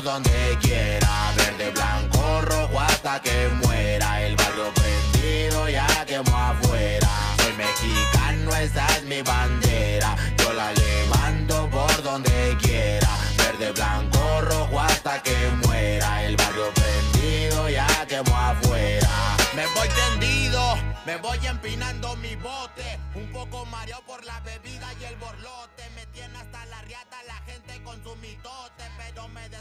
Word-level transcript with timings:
por 0.00 0.12
donde 0.12 0.58
quiera. 0.62 1.32
Verde, 1.36 1.70
blanco, 1.70 2.40
rojo 2.42 2.80
hasta 2.80 3.20
que 3.20 3.48
muera. 3.62 4.22
El 4.22 4.34
barrio 4.36 4.72
prendido 4.74 5.68
ya 5.68 6.06
quemó 6.06 6.36
afuera. 6.36 7.08
Soy 7.38 7.52
mexicano, 7.52 8.56
esa 8.56 8.86
es 8.96 9.04
mi 9.04 9.20
bandera. 9.22 10.16
Yo 10.38 10.52
la 10.52 10.72
levanto 10.72 11.68
por 11.70 12.02
donde 12.02 12.56
quiera. 12.62 13.10
Verde, 13.36 13.72
blanco, 13.72 14.40
rojo 14.42 14.80
hasta 14.80 15.22
que 15.22 15.36
muera. 15.66 16.24
El 16.24 16.36
barrio 16.36 16.72
prendido 16.74 17.68
ya 17.68 18.06
quemó 18.06 18.36
afuera. 18.36 19.10
Me 19.54 19.66
voy 19.74 19.88
tendido, 19.88 20.78
me 21.04 21.16
voy 21.16 21.46
empinando 21.46 22.16
mi 22.16 22.36
bote. 22.36 22.98
Un 23.14 23.30
poco 23.32 23.66
mareado 23.66 24.02
por 24.06 24.24
la 24.24 24.40
bebida 24.40 24.88
y 25.00 25.04
el 25.04 25.16
borlote. 25.16 25.79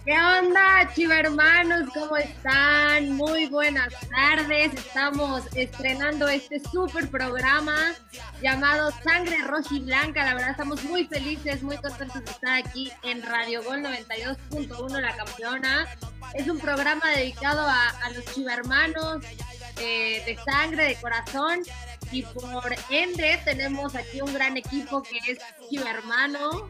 ¿Qué 0.05 0.13
onda, 0.13 0.91
chiva 0.95 1.19
hermanos? 1.19 1.89
¿Cómo 1.93 2.17
están? 2.17 3.11
Muy 3.11 3.47
buenas 3.47 3.93
tardes. 4.09 4.73
Estamos 4.73 5.43
estrenando 5.53 6.27
este 6.27 6.59
súper 6.59 7.09
programa 7.09 7.93
llamado 8.41 8.91
Sangre 9.03 9.37
Roja 9.43 9.75
y 9.75 9.79
Blanca. 9.81 10.25
La 10.25 10.33
verdad, 10.33 10.51
estamos 10.51 10.83
muy 10.85 11.05
felices, 11.05 11.61
muy 11.61 11.77
contentos 11.77 12.23
de 12.23 12.31
estar 12.31 12.57
aquí 12.57 12.91
en 13.03 13.21
Radio 13.21 13.63
Gol 13.63 13.83
92.1 13.83 14.99
La 14.99 15.15
Campeona. 15.15 15.87
Es 16.33 16.47
un 16.47 16.59
programa 16.59 17.09
dedicado 17.11 17.61
a, 17.61 17.89
a 17.89 18.09
los 18.11 18.25
chiva 18.33 18.53
hermanos 18.53 19.23
eh, 19.79 20.23
de 20.25 20.37
sangre, 20.43 20.83
de 20.85 20.95
corazón. 20.95 21.59
Y 22.11 22.23
por 22.23 22.73
ende, 22.89 23.39
tenemos 23.45 23.95
aquí 23.95 24.21
un 24.21 24.33
gran 24.33 24.57
equipo 24.57 25.01
que 25.01 25.17
es 25.31 25.39
Chiva 25.69 25.89
Hermano, 25.91 26.67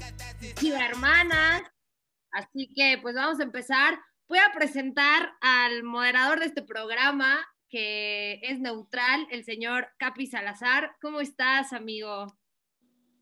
Chiva 0.56 0.86
Hermanas. 0.86 1.64
Así 2.32 2.72
que 2.76 3.00
pues 3.02 3.16
vamos 3.16 3.40
a 3.40 3.44
empezar. 3.44 4.00
Voy 4.28 4.40
a 4.40 4.54
presentar 4.54 5.34
al 5.42 5.84
moderador 5.84 6.40
de 6.40 6.46
este 6.46 6.62
programa, 6.62 7.40
que 7.70 8.40
es 8.44 8.60
neutral, 8.60 9.28
el 9.32 9.44
señor 9.44 9.90
Capi 9.98 10.28
Salazar. 10.28 10.96
¿Cómo 11.02 11.22
estás, 11.22 11.74
amigo? 11.74 12.38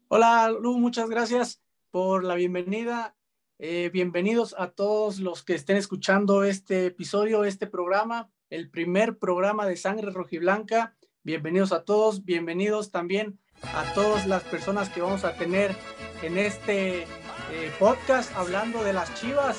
Hola, 0.09 0.50
Lu, 0.50 0.78
muchas 0.78 1.09
gracias 1.09 1.62
por 1.92 2.23
la 2.23 2.36
bienvenida. 2.36 3.16
Eh, 3.59 3.90
bienvenidos 3.92 4.53
a 4.58 4.69
todos 4.69 5.19
los 5.19 5.44
que 5.44 5.56
estén 5.56 5.78
escuchando 5.78 6.44
este 6.44 6.86
episodio, 6.86 7.44
este 7.44 7.67
programa, 7.67 8.30
el 8.50 8.70
primer 8.70 9.17
programa 9.17 9.66
de 9.66 9.76
Sangre 9.76 10.12
Rojiblanca. 10.12 10.95
Bienvenidos 11.23 11.73
a 11.73 11.84
todos, 11.84 12.23
bienvenidos 12.23 12.92
también 12.92 13.40
a 13.62 13.94
todas 13.94 14.26
las 14.26 14.44
personas 14.44 14.90
que 14.90 15.02
vamos 15.02 15.26
a 15.26 15.34
tener 15.36 15.76
en 16.22 16.38
este 16.38 17.02
eh, 17.02 17.72
podcast 17.80 18.34
hablando 18.36 18.84
de 18.84 18.94
las 18.94 19.14
Chivas, 19.16 19.58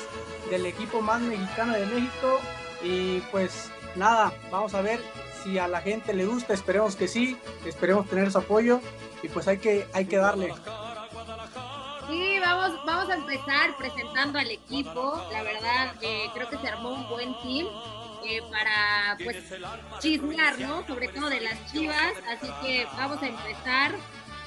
del 0.49 0.65
equipo 0.65 1.01
más 1.01 1.21
mexicano 1.21 1.73
de 1.73 1.85
México. 1.85 2.39
Y 2.81 3.19
pues 3.31 3.71
nada, 3.95 4.33
vamos 4.51 4.73
a 4.73 4.81
ver 4.81 4.99
si 5.43 5.59
a 5.59 5.67
la 5.67 5.81
gente 5.81 6.13
le 6.13 6.25
gusta, 6.25 6.53
esperemos 6.53 6.95
que 6.95 7.07
sí, 7.07 7.37
esperemos 7.65 8.07
tener 8.09 8.31
su 8.31 8.39
apoyo 8.39 8.81
y 9.21 9.27
pues 9.27 9.47
hay 9.47 9.59
que, 9.59 9.85
hay 9.93 10.05
que 10.05 10.17
darle. 10.17 10.53
Sí, 12.07 12.39
vamos, 12.39 12.83
vamos 12.87 13.09
a 13.09 13.15
empezar 13.15 13.77
presentando 13.77 14.39
al 14.39 14.49
equipo. 14.49 15.21
La 15.31 15.43
verdad, 15.43 15.93
eh, 16.01 16.25
creo 16.33 16.49
que 16.49 16.57
se 16.57 16.67
armó 16.67 16.89
un 16.89 17.07
buen 17.07 17.35
team 17.43 17.67
eh, 18.25 18.41
para 18.51 19.17
pues 19.23 19.37
chismear, 19.99 20.59
¿no? 20.59 20.85
Sobre 20.87 21.07
todo 21.09 21.29
de 21.29 21.41
las 21.41 21.71
chivas. 21.71 22.13
Así 22.29 22.47
que 22.61 22.85
vamos 22.97 23.21
a 23.21 23.27
empezar 23.27 23.91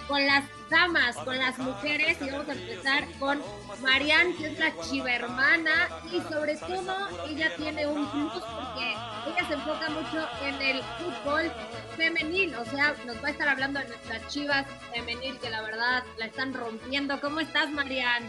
con 0.09 0.27
las 0.27 0.45
damas, 0.69 1.17
con 1.17 1.39
las 1.39 1.59
mujeres 1.59 2.19
y 2.21 2.31
vamos 2.31 2.49
a 2.49 2.53
empezar 2.53 3.07
con 3.19 3.43
Marianne, 3.83 4.35
que 4.37 4.47
es 4.49 4.59
la 4.59 4.73
chiva 4.83 5.13
hermana 5.13 5.89
y 6.11 6.21
sobre 6.33 6.57
todo 6.57 7.09
ella 7.29 7.55
tiene 7.57 7.87
un 7.87 8.11
plus 8.11 8.33
porque 8.33 8.95
ella 9.27 9.49
se 9.49 9.55
enfoca 9.55 9.89
mucho 9.91 10.29
en 10.45 10.63
el 10.63 10.83
fútbol 10.83 11.53
femenil, 11.97 12.55
o 12.57 12.65
sea, 12.65 12.95
nos 13.07 13.23
va 13.23 13.29
a 13.29 13.31
estar 13.31 13.49
hablando 13.49 13.81
de 13.81 13.89
nuestras 13.89 14.27
chivas 14.29 14.67
femenil 14.93 15.39
que 15.39 15.51
la 15.51 15.63
verdad 15.63 16.03
la 16.19 16.27
están 16.27 16.55
rompiendo. 16.55 17.21
¿Cómo 17.21 17.41
estás, 17.41 17.71
Marianne? 17.71 18.29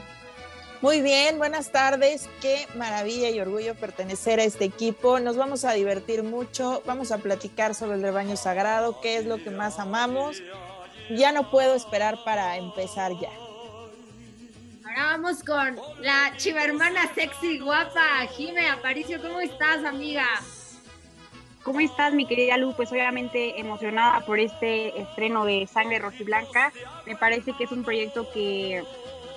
Muy 0.83 1.01
bien, 1.01 1.38
buenas 1.38 1.71
tardes. 1.71 2.29
Qué 2.41 2.67
maravilla 2.75 3.29
y 3.29 3.39
orgullo 3.39 3.73
pertenecer 3.73 4.41
a 4.41 4.44
este 4.44 4.66
equipo. 4.66 5.17
Nos 5.21 5.38
vamos 5.38 5.63
a 5.63 5.71
divertir 5.71 6.23
mucho, 6.23 6.83
vamos 6.85 7.13
a 7.13 7.19
platicar 7.19 7.73
sobre 7.73 7.95
el 7.95 8.01
rebaño 8.01 8.35
sagrado, 8.35 8.99
qué 8.99 9.16
es 9.16 9.25
lo 9.25 9.41
que 9.41 9.49
más 9.49 9.79
amamos. 9.79 10.44
Ya 11.09 11.31
no 11.31 11.49
puedo 11.49 11.73
esperar 11.73 12.17
para 12.25 12.57
empezar 12.57 13.13
ya. 13.13 13.29
Ahora 14.85 15.17
vamos 15.17 15.41
con 15.41 15.79
la 16.01 16.33
chiva 16.35 16.66
hermana 16.66 17.09
sexy 17.15 17.59
guapa, 17.59 18.27
Jime 18.35 18.67
Aparicio. 18.67 19.21
¿Cómo 19.21 19.39
estás, 19.39 19.85
amiga? 19.85 20.25
¿Cómo 21.63 21.79
estás, 21.79 22.13
mi 22.13 22.27
querida 22.27 22.57
Lu? 22.57 22.75
Pues 22.75 22.91
obviamente 22.91 23.57
emocionada 23.57 24.19
por 24.25 24.38
este 24.38 25.01
estreno 25.01 25.45
de 25.45 25.65
Sangre 25.65 26.00
Rojiblanca. 26.00 26.73
Me 27.05 27.15
parece 27.15 27.53
que 27.53 27.63
es 27.63 27.71
un 27.71 27.85
proyecto 27.85 28.29
que, 28.33 28.83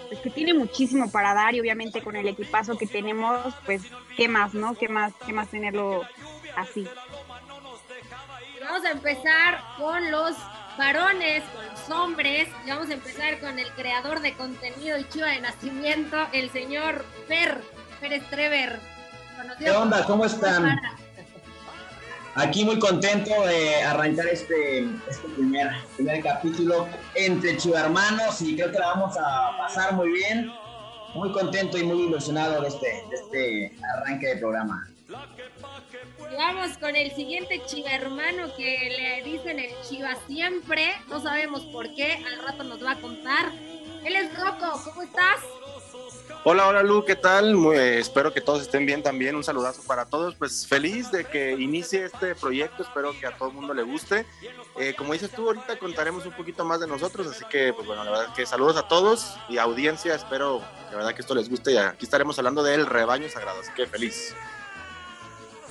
pues, 0.09 0.21
que 0.21 0.31
tiene 0.31 0.55
muchísimo 0.55 1.11
para 1.11 1.35
dar 1.35 1.55
y 1.55 1.61
obviamente 1.61 2.03
con 2.03 2.17
el 2.17 2.29
equipazo 2.29 2.77
que 2.77 2.87
tenemos, 2.87 3.55
pues, 3.65 3.83
¿qué 4.17 4.29
más, 4.29 4.55
no? 4.55 4.75
¿Qué 4.75 4.89
más, 4.89 5.13
qué 5.25 5.33
más 5.33 5.49
tenerlo 5.49 6.03
así? 6.57 6.87
Vamos 8.61 8.85
a 8.85 8.91
empezar 8.91 9.61
con 9.79 10.11
los 10.11 10.37
varones, 10.77 11.43
con 11.55 11.67
los 11.67 11.91
hombres. 11.91 12.49
Y 12.65 12.71
vamos 12.71 12.91
a 12.91 12.95
empezar 12.95 13.39
con 13.41 13.59
el 13.59 13.71
creador 13.73 14.21
de 14.21 14.35
contenido 14.35 14.99
y 14.99 15.09
chiva 15.09 15.29
de 15.29 15.41
nacimiento, 15.41 16.17
el 16.33 16.51
señor 16.51 17.05
Per, 17.29 17.63
Pérez 18.01 18.29
Trever. 18.31 18.81
¿Qué 19.59 19.71
onda? 19.71 20.05
¿Cómo 20.05 20.25
están? 20.25 20.79
Aquí 22.37 22.67
muy 22.67 22.79
contento 22.79 23.31
de 23.47 23.83
arrancar 23.83 24.27
este, 24.27 24.81
este 25.09 25.29
primer, 25.37 25.71
primer 25.97 26.23
capítulo 26.23 26.87
entre 27.15 27.57
chivarmanos 27.57 28.43
y 28.43 28.55
creo 28.55 28.71
que 28.71 28.79
la 28.79 28.89
vamos 28.89 29.17
a 29.17 29.57
pasar 29.57 29.95
muy 29.95 30.11
bien. 30.11 30.53
Muy 31.15 31.33
contento 31.33 31.79
y 31.79 31.83
muy 31.83 32.03
ilusionado 32.03 32.61
de 32.61 32.69
este, 32.69 33.05
este 33.11 33.79
arranque 33.95 34.27
de 34.27 34.37
programa. 34.37 34.87
Vamos 36.37 36.77
con 36.77 36.95
el 36.95 37.11
siguiente 37.13 37.63
chiva 37.65 37.93
hermano 37.93 38.55
que 38.55 38.91
le 38.91 39.31
dicen 39.31 39.59
el 39.59 39.71
chiva 39.89 40.15
siempre. 40.27 40.93
No 41.09 41.21
sabemos 41.21 41.63
por 41.73 41.95
qué, 41.95 42.23
al 42.27 42.45
rato 42.45 42.65
nos 42.65 42.85
va 42.85 42.93
a 42.93 43.01
contar. 43.01 43.51
Él 44.05 44.15
es 44.15 44.39
Rocco, 44.39 44.79
¿cómo 44.85 45.03
estás? 45.03 45.41
Hola, 46.45 46.69
hola 46.69 46.83
Lu, 46.83 47.05
¿qué 47.05 47.17
tal? 47.17 47.55
Muy, 47.55 47.77
eh, 47.77 47.99
espero 47.99 48.33
que 48.33 48.41
todos 48.41 48.63
estén 48.63 48.87
bien 48.87 49.03
también. 49.03 49.35
Un 49.35 49.43
saludazo 49.43 49.83
para 49.83 50.07
todos. 50.07 50.35
Pues 50.37 50.67
feliz 50.67 51.11
de 51.11 51.25
que 51.25 51.53
inicie 51.53 52.05
este 52.05 52.35
proyecto. 52.35 52.83
Espero 52.83 53.19
que 53.19 53.27
a 53.27 53.37
todo 53.37 53.49
el 53.49 53.55
mundo 53.55 53.75
le 53.75 53.83
guste. 53.83 54.25
Eh, 54.79 54.95
como 54.97 55.13
dices 55.13 55.31
tú, 55.31 55.47
ahorita 55.47 55.79
contaremos 55.79 56.25
un 56.25 56.33
poquito 56.33 56.65
más 56.65 56.81
de 56.81 56.87
nosotros. 56.87 57.27
Así 57.27 57.45
que, 57.51 57.73
pues 57.73 57.87
bueno, 57.87 58.05
la 58.05 58.11
verdad 58.11 58.35
que 58.35 58.47
saludos 58.47 58.77
a 58.77 58.87
todos 58.87 59.37
y 59.49 59.59
audiencia. 59.59 60.15
Espero, 60.15 60.61
la 60.91 60.97
verdad, 60.97 61.15
que 61.15 61.23
esto 61.23 61.35
les 61.35 61.49
guste. 61.49 61.73
Y 61.73 61.79
aquí 61.79 62.05
estaremos 62.05 62.39
hablando 62.39 62.63
del 62.63 62.87
rebaño 62.87 63.29
sagrado. 63.29 63.61
Así 63.61 63.73
que 63.75 63.87
feliz. 63.87 64.35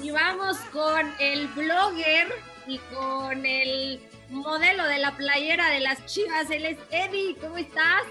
Y 0.01 0.11
vamos 0.11 0.57
con 0.73 1.13
el 1.19 1.47
blogger 1.49 2.35
y 2.67 2.79
con 2.93 3.45
el 3.45 4.01
modelo 4.29 4.85
de 4.85 4.97
la 4.97 5.15
playera 5.15 5.69
de 5.69 5.79
las 5.79 6.05
chivas. 6.05 6.49
Él 6.49 6.65
es 6.65 6.77
Eddie, 6.91 7.35
¿cómo 7.39 7.57
estás? 7.57 8.03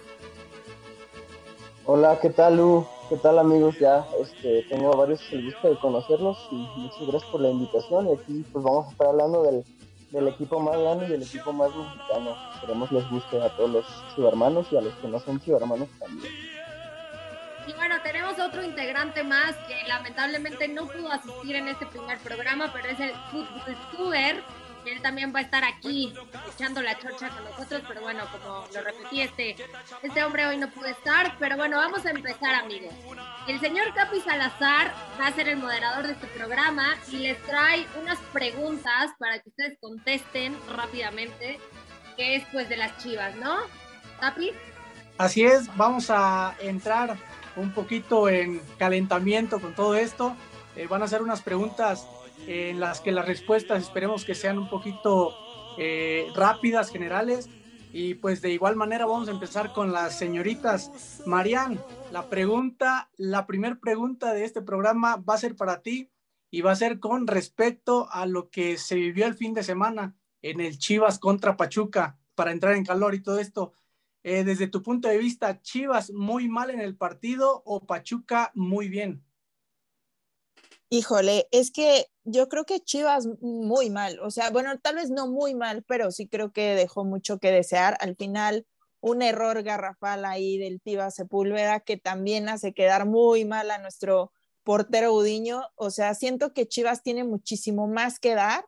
Hola, 1.86 2.18
¿qué 2.18 2.30
tal, 2.30 2.56
Lu? 2.56 2.86
¿Qué 3.10 3.16
tal, 3.18 3.38
amigos? 3.38 3.78
Ya 3.78 4.06
este, 4.18 4.62
tengo 4.70 4.96
varios 4.96 5.20
el 5.32 5.44
gusto 5.44 5.68
de 5.68 5.78
conocerlos 5.78 6.38
y 6.50 6.66
muchas 6.78 7.06
gracias 7.06 7.30
por 7.30 7.42
la 7.42 7.50
invitación. 7.50 8.08
Y 8.08 8.14
aquí, 8.14 8.44
pues, 8.50 8.64
vamos 8.64 8.86
a 8.86 8.90
estar 8.90 9.08
hablando 9.08 9.42
del, 9.42 9.62
del 10.10 10.28
equipo 10.28 10.58
más 10.60 10.78
grande 10.78 11.04
y 11.04 11.10
del 11.10 11.22
equipo 11.24 11.52
más 11.52 11.68
mexicano. 11.76 12.36
Esperemos 12.54 12.90
les 12.90 13.10
guste 13.10 13.42
a 13.42 13.50
todos 13.50 13.68
los 13.68 13.86
cibermanos 14.14 14.66
y 14.72 14.78
a 14.78 14.80
los 14.80 14.94
que 14.94 15.08
no 15.08 15.20
son 15.20 15.38
cibermanos 15.40 15.90
también. 15.98 16.32
Y 17.66 17.72
bueno, 17.74 17.96
tenemos 18.02 18.38
otro 18.38 18.62
integrante 18.62 19.22
más 19.22 19.54
que 19.68 19.86
lamentablemente 19.86 20.68
no 20.68 20.86
pudo 20.86 21.12
asistir 21.12 21.56
en 21.56 21.68
este 21.68 21.84
primer 21.84 22.18
programa, 22.20 22.70
pero 22.72 22.88
es 22.88 23.00
el 23.00 23.12
Fútbol 23.30 23.76
Tuber. 23.94 24.42
Él 24.86 25.00
también 25.02 25.34
va 25.34 25.38
a 25.38 25.42
estar 25.42 25.64
aquí 25.64 26.14
echando 26.52 26.82
la 26.82 26.98
chorcha 26.98 27.30
con 27.30 27.44
nosotros, 27.44 27.82
pero 27.88 28.02
bueno, 28.02 28.24
como 28.30 28.66
lo 28.72 28.80
repetí, 28.82 29.20
este, 29.22 29.56
este 30.02 30.24
hombre 30.24 30.46
hoy 30.46 30.56
no 30.56 30.68
pudo 30.70 30.86
estar. 30.86 31.36
Pero 31.38 31.56
bueno, 31.56 31.78
vamos 31.78 32.04
a 32.06 32.10
empezar, 32.10 32.54
amigos. 32.54 32.92
El 33.48 33.60
señor 33.60 33.92
Capi 33.94 34.20
Salazar 34.20 34.94
va 35.20 35.28
a 35.28 35.32
ser 35.32 35.48
el 35.48 35.56
moderador 35.56 36.06
de 36.06 36.12
este 36.12 36.26
programa 36.28 36.96
y 37.10 37.18
les 37.18 37.40
trae 37.42 37.86
unas 38.00 38.18
preguntas 38.32 39.12
para 39.18 39.38
que 39.40 39.48
ustedes 39.48 39.78
contesten 39.80 40.56
rápidamente, 40.74 41.58
que 42.16 42.36
es 42.36 42.44
pues 42.52 42.68
de 42.68 42.76
las 42.76 42.96
chivas, 42.98 43.34
¿no? 43.36 43.56
Capi. 44.20 44.52
Así 45.18 45.44
es, 45.44 45.74
vamos 45.76 46.10
a 46.10 46.56
entrar 46.60 47.16
un 47.56 47.72
poquito 47.72 48.28
en 48.28 48.60
calentamiento 48.78 49.60
con 49.60 49.74
todo 49.74 49.94
esto. 49.94 50.36
Eh, 50.76 50.86
van 50.88 51.02
a 51.02 51.08
ser 51.08 51.22
unas 51.22 51.40
preguntas 51.40 52.06
en 52.46 52.80
las 52.80 53.00
que 53.00 53.12
las 53.12 53.26
respuestas 53.26 53.82
esperemos 53.82 54.24
que 54.24 54.34
sean 54.34 54.58
un 54.58 54.68
poquito 54.68 55.34
eh, 55.78 56.28
rápidas, 56.34 56.90
generales. 56.90 57.48
Y 57.92 58.14
pues 58.14 58.42
de 58.42 58.50
igual 58.50 58.74
manera 58.74 59.06
vamos 59.06 59.28
a 59.28 59.32
empezar 59.32 59.72
con 59.72 59.92
las 59.92 60.18
señoritas. 60.18 61.22
Marian, 61.26 61.80
La 62.10 62.28
pregunta, 62.28 63.08
la 63.16 63.46
primera 63.46 63.76
pregunta 63.76 64.34
de 64.34 64.44
este 64.44 64.62
programa 64.62 65.16
va 65.16 65.34
a 65.34 65.38
ser 65.38 65.54
para 65.54 65.80
ti 65.80 66.10
y 66.50 66.60
va 66.60 66.72
a 66.72 66.76
ser 66.76 67.00
con 67.00 67.26
respecto 67.26 68.08
a 68.10 68.26
lo 68.26 68.48
que 68.50 68.78
se 68.78 68.96
vivió 68.96 69.26
el 69.26 69.34
fin 69.34 69.54
de 69.54 69.62
semana 69.62 70.16
en 70.42 70.60
el 70.60 70.78
Chivas 70.78 71.18
contra 71.18 71.56
Pachuca, 71.56 72.18
para 72.34 72.52
entrar 72.52 72.74
en 72.74 72.84
calor 72.84 73.14
y 73.14 73.22
todo 73.22 73.38
esto. 73.40 73.72
Eh, 74.22 74.44
desde 74.44 74.68
tu 74.68 74.82
punto 74.82 75.08
de 75.08 75.18
vista, 75.18 75.60
Chivas 75.62 76.12
muy 76.12 76.48
mal 76.48 76.70
en 76.70 76.80
el 76.80 76.96
partido 76.96 77.62
o 77.64 77.86
Pachuca 77.86 78.52
muy 78.54 78.88
bien? 78.88 79.23
Híjole, 80.90 81.48
es 81.50 81.70
que 81.70 82.06
yo 82.24 82.48
creo 82.48 82.64
que 82.64 82.80
Chivas 82.80 83.26
muy 83.40 83.90
mal, 83.90 84.20
o 84.20 84.30
sea, 84.30 84.50
bueno, 84.50 84.78
tal 84.78 84.96
vez 84.96 85.10
no 85.10 85.26
muy 85.26 85.54
mal, 85.54 85.82
pero 85.82 86.10
sí 86.10 86.28
creo 86.28 86.52
que 86.52 86.74
dejó 86.74 87.04
mucho 87.04 87.38
que 87.38 87.50
desear. 87.50 87.96
Al 88.00 88.16
final, 88.16 88.66
un 89.00 89.22
error 89.22 89.62
garrafal 89.62 90.24
ahí 90.24 90.56
del 90.58 90.80
Tiva 90.80 91.10
Sepúlveda 91.10 91.80
que 91.80 91.96
también 91.96 92.48
hace 92.48 92.72
quedar 92.72 93.06
muy 93.06 93.44
mal 93.44 93.70
a 93.70 93.78
nuestro 93.78 94.32
portero 94.62 95.12
Udiño. 95.14 95.62
O 95.76 95.90
sea, 95.90 96.14
siento 96.14 96.54
que 96.54 96.66
Chivas 96.66 97.02
tiene 97.02 97.24
muchísimo 97.24 97.86
más 97.86 98.18
que 98.18 98.34
dar 98.34 98.64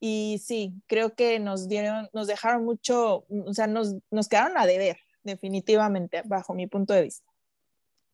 y 0.00 0.40
sí, 0.44 0.74
creo 0.86 1.14
que 1.14 1.38
nos 1.40 1.68
dieron, 1.68 2.08
nos 2.12 2.26
dejaron 2.26 2.64
mucho, 2.64 3.26
o 3.28 3.54
sea, 3.54 3.66
nos, 3.66 3.96
nos 4.10 4.28
quedaron 4.28 4.56
a 4.58 4.66
deber, 4.66 4.98
definitivamente, 5.22 6.22
bajo 6.24 6.54
mi 6.54 6.66
punto 6.66 6.94
de 6.94 7.02
vista. 7.02 7.29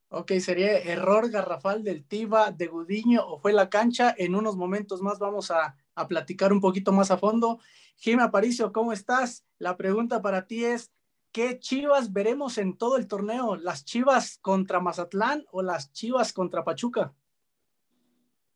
Ok, 0.08 0.32
sería 0.38 0.78
error 0.78 1.30
garrafal 1.30 1.82
del 1.82 2.04
Tiva 2.04 2.52
de 2.52 2.68
Gudiño 2.68 3.26
o 3.26 3.38
fue 3.38 3.52
la 3.52 3.68
cancha. 3.68 4.14
En 4.16 4.36
unos 4.36 4.56
momentos 4.56 5.02
más 5.02 5.18
vamos 5.18 5.50
a, 5.50 5.76
a 5.96 6.06
platicar 6.06 6.52
un 6.52 6.60
poquito 6.60 6.92
más 6.92 7.10
a 7.10 7.18
fondo. 7.18 7.58
Jimmy 7.96 8.22
Aparicio, 8.22 8.72
¿cómo 8.72 8.92
estás? 8.92 9.44
La 9.58 9.76
pregunta 9.76 10.22
para 10.22 10.46
ti 10.46 10.64
es, 10.64 10.92
¿qué 11.32 11.58
Chivas 11.58 12.12
veremos 12.12 12.56
en 12.58 12.76
todo 12.76 12.98
el 12.98 13.08
torneo? 13.08 13.56
¿Las 13.56 13.84
Chivas 13.84 14.38
contra 14.40 14.80
Mazatlán 14.80 15.44
o 15.50 15.62
las 15.62 15.92
Chivas 15.92 16.32
contra 16.32 16.62
Pachuca? 16.62 17.12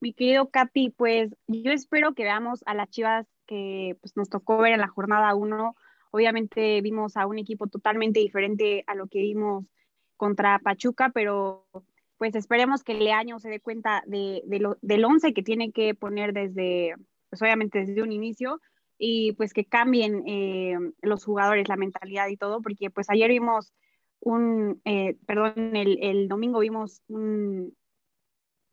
Mi 0.01 0.15
querido 0.15 0.49
Capi, 0.51 0.91
pues 0.91 1.35
yo 1.49 1.73
espero 1.73 2.15
que 2.15 2.23
veamos 2.23 2.63
a 2.65 2.75
las 2.75 2.89
Chivas 2.91 3.27
que 3.47 3.97
pues, 4.01 4.17
nos 4.17 4.29
tocó 4.29 4.59
ver 4.59 4.75
en 4.75 4.81
la 4.81 4.89
jornada 4.89 5.35
1. 5.35 5.75
Obviamente 6.13 6.81
vimos 6.81 7.17
a 7.17 7.27
un 7.27 7.39
equipo 7.39 7.67
totalmente 7.67 8.21
diferente 8.21 8.85
a 8.87 8.95
lo 8.95 9.09
que 9.09 9.19
vimos 9.19 9.65
contra 10.21 10.59
Pachuca, 10.59 11.11
pero 11.15 11.65
pues 12.19 12.35
esperemos 12.35 12.85
que 12.85 12.93
Leaño 12.93 13.39
se 13.39 13.49
dé 13.49 13.59
cuenta 13.59 14.03
de, 14.07 14.43
lo, 14.61 14.77
del 14.83 15.03
11 15.03 15.33
que 15.33 15.43
tiene 15.43 15.73
que 15.73 15.95
poner 15.95 16.35
desde, 16.35 16.95
pues 17.31 17.41
obviamente 17.41 17.87
desde 17.87 18.03
un 18.03 18.13
inicio 18.13 18.61
y 18.99 19.33
pues 19.33 19.55
que 19.55 19.65
cambien 19.65 20.23
eh, 20.27 20.77
los 21.01 21.25
jugadores, 21.25 21.71
la 21.71 21.79
mentalidad 21.79 22.29
y 22.29 22.37
todo, 22.37 22.61
porque 22.61 22.91
pues 22.91 23.09
ayer 23.09 23.31
vimos 23.31 23.73
un, 24.21 24.83
eh, 24.85 25.17
perdón, 25.27 25.75
el, 25.75 25.99
el, 26.03 26.29
domingo 26.29 26.59
vimos 26.59 27.01
un, 27.09 27.75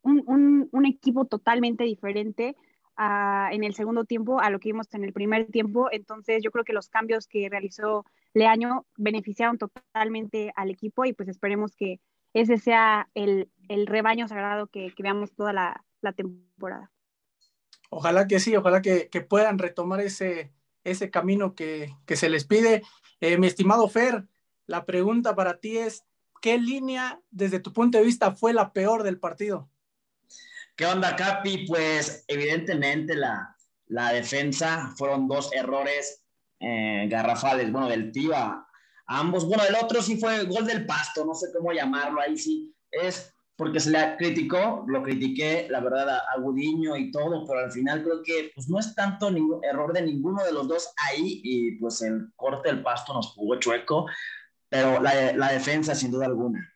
un, 0.02 0.84
equipo 0.84 1.24
totalmente 1.24 1.84
diferente 1.84 2.56
en 2.98 3.62
el 3.62 3.74
segundo 3.74 4.04
tiempo 4.04 4.40
a 4.40 4.50
lo 4.50 4.58
que 4.58 4.70
vimos 4.70 4.86
en 4.92 5.04
el 5.04 5.12
primer 5.12 5.46
tiempo. 5.46 5.88
Entonces 5.92 6.42
yo 6.42 6.50
creo 6.50 6.64
que 6.64 6.72
los 6.72 6.88
cambios 6.88 7.28
que 7.28 7.48
realizó 7.48 8.04
Leaño 8.34 8.86
beneficiaron 8.96 9.58
totalmente 9.58 10.52
al 10.56 10.70
equipo 10.70 11.04
y 11.04 11.12
pues 11.12 11.28
esperemos 11.28 11.76
que 11.76 12.00
ese 12.34 12.58
sea 12.58 13.08
el, 13.14 13.48
rebaño 13.86 14.28
sagrado 14.28 14.66
que, 14.66 14.92
veamos 14.98 15.32
toda 15.32 15.52
la, 15.52 15.84
temporada. 16.14 16.90
Ojalá 17.90 18.26
que 18.26 18.40
sí, 18.40 18.56
ojalá 18.56 18.82
que, 18.82 19.08
puedan 19.28 19.58
retomar 19.58 20.00
ese, 20.00 20.52
ese 20.84 21.10
camino 21.10 21.54
que, 21.54 21.94
se 22.08 22.28
les 22.28 22.44
pide. 22.44 22.82
Eh, 23.20 23.38
mi 23.38 23.46
estimado 23.46 23.88
Fer, 23.88 24.26
la 24.66 24.84
pregunta 24.84 25.34
para 25.34 25.58
ti 25.58 25.78
es, 25.78 26.04
¿qué 26.40 26.58
línea 26.58 27.20
desde 27.30 27.60
tu 27.60 27.72
punto 27.72 27.98
de 27.98 28.04
vista 28.04 28.32
fue 28.32 28.52
la 28.52 28.72
peor 28.72 29.04
del 29.04 29.18
partido? 29.18 29.68
¿Qué 30.78 30.86
onda, 30.86 31.16
Capi? 31.16 31.66
Pues 31.66 32.24
evidentemente 32.28 33.16
la, 33.16 33.52
la 33.88 34.12
defensa 34.12 34.94
fueron 34.96 35.26
dos 35.26 35.52
errores 35.52 36.22
eh, 36.60 37.08
garrafales, 37.10 37.72
bueno, 37.72 37.88
del 37.88 38.12
Tiva. 38.12 38.64
Ambos, 39.06 39.44
bueno, 39.44 39.64
el 39.68 39.74
otro 39.74 40.00
sí 40.00 40.20
fue 40.20 40.44
gol 40.44 40.64
del 40.66 40.86
pasto, 40.86 41.24
no 41.24 41.34
sé 41.34 41.48
cómo 41.52 41.72
llamarlo, 41.72 42.20
ahí 42.20 42.38
sí 42.38 42.72
es 42.92 43.34
porque 43.56 43.80
se 43.80 43.90
le 43.90 44.16
criticó, 44.18 44.84
lo 44.86 45.02
critiqué, 45.02 45.66
la 45.68 45.80
verdad, 45.80 46.10
a, 46.10 46.38
Gudiño 46.38 46.96
y 46.96 47.10
todo, 47.10 47.44
pero 47.44 47.58
al 47.58 47.72
final 47.72 48.04
creo 48.04 48.22
que 48.22 48.52
pues 48.54 48.68
no 48.68 48.78
es 48.78 48.94
tanto 48.94 49.32
ningún 49.32 49.64
error 49.64 49.92
de 49.92 50.02
ninguno 50.02 50.44
de 50.44 50.52
los 50.52 50.68
dos 50.68 50.92
ahí 51.08 51.40
y 51.42 51.72
pues 51.80 52.02
el 52.02 52.30
corte 52.36 52.68
del 52.68 52.84
pasto 52.84 53.12
nos 53.14 53.32
jugó 53.34 53.58
chueco, 53.58 54.06
pero 54.68 55.02
la, 55.02 55.32
la 55.32 55.50
defensa 55.50 55.96
sin 55.96 56.12
duda 56.12 56.26
alguna. 56.26 56.72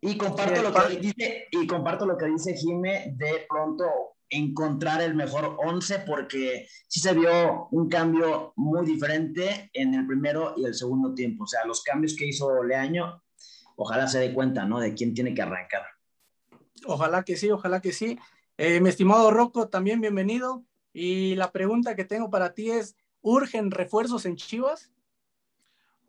Y 0.00 0.16
comparto, 0.16 0.62
lo 0.62 0.72
que 0.72 0.96
dice, 0.96 1.48
y 1.50 1.66
comparto 1.66 2.06
lo 2.06 2.16
que 2.16 2.26
dice 2.26 2.54
Jime 2.54 3.14
de 3.16 3.46
pronto 3.48 3.84
encontrar 4.30 5.00
el 5.02 5.14
mejor 5.14 5.56
11 5.58 6.00
porque 6.00 6.68
sí 6.86 7.00
se 7.00 7.14
vio 7.14 7.68
un 7.70 7.88
cambio 7.88 8.52
muy 8.56 8.84
diferente 8.84 9.70
en 9.72 9.94
el 9.94 10.06
primero 10.06 10.54
y 10.56 10.64
el 10.64 10.74
segundo 10.74 11.14
tiempo. 11.14 11.44
O 11.44 11.46
sea, 11.46 11.64
los 11.64 11.82
cambios 11.82 12.14
que 12.16 12.26
hizo 12.26 12.62
Leaño, 12.62 13.22
ojalá 13.76 14.06
se 14.06 14.18
dé 14.18 14.32
cuenta, 14.32 14.64
¿no? 14.66 14.80
De 14.80 14.94
quién 14.94 15.14
tiene 15.14 15.34
que 15.34 15.42
arrancar. 15.42 15.82
Ojalá 16.86 17.24
que 17.24 17.36
sí, 17.36 17.50
ojalá 17.50 17.80
que 17.80 17.92
sí. 17.92 18.18
Eh, 18.56 18.80
mi 18.80 18.90
estimado 18.90 19.30
Rocco, 19.30 19.68
también 19.68 20.00
bienvenido. 20.00 20.64
Y 20.92 21.34
la 21.36 21.52
pregunta 21.52 21.96
que 21.96 22.04
tengo 22.04 22.30
para 22.30 22.54
ti 22.54 22.70
es, 22.70 22.96
¿urgen 23.20 23.70
refuerzos 23.70 24.26
en 24.26 24.36
Chivas? 24.36 24.90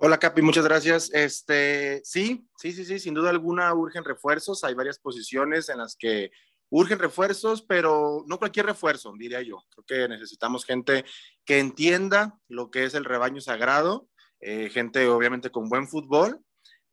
Hola 0.02 0.18
Capi, 0.18 0.42
muchas 0.42 0.64
gracias. 0.64 1.12
Este, 1.14 2.00
sí, 2.06 2.48
sí, 2.56 2.72
sí, 2.72 2.86
sí, 2.86 3.00
sin 3.00 3.14
duda 3.14 3.32
alguna 3.32 3.74
urgen 3.74 4.06
refuerzos. 4.06 4.64
Hay 4.64 4.74
varias 4.74 4.98
posiciones 4.98 5.68
en 5.68 5.80
las 5.80 5.98
que 5.98 6.32
urgen 6.70 7.00
refuerzos, 7.00 7.64
pero 7.64 8.24
no 8.26 8.40
cualquier 8.40 8.68
refuerzo, 8.68 9.14
diría 9.20 9.42
yo. 9.42 9.62
Creo 9.70 9.84
que 9.86 10.08
necesitamos 10.08 10.64
gente 10.64 11.04
que 11.44 11.60
entienda 11.60 12.40
lo 12.48 12.72
que 12.72 12.86
es 12.86 12.94
el 12.94 13.04
rebaño 13.04 13.42
sagrado, 13.42 14.08
eh, 14.40 14.70
gente 14.70 15.06
obviamente 15.10 15.50
con 15.50 15.68
buen 15.68 15.86
fútbol. 15.86 16.40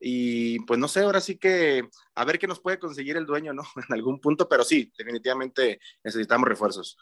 Y 0.00 0.58
pues 0.64 0.80
no 0.80 0.88
sé, 0.88 1.02
ahora 1.02 1.20
sí 1.20 1.38
que 1.38 1.88
a 2.16 2.24
ver 2.24 2.40
qué 2.40 2.48
nos 2.48 2.58
puede 2.58 2.80
conseguir 2.80 3.16
el 3.16 3.24
dueño, 3.24 3.52
¿no? 3.52 3.62
En 3.88 3.94
algún 3.94 4.20
punto, 4.20 4.48
pero 4.48 4.64
sí, 4.64 4.92
definitivamente 4.98 5.78
necesitamos 6.02 6.48
refuerzos. 6.48 6.98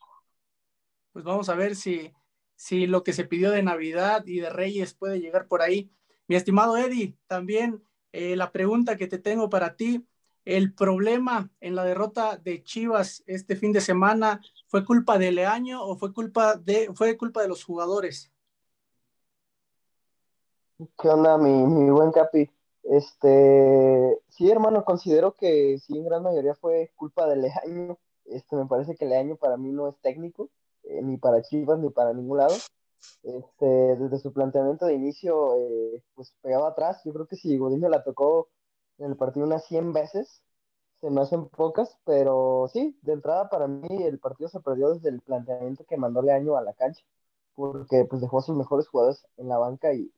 Pues 1.14 1.24
vamos 1.24 1.48
a 1.48 1.54
ver 1.54 1.74
si, 1.74 2.12
si 2.56 2.86
lo 2.86 3.02
que 3.02 3.12
se 3.12 3.24
pidió 3.24 3.50
de 3.50 3.62
Navidad 3.62 4.24
y 4.26 4.40
de 4.40 4.50
Reyes 4.50 4.94
puede 4.94 5.20
llegar 5.20 5.46
por 5.48 5.62
ahí. 5.62 5.90
Mi 6.28 6.36
estimado 6.36 6.76
Eddie, 6.76 7.16
también 7.26 7.82
eh, 8.12 8.36
la 8.36 8.52
pregunta 8.52 8.96
que 8.96 9.06
te 9.06 9.18
tengo 9.18 9.48
para 9.50 9.76
ti, 9.76 10.06
¿el 10.44 10.74
problema 10.74 11.50
en 11.60 11.74
la 11.74 11.84
derrota 11.84 12.36
de 12.36 12.62
Chivas 12.62 13.22
este 13.26 13.56
fin 13.56 13.72
de 13.72 13.80
semana 13.80 14.40
fue 14.68 14.84
culpa 14.84 15.18
de 15.18 15.32
Leaño 15.32 15.82
o 15.84 15.96
fue 15.96 16.12
culpa 16.12 16.56
de, 16.56 16.90
fue 16.94 17.16
culpa 17.16 17.42
de 17.42 17.48
los 17.48 17.64
jugadores? 17.64 18.30
¿Qué 20.98 21.08
onda, 21.08 21.38
mi, 21.38 21.52
mi 21.52 21.90
buen 21.90 22.12
Capi? 22.12 22.50
Este, 22.82 24.18
sí, 24.28 24.50
hermano, 24.50 24.84
considero 24.84 25.34
que 25.34 25.78
sí, 25.78 25.96
en 25.96 26.04
gran 26.04 26.22
mayoría 26.22 26.54
fue 26.54 26.92
culpa 26.96 27.26
de 27.26 27.36
Leaño. 27.36 27.98
Este, 28.26 28.56
me 28.56 28.66
parece 28.66 28.94
que 28.94 29.06
Leaño 29.06 29.36
para 29.36 29.56
mí 29.56 29.72
no 29.72 29.88
es 29.88 29.96
técnico 30.00 30.50
eh, 30.84 31.02
ni 31.02 31.16
para 31.18 31.42
Chivas 31.42 31.78
ni 31.78 31.90
para 31.90 32.12
ningún 32.12 32.38
lado. 32.38 32.54
Este, 33.22 33.66
desde 33.66 34.18
su 34.18 34.32
planteamiento 34.32 34.86
de 34.86 34.94
inicio, 34.94 35.56
eh, 35.56 36.02
pues 36.14 36.34
pegaba 36.42 36.68
atrás. 36.68 37.02
Yo 37.04 37.12
creo 37.12 37.26
que 37.26 37.36
si 37.36 37.56
Godinho 37.58 37.88
la 37.88 38.02
tocó 38.04 38.48
en 38.98 39.06
el 39.10 39.16
partido 39.16 39.46
unas 39.46 39.64
100 39.66 39.92
veces, 39.92 40.42
se 41.00 41.10
me 41.10 41.20
hacen 41.20 41.48
pocas, 41.48 41.98
pero 42.04 42.68
sí, 42.72 42.98
de 43.02 43.12
entrada 43.14 43.50
para 43.50 43.66
mí 43.68 44.02
el 44.04 44.18
partido 44.18 44.48
se 44.48 44.60
perdió 44.60 44.90
desde 44.90 45.10
el 45.10 45.20
planteamiento 45.20 45.84
que 45.84 45.96
mandó 45.98 46.22
Leaño 46.22 46.56
a 46.56 46.62
la 46.62 46.74
cancha, 46.74 47.02
porque 47.54 48.04
pues 48.06 48.22
dejó 48.22 48.38
a 48.38 48.42
sus 48.42 48.56
mejores 48.56 48.88
jugadores 48.88 49.26
en 49.36 49.48
la 49.48 49.58
banca 49.58 49.92
y 49.94 50.12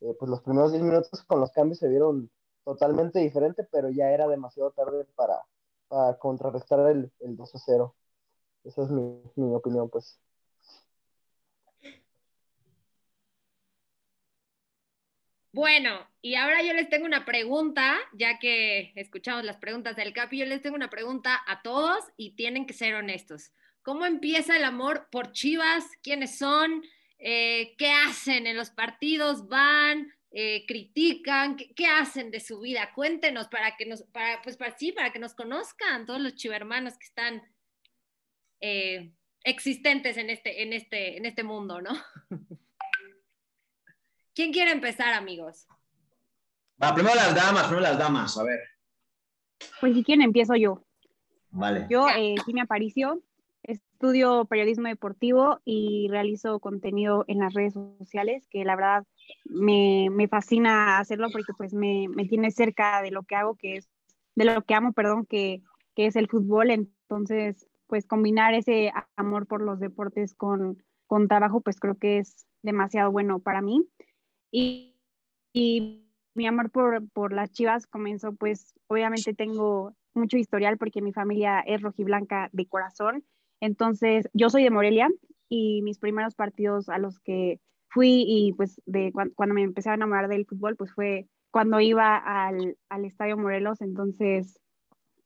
eh, 0.00 0.14
pues 0.18 0.30
los 0.30 0.42
primeros 0.42 0.72
10 0.72 0.82
minutos 0.84 1.22
con 1.24 1.40
los 1.40 1.52
cambios 1.52 1.78
se 1.78 1.88
vieron 1.88 2.30
totalmente 2.64 3.18
diferentes, 3.20 3.66
pero 3.70 3.90
ya 3.90 4.10
era 4.10 4.28
demasiado 4.28 4.72
tarde 4.72 5.06
para, 5.16 5.40
para 5.88 6.18
contrarrestar 6.18 6.80
el, 6.90 7.12
el 7.20 7.36
2 7.36 7.52
0. 7.64 7.94
Esa 8.66 8.82
es 8.82 8.90
mi, 8.90 9.02
mi 9.36 9.54
opinión, 9.54 9.88
pues. 9.88 10.20
Bueno, 15.52 16.06
y 16.20 16.34
ahora 16.34 16.62
yo 16.62 16.74
les 16.74 16.90
tengo 16.90 17.06
una 17.06 17.24
pregunta, 17.24 17.96
ya 18.12 18.38
que 18.38 18.92
escuchamos 18.94 19.42
las 19.44 19.56
preguntas 19.56 19.96
del 19.96 20.12
Capi, 20.12 20.38
yo 20.38 20.44
les 20.44 20.60
tengo 20.60 20.76
una 20.76 20.90
pregunta 20.90 21.42
a 21.46 21.62
todos 21.62 22.04
y 22.18 22.32
tienen 22.32 22.66
que 22.66 22.74
ser 22.74 22.94
honestos. 22.94 23.52
¿Cómo 23.80 24.04
empieza 24.04 24.56
el 24.56 24.64
amor 24.64 25.08
por 25.10 25.32
Chivas? 25.32 25.84
¿Quiénes 26.02 26.36
son? 26.36 26.82
Eh, 27.18 27.74
¿Qué 27.78 27.90
hacen 27.90 28.46
en 28.46 28.56
los 28.56 28.68
partidos? 28.70 29.48
¿Van? 29.48 30.12
Eh, 30.30 30.66
critican? 30.66 31.56
¿Qué, 31.56 31.86
hacen 31.86 32.30
de 32.30 32.40
su 32.40 32.60
vida? 32.60 32.92
Cuéntenos 32.94 33.48
para 33.48 33.76
que 33.76 33.86
nos, 33.86 34.02
para, 34.02 34.42
pues 34.42 34.58
para 34.58 34.76
sí, 34.76 34.92
para 34.92 35.10
que 35.10 35.20
nos 35.20 35.34
conozcan 35.34 36.04
todos 36.04 36.20
los 36.20 36.34
chivermanos 36.34 36.98
que 36.98 37.06
están 37.06 37.42
eh, 38.60 39.12
existentes 39.44 40.16
en 40.16 40.30
este, 40.30 40.62
en, 40.62 40.72
este, 40.72 41.16
en 41.16 41.26
este 41.26 41.44
mundo, 41.44 41.80
¿no? 41.80 41.90
¿Quién 44.34 44.52
quiere 44.52 44.72
empezar, 44.72 45.14
amigos? 45.14 45.66
Va, 46.82 46.94
primero 46.94 47.14
las 47.14 47.34
damas, 47.34 47.64
primero 47.64 47.80
las 47.80 47.98
damas, 47.98 48.36
a 48.36 48.44
ver. 48.44 48.60
Pues 49.80 49.94
si 49.94 50.04
quieren, 50.04 50.22
empiezo 50.22 50.54
yo. 50.56 50.84
Vale. 51.50 51.86
Yo, 51.88 52.06
eh, 52.08 52.34
sí 52.44 52.52
me 52.52 52.60
apareció, 52.60 53.22
estudio 53.62 54.44
periodismo 54.44 54.88
deportivo 54.88 55.60
y 55.64 56.08
realizo 56.10 56.60
contenido 56.60 57.24
en 57.28 57.38
las 57.38 57.54
redes 57.54 57.74
sociales, 57.74 58.46
que 58.50 58.64
la 58.64 58.76
verdad 58.76 59.04
me, 59.44 60.08
me 60.10 60.28
fascina 60.28 60.98
hacerlo 60.98 61.28
porque 61.30 61.52
pues 61.56 61.72
me, 61.72 62.06
me, 62.08 62.26
tiene 62.26 62.50
cerca 62.50 63.00
de 63.00 63.10
lo 63.10 63.22
que 63.22 63.36
hago, 63.36 63.56
que 63.56 63.76
es, 63.76 63.88
de 64.34 64.44
lo 64.44 64.62
que 64.62 64.74
amo, 64.74 64.92
perdón, 64.92 65.24
que, 65.24 65.62
que 65.94 66.06
es 66.06 66.16
el 66.16 66.28
fútbol. 66.28 66.70
Entonces, 66.70 67.66
pues 67.86 68.06
combinar 68.06 68.54
ese 68.54 68.92
amor 69.16 69.46
por 69.46 69.62
los 69.62 69.80
deportes 69.80 70.34
con, 70.34 70.82
con 71.06 71.28
trabajo, 71.28 71.60
pues 71.60 71.78
creo 71.80 71.96
que 71.96 72.18
es 72.18 72.46
demasiado 72.62 73.12
bueno 73.12 73.38
para 73.40 73.62
mí. 73.62 73.86
Y, 74.50 74.96
y 75.52 76.06
mi 76.34 76.46
amor 76.46 76.70
por, 76.70 77.08
por 77.10 77.32
las 77.32 77.50
chivas 77.52 77.86
comenzó, 77.86 78.34
pues 78.34 78.74
obviamente 78.88 79.34
tengo 79.34 79.94
mucho 80.14 80.36
historial 80.36 80.78
porque 80.78 81.02
mi 81.02 81.12
familia 81.12 81.60
es 81.60 81.80
rojiblanca 81.82 82.48
de 82.52 82.66
corazón. 82.66 83.24
Entonces, 83.60 84.28
yo 84.32 84.50
soy 84.50 84.64
de 84.64 84.70
Morelia 84.70 85.08
y 85.48 85.82
mis 85.82 85.98
primeros 85.98 86.34
partidos 86.34 86.88
a 86.88 86.98
los 86.98 87.20
que 87.20 87.60
fui 87.88 88.24
y 88.26 88.52
pues 88.52 88.80
de 88.84 89.12
cuando, 89.12 89.54
me 89.54 89.62
empecé 89.62 89.90
a 89.90 89.94
enamorar 89.94 90.28
del 90.28 90.46
fútbol, 90.46 90.76
pues 90.76 90.92
fue 90.92 91.28
cuando 91.50 91.80
iba 91.80 92.16
al, 92.16 92.76
al, 92.88 93.04
Estadio 93.04 93.38
Morelos. 93.38 93.80
Entonces, 93.80 94.58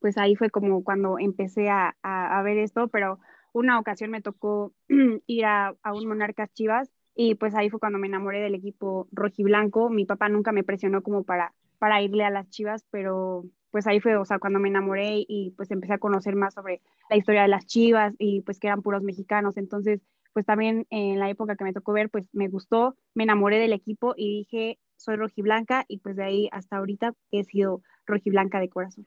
pues 0.01 0.19
ahí 0.19 0.37
fue 0.37 0.51
como 0.51 0.83
cuando 0.83 1.19
empecé 1.19 1.69
a, 1.69 1.97
a, 2.03 2.43
ver 2.43 2.59
esto, 2.59 2.89
pero 2.89 3.19
una 3.53 3.79
ocasión 3.79 4.11
me 4.11 4.23
tocó 4.23 4.73
ir 5.27 5.45
a, 5.45 5.75
a 5.83 5.95
un 5.95 6.07
Monarcas 6.09 6.53
Chivas 6.53 6.91
y 7.15 7.35
pues 7.35 7.55
ahí 7.55 7.71
fue 7.71 7.81
cuando 7.81 7.99
me 7.99 8.07
enamoré 8.07 8.41
del 8.41 8.55
equipo 8.55 9.09
rojiblanco. 9.13 9.91
Mi 9.91 10.07
papá 10.07 10.29
nunca 10.29 10.53
me 10.53 10.65
presionó 10.65 11.03
como 11.03 11.25
para, 11.25 11.55
para 11.79 12.01
irle 12.03 12.25
a 12.25 12.31
las 12.31 12.49
Chivas, 12.49 12.87
pero 12.91 13.45
pues 13.71 13.87
ahí 13.87 14.01
fue, 14.01 14.17
o 14.17 14.25
sea, 14.25 14.39
cuando 14.39 14.59
me 14.59 14.69
enamoré 14.69 15.25
y 15.29 15.53
pues 15.57 15.71
empecé 15.71 15.95
a 15.95 15.99
conocer 15.99 16.35
más 16.35 16.55
sobre 16.55 16.81
la 17.09 17.17
historia 17.17 17.43
de 17.43 17.49
las 17.49 17.67
Chivas 17.67 18.15
y 18.19 18.41
pues 18.43 18.59
que 18.59 18.69
eran 18.69 18.83
puros 18.83 19.03
mexicanos. 19.03 19.57
Entonces, 19.57 20.01
pues 20.33 20.47
también 20.47 20.87
en 20.91 21.19
la 21.19 21.31
época 21.31 21.57
que 21.57 21.65
me 21.65 21.73
tocó 21.73 21.93
ver, 21.93 22.11
pues 22.11 22.29
me 22.33 22.49
gustó, 22.49 22.97
me 23.15 23.25
enamoré 23.25 23.59
del 23.59 23.73
equipo 23.73 24.15
y 24.17 24.39
dije, 24.39 24.79
soy 24.97 25.17
rojiblanca 25.17 25.85
y 25.89 25.99
pues 25.99 26.17
de 26.17 26.25
ahí 26.25 26.49
hasta 26.53 26.77
ahorita 26.77 27.15
he 27.31 27.45
sido 27.45 27.83
rojiblanca 28.07 28.61
de 28.61 28.69
corazón. 28.69 29.07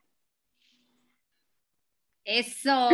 Eso. 2.23 2.89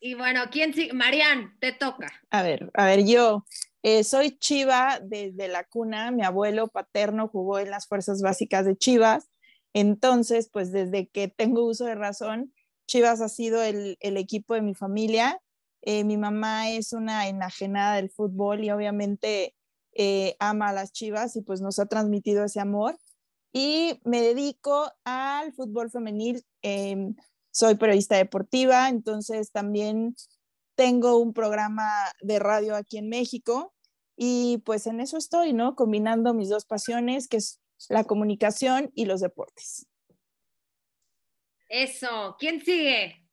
y 0.00 0.14
bueno, 0.14 0.42
¿quién 0.50 0.74
sigue? 0.74 0.92
Marian, 0.92 1.56
te 1.60 1.72
toca. 1.72 2.12
A 2.30 2.42
ver, 2.42 2.70
a 2.74 2.86
ver, 2.86 3.04
yo 3.04 3.44
eh, 3.82 4.04
soy 4.04 4.38
Chiva 4.38 5.00
desde 5.02 5.48
la 5.48 5.64
cuna. 5.64 6.10
Mi 6.10 6.22
abuelo 6.22 6.68
paterno 6.68 7.28
jugó 7.28 7.58
en 7.58 7.70
las 7.70 7.86
fuerzas 7.86 8.22
básicas 8.22 8.66
de 8.66 8.76
Chivas. 8.76 9.30
Entonces, 9.72 10.50
pues 10.52 10.72
desde 10.72 11.08
que 11.08 11.28
tengo 11.28 11.64
uso 11.64 11.84
de 11.84 11.94
razón, 11.94 12.52
Chivas 12.86 13.20
ha 13.20 13.28
sido 13.28 13.62
el, 13.62 13.96
el 14.00 14.16
equipo 14.16 14.54
de 14.54 14.62
mi 14.62 14.74
familia. 14.74 15.40
Eh, 15.82 16.04
mi 16.04 16.16
mamá 16.16 16.70
es 16.70 16.92
una 16.92 17.28
enajenada 17.28 17.96
del 17.96 18.10
fútbol 18.10 18.62
y 18.64 18.70
obviamente 18.70 19.54
eh, 19.92 20.36
ama 20.38 20.68
a 20.68 20.72
las 20.72 20.92
Chivas 20.92 21.36
y 21.36 21.42
pues 21.42 21.60
nos 21.60 21.78
ha 21.78 21.86
transmitido 21.86 22.44
ese 22.44 22.60
amor. 22.60 22.98
Y 23.52 24.00
me 24.04 24.20
dedico 24.20 24.92
al 25.04 25.52
fútbol 25.52 25.90
femenil. 25.90 26.44
Em, 26.62 27.16
soy 27.50 27.74
periodista 27.74 28.16
deportiva, 28.16 28.88
entonces 28.88 29.50
también 29.52 30.14
tengo 30.76 31.18
un 31.18 31.32
programa 31.32 31.90
de 32.20 32.38
radio 32.38 32.74
aquí 32.76 32.98
en 32.98 33.08
México 33.08 33.74
y 34.16 34.58
pues 34.64 34.86
en 34.86 35.00
eso 35.00 35.16
estoy, 35.16 35.52
¿no? 35.52 35.74
Combinando 35.74 36.34
mis 36.34 36.48
dos 36.48 36.64
pasiones, 36.64 37.28
que 37.28 37.38
es 37.38 37.60
la 37.88 38.04
comunicación 38.04 38.90
y 38.94 39.06
los 39.06 39.20
deportes. 39.20 39.86
Eso, 41.68 42.36
¿quién 42.38 42.60
sigue? 42.60 43.24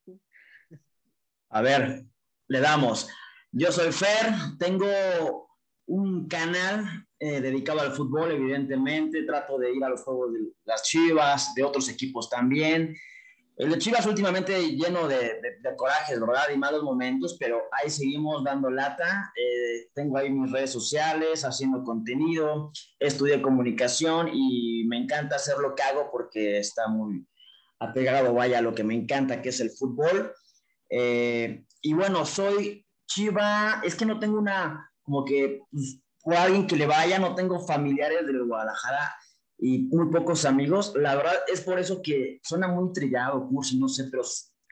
A 1.50 1.62
ver, 1.62 2.06
le 2.48 2.60
damos. 2.60 3.10
Yo 3.52 3.72
soy 3.72 3.92
Fer, 3.92 4.34
tengo 4.60 5.50
un 5.88 6.28
canal 6.28 7.08
eh, 7.20 7.42
dedicado 7.42 7.82
al 7.82 7.94
fútbol, 7.94 8.32
evidentemente, 8.32 9.24
trato 9.24 9.58
de 9.58 9.74
ir 9.74 9.84
a 9.84 9.90
los 9.90 10.04
juegos 10.04 10.34
de 10.34 10.40
las 10.66 10.84
Chivas, 10.84 11.54
de 11.56 11.64
otros 11.64 11.90
equipos 11.90 12.30
también. 12.30 12.96
El 13.58 13.72
de 13.72 13.80
Chivas 13.80 14.06
últimamente 14.06 14.76
lleno 14.76 15.08
de, 15.08 15.18
de, 15.18 15.76
corajes, 15.76 16.20
¿verdad? 16.20 16.44
Y 16.54 16.58
malos 16.60 16.84
momentos, 16.84 17.38
pero 17.40 17.64
ahí 17.72 17.90
seguimos 17.90 18.44
dando 18.44 18.70
lata. 18.70 19.34
Eh, 19.36 19.90
tengo 19.96 20.18
ahí 20.18 20.30
mis 20.30 20.52
redes 20.52 20.72
sociales, 20.72 21.44
haciendo 21.44 21.84
contenido, 21.84 22.72
estudié 23.00 23.42
comunicación 23.42 24.30
y 24.32 24.86
me 24.88 24.98
encanta 24.98 25.38
hacer 25.38 25.58
lo 25.58 25.74
que 25.74 25.82
hago 25.82 26.12
porque 26.12 26.60
está 26.60 26.88
muy 26.88 27.28
apegado, 27.80 28.32
vaya, 28.32 28.60
a 28.60 28.62
lo 28.62 28.76
que 28.76 28.84
me 28.84 28.94
encanta, 28.94 29.42
que 29.42 29.50
es 29.50 29.60
el 29.60 29.72
fútbol. 29.72 30.34
Eh, 30.92 31.66
y 31.82 31.94
bueno, 31.94 32.26
soy 32.26 32.86
Chiva, 33.08 33.82
es 33.84 33.96
que 33.96 34.06
no 34.06 34.20
tengo 34.20 34.38
una, 34.38 34.92
como 35.02 35.26
que, 35.26 35.62
pues, 35.72 36.00
o 36.24 36.32
alguien 36.32 36.68
que 36.68 36.76
le 36.76 36.86
vaya, 36.86 37.18
no 37.18 37.34
tengo 37.34 37.66
familiares 37.66 38.26
del 38.28 38.44
Guadalajara 38.44 39.16
y 39.58 39.84
muy 39.86 40.12
pocos 40.12 40.46
amigos. 40.46 40.94
La 40.96 41.16
verdad 41.16 41.36
es 41.52 41.62
por 41.62 41.80
eso 41.80 42.02
que 42.02 42.40
suena 42.44 42.68
muy 42.68 42.92
trillado, 42.94 43.48
cursi, 43.48 43.80
no 43.80 43.88
sé, 43.88 44.06
pero 44.12 44.24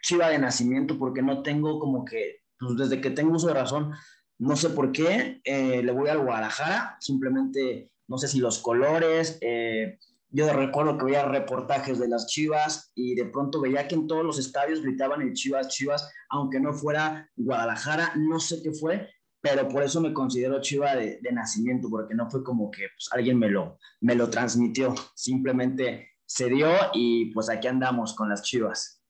chiva 0.01 0.29
de 0.29 0.39
nacimiento, 0.39 0.97
porque 0.97 1.21
no 1.21 1.41
tengo 1.41 1.79
como 1.79 2.05
que, 2.05 2.41
pues 2.59 2.77
desde 2.77 3.01
que 3.01 3.09
tengo 3.09 3.35
uso 3.35 3.47
de 3.47 3.55
razón, 3.55 3.91
no 4.37 4.55
sé 4.55 4.69
por 4.69 4.91
qué, 4.91 5.41
eh, 5.43 5.81
le 5.81 5.91
voy 5.91 6.09
al 6.09 6.19
Guadalajara, 6.19 6.97
simplemente, 6.99 7.91
no 8.07 8.17
sé 8.17 8.27
si 8.27 8.39
los 8.39 8.59
colores, 8.59 9.37
eh, 9.41 9.97
yo 10.29 10.51
recuerdo 10.51 10.97
que 10.97 11.05
veía 11.05 11.25
reportajes 11.25 11.97
de 11.97 12.09
las 12.09 12.27
Chivas 12.27 12.91
y 12.93 13.15
de 13.15 13.25
pronto 13.25 13.61
veía 13.61 13.87
que 13.87 13.95
en 13.95 14.05
todos 14.05 14.25
los 14.25 14.37
estadios 14.37 14.81
gritaban 14.81 15.21
el 15.21 15.33
Chivas, 15.33 15.69
Chivas, 15.69 16.11
aunque 16.29 16.59
no 16.59 16.73
fuera 16.73 17.29
Guadalajara, 17.37 18.13
no 18.17 18.39
sé 18.39 18.61
qué 18.61 18.73
fue, 18.73 19.09
pero 19.45 19.69
por 19.69 19.83
eso 19.83 20.01
me 20.01 20.11
considero 20.11 20.59
chiva 20.59 20.95
de, 20.95 21.19
nacimiento, 21.31 21.87
porque 21.87 22.15
no 22.15 22.27
fue 22.31 22.43
como 22.43 22.71
que 22.71 22.87
pues, 22.95 23.09
alguien 23.11 23.37
me 23.37 23.47
lo, 23.47 23.77
me 24.01 24.15
lo 24.15 24.27
transmitió, 24.27 24.95
simplemente 25.13 26.15
se 26.25 26.49
dio 26.49 26.67
y 26.95 27.25
pues 27.31 27.47
aquí 27.47 27.67
andamos 27.67 28.15
con 28.15 28.27
las 28.27 28.41
chivas. 28.41 29.03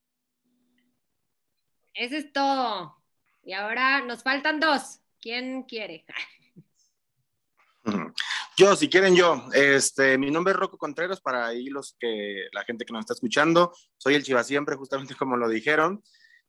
Eso 1.94 2.18
es 2.18 2.34
todo. 2.34 3.02
Y 3.44 3.54
ahora 3.54 4.02
nos 4.02 4.24
faltan 4.24 4.60
dos. 4.60 5.00
¿Quién 5.22 5.64
quiere? 5.64 6.06
Yo, 8.58 8.76
si 8.76 8.90
quieren 8.90 9.16
yo, 9.16 9.48
este, 9.52 10.18
mi 10.18 10.32
nombre 10.32 10.54
es 10.54 10.58
Rocco 10.58 10.78
Contreras, 10.78 11.20
para 11.20 11.46
ahí 11.46 11.66
los 11.66 11.98
que, 12.00 12.48
la 12.54 12.64
gente 12.64 12.86
que 12.86 12.94
nos 12.94 13.02
está 13.02 13.14
escuchando, 13.14 13.74
soy 13.98 14.16
el 14.16 14.24
Chiva 14.24 14.46
siempre, 14.46 14.78
justamente 14.78 15.14
como 15.14 15.36
lo 15.36 15.50
dijeron. 15.50 16.02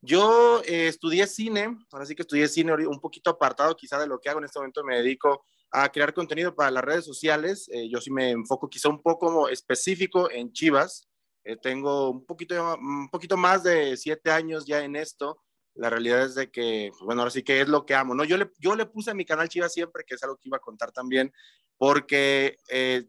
Yo 0.02 0.62
eh, 0.64 0.88
estudié 0.88 1.26
cine, 1.26 1.76
ahora 1.90 2.06
sí 2.06 2.14
que 2.14 2.22
estudié 2.22 2.48
cine 2.48 2.86
un 2.86 3.00
poquito 3.00 3.30
apartado 3.30 3.74
quizá 3.76 3.98
de 3.98 4.06
lo 4.06 4.20
que 4.20 4.28
hago 4.28 4.38
en 4.38 4.44
este 4.44 4.58
momento, 4.58 4.84
me 4.84 4.96
dedico 4.96 5.44
a 5.70 5.90
crear 5.90 6.14
contenido 6.14 6.54
para 6.54 6.70
las 6.70 6.84
redes 6.84 7.04
sociales. 7.04 7.68
Eh, 7.72 7.88
yo 7.88 8.00
sí 8.00 8.10
me 8.10 8.30
enfoco 8.30 8.68
quizá 8.68 8.88
un 8.88 9.02
poco 9.02 9.48
específico 9.48 10.30
en 10.30 10.52
Chivas. 10.52 11.08
Eh, 11.44 11.56
tengo 11.56 12.10
un 12.10 12.24
poquito, 12.24 12.76
un 12.76 13.08
poquito 13.10 13.36
más 13.36 13.62
de 13.62 13.96
siete 13.96 14.30
años 14.30 14.66
ya 14.66 14.84
en 14.84 14.96
esto. 14.96 15.42
La 15.74 15.90
realidad 15.90 16.22
es 16.22 16.34
de 16.34 16.50
que, 16.50 16.90
pues, 16.92 17.02
bueno, 17.04 17.22
ahora 17.22 17.30
sí 17.30 17.42
que 17.42 17.60
es 17.60 17.68
lo 17.68 17.84
que 17.84 17.94
amo, 17.94 18.14
¿no? 18.14 18.24
Yo 18.24 18.36
le, 18.38 18.50
yo 18.58 18.76
le 18.76 18.86
puse 18.86 19.10
a 19.10 19.14
mi 19.14 19.24
canal 19.24 19.48
Chivas 19.48 19.72
siempre, 19.72 20.04
que 20.06 20.14
es 20.14 20.22
algo 20.22 20.36
que 20.36 20.48
iba 20.48 20.56
a 20.56 20.60
contar 20.60 20.92
también, 20.92 21.32
porque 21.76 22.56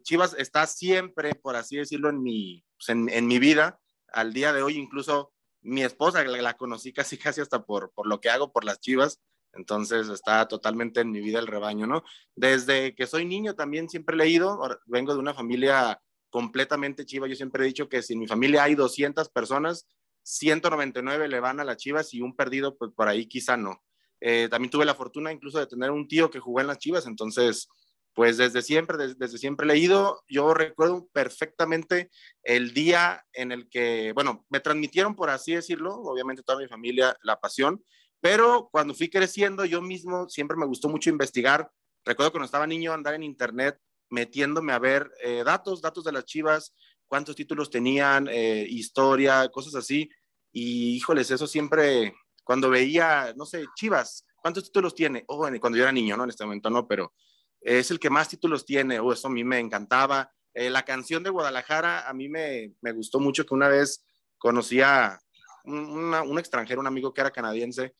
Chivas 0.02 0.34
está 0.36 0.66
siempre, 0.66 1.34
por 1.34 1.56
así 1.56 1.76
decirlo, 1.76 2.10
en 2.10 2.22
mi, 2.22 2.64
pues, 2.76 2.88
en 2.90 3.26
mi 3.26 3.38
vida. 3.38 3.80
Al 4.12 4.34
día 4.34 4.52
de 4.52 4.62
hoy, 4.62 4.76
incluso 4.76 5.32
mi 5.62 5.82
esposa 5.82 6.24
la, 6.24 6.54
conocí 6.56 6.92
casi 6.92 7.18
casi 7.18 7.40
hasta 7.40 7.64
por, 7.64 7.92
por 7.92 8.06
lo 8.06 8.20
que 8.20 8.30
hago 8.30 8.52
por 8.52 8.64
las 8.64 8.80
chivas, 8.80 9.20
entonces 9.52 10.08
está 10.08 10.46
totalmente 10.46 11.00
en 11.00 11.10
mi 11.10 11.20
vida 11.20 11.38
el 11.38 11.46
rebaño, 11.46 11.86
¿no? 11.86 12.04
Desde 12.34 12.94
que 12.94 13.06
soy 13.06 13.24
niño 13.24 13.54
también 13.54 13.88
siempre 13.88 14.14
he 14.14 14.18
leído, 14.18 14.58
vengo 14.86 15.14
de 15.14 15.18
una 15.18 15.34
familia 15.34 16.00
completamente 16.30 17.06
chiva, 17.06 17.26
yo 17.26 17.34
siempre 17.34 17.64
he 17.64 17.66
dicho 17.66 17.88
que 17.88 18.02
si 18.02 18.12
en 18.12 18.20
mi 18.20 18.26
familia 18.26 18.64
hay 18.64 18.74
200 18.74 19.30
personas, 19.30 19.86
199 20.22 21.28
le 21.28 21.40
van 21.40 21.60
a 21.60 21.64
las 21.64 21.78
chivas 21.78 22.12
y 22.12 22.20
un 22.20 22.36
perdido, 22.36 22.76
pues 22.76 22.92
por 22.94 23.08
ahí 23.08 23.26
quizá 23.26 23.56
no. 23.56 23.82
Eh, 24.20 24.48
también 24.50 24.70
tuve 24.70 24.84
la 24.84 24.94
fortuna 24.94 25.32
incluso 25.32 25.58
de 25.58 25.66
tener 25.66 25.90
un 25.90 26.06
tío 26.06 26.28
que 26.30 26.40
jugó 26.40 26.60
en 26.60 26.66
las 26.66 26.78
chivas, 26.78 27.06
entonces 27.06 27.68
pues 28.18 28.36
desde 28.36 28.62
siempre, 28.62 28.96
desde, 28.96 29.38
siempre 29.38 29.64
he 29.64 29.68
leído. 29.68 30.24
Yo 30.26 30.52
recuerdo 30.52 31.08
perfectamente 31.12 32.10
el 32.42 32.74
día 32.74 33.24
en 33.32 33.52
el 33.52 33.68
que, 33.68 34.10
bueno, 34.12 34.44
me 34.48 34.58
transmitieron, 34.58 35.14
por 35.14 35.30
así 35.30 35.54
decirlo, 35.54 35.94
obviamente 35.94 36.42
toda 36.42 36.58
mi 36.58 36.66
familia, 36.66 37.16
la 37.22 37.38
pasión, 37.38 37.80
pero 38.20 38.70
cuando 38.72 38.92
fui 38.92 39.08
creciendo, 39.08 39.64
yo 39.64 39.80
mismo 39.80 40.28
siempre 40.28 40.56
me 40.56 40.66
gustó 40.66 40.88
mucho 40.88 41.10
investigar. 41.10 41.70
Recuerdo 42.04 42.32
cuando 42.32 42.46
estaba 42.46 42.66
niño 42.66 42.92
andar 42.92 43.14
en 43.14 43.22
internet 43.22 43.78
metiéndome 44.10 44.72
a 44.72 44.80
ver 44.80 45.08
eh, 45.22 45.44
datos, 45.44 45.80
datos 45.80 46.02
de 46.02 46.10
las 46.10 46.24
chivas, 46.24 46.74
cuántos 47.06 47.36
títulos 47.36 47.70
tenían, 47.70 48.26
eh, 48.28 48.66
historia, 48.68 49.48
cosas 49.48 49.76
así. 49.76 50.10
Y 50.50 50.96
híjoles, 50.96 51.30
eso 51.30 51.46
siempre, 51.46 52.16
cuando 52.42 52.68
veía, 52.68 53.32
no 53.36 53.46
sé, 53.46 53.64
chivas, 53.76 54.26
¿cuántos 54.42 54.64
títulos 54.64 54.92
tiene? 54.96 55.22
Oh, 55.28 55.38
cuando 55.60 55.78
yo 55.78 55.84
era 55.84 55.92
niño, 55.92 56.16
¿no? 56.16 56.24
En 56.24 56.30
este 56.30 56.44
momento 56.44 56.68
no, 56.68 56.88
pero 56.88 57.12
es 57.60 57.90
el 57.90 57.98
que 57.98 58.10
más 58.10 58.28
títulos 58.28 58.64
tiene, 58.64 59.00
o 59.00 59.12
eso 59.12 59.28
a 59.28 59.30
mí 59.30 59.44
me 59.44 59.58
encantaba. 59.58 60.32
Eh, 60.54 60.70
la 60.70 60.84
canción 60.84 61.22
de 61.22 61.30
Guadalajara, 61.30 62.08
a 62.08 62.12
mí 62.12 62.28
me, 62.28 62.72
me 62.80 62.92
gustó 62.92 63.20
mucho 63.20 63.44
que 63.44 63.54
una 63.54 63.68
vez 63.68 64.04
conocía 64.38 65.20
un, 65.64 66.14
un 66.14 66.38
extranjero, 66.38 66.80
un 66.80 66.86
amigo 66.86 67.12
que 67.12 67.20
era 67.20 67.30
canadiense, 67.30 67.94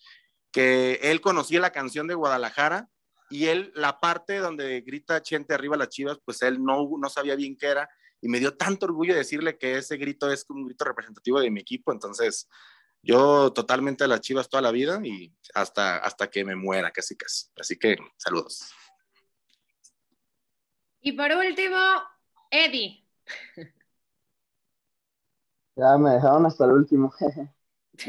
que 0.51 0.95
él 1.03 1.21
conocía 1.21 1.61
la 1.61 1.73
canción 1.73 2.07
de 2.07 2.15
Guadalajara 2.15 2.89
y 3.31 3.47
él, 3.47 3.73
la 3.75 4.01
parte 4.01 4.39
donde 4.39 4.81
grita 4.81 5.23
Chente 5.23 5.55
arriba 5.55 5.77
las 5.77 5.91
chivas, 5.91 6.19
pues 6.25 6.43
él 6.43 6.63
no, 6.63 6.89
no 6.99 7.09
sabía 7.11 7.37
bien 7.37 7.57
qué 7.57 7.67
era 7.67 7.89
y 8.21 8.29
me 8.29 8.41
dio 8.41 8.57
tanto 8.57 8.87
orgullo 8.87 9.15
decirle 9.15 9.59
que 9.59 9.77
ese 9.77 9.97
grito 9.97 10.31
es 10.31 10.45
un 10.49 10.65
grito 10.67 10.85
representativo 10.85 11.41
de 11.41 11.51
mi 11.51 11.61
equipo, 11.61 11.93
entonces 11.93 12.49
yo 13.03 13.53
totalmente 13.53 14.05
a 14.05 14.09
las 14.09 14.21
chivas 14.21 14.49
toda 14.49 14.63
la 14.63 14.73
vida 14.73 15.01
y 15.05 15.33
hasta, 15.55 15.99
hasta 15.99 16.29
que 16.29 16.45
me 16.45 16.57
muera, 16.57 16.91
casi 16.91 17.17
casi. 17.17 17.47
Así 17.57 17.79
que 17.79 17.97
saludos. 18.17 18.61
Y 21.01 21.13
por 21.13 21.31
último, 21.33 21.77
Eddie. 22.51 23.05
Ya 25.77 25.97
me 25.97 26.11
dejaron 26.11 26.45
hasta 26.45 26.65
el 26.65 26.73
último. 26.73 27.13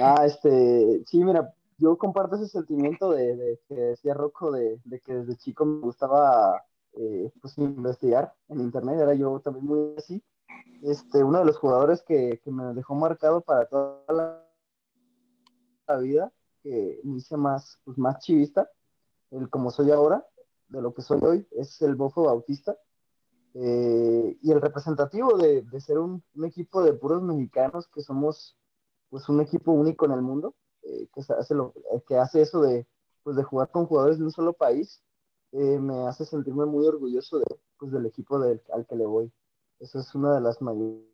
ah, 0.01 0.25
este, 0.25 1.03
sí, 1.05 1.23
mira, 1.23 1.53
yo 1.77 1.97
comparto 1.99 2.35
ese 2.35 2.47
sentimiento 2.47 3.11
de, 3.11 3.59
que 3.67 3.75
decía 3.75 4.15
Rocco 4.15 4.51
de, 4.51 4.79
que 5.05 5.13
desde 5.13 5.37
chico 5.37 5.65
me 5.65 5.81
gustaba 5.81 6.63
eh, 6.93 7.31
pues, 7.39 7.57
investigar 7.59 8.33
en 8.47 8.61
internet, 8.61 8.99
era 8.99 9.13
yo 9.13 9.39
también 9.39 9.65
muy 9.65 9.93
así. 9.95 10.23
Este, 10.81 11.23
uno 11.23 11.39
de 11.39 11.45
los 11.45 11.57
jugadores 11.57 12.01
que, 12.01 12.41
me 12.45 12.73
dejó 12.73 12.95
marcado 12.95 13.41
para 13.41 13.67
toda 13.67 14.03
la, 15.87 15.99
vida, 15.99 16.31
que 16.63 16.99
me 17.03 17.17
hice 17.17 17.37
más, 17.37 17.79
pues, 17.83 17.99
más 17.99 18.17
chivista, 18.19 18.69
el 19.29 19.47
como 19.49 19.69
soy 19.69 19.91
ahora, 19.91 20.25
de 20.69 20.81
lo 20.81 20.93
que 20.93 21.01
soy 21.01 21.19
hoy, 21.23 21.47
es 21.51 21.81
el 21.81 21.95
Bofo 21.95 22.23
Bautista. 22.23 22.77
Eh, 23.55 24.37
y 24.41 24.51
el 24.51 24.61
representativo 24.61 25.37
de, 25.37 25.65
ser 25.81 25.97
un, 25.97 26.23
equipo 26.45 26.83
de 26.83 26.93
puros 26.93 27.23
mexicanos 27.23 27.87
que 27.87 28.01
somos 28.01 28.55
pues 29.09 29.27
un 29.27 29.41
equipo 29.41 29.71
único 29.71 30.05
en 30.05 30.11
el 30.11 30.21
mundo 30.21 30.55
eh, 30.83 31.07
que, 31.13 31.21
hace 31.33 31.55
lo, 31.55 31.73
eh, 31.91 32.01
que 32.07 32.15
hace 32.15 32.41
eso 32.41 32.61
de, 32.61 32.87
pues, 33.23 33.35
de 33.35 33.43
jugar 33.43 33.71
con 33.71 33.87
jugadores 33.87 34.19
de 34.19 34.25
un 34.25 34.31
solo 34.31 34.53
país, 34.53 35.03
me 35.51 36.07
hace 36.07 36.25
sentirme 36.25 36.65
muy 36.67 36.85
orgulloso 36.85 37.39
de, 37.39 37.59
pues, 37.79 37.91
del 37.91 38.05
equipo 38.05 38.35
al 38.37 38.85
que 38.87 38.95
le 38.95 39.05
voy. 39.07 39.33
Eso 39.79 39.99
es 39.99 40.13
una 40.13 40.35
de 40.35 40.41
las 40.41 40.61
mayores. 40.61 41.09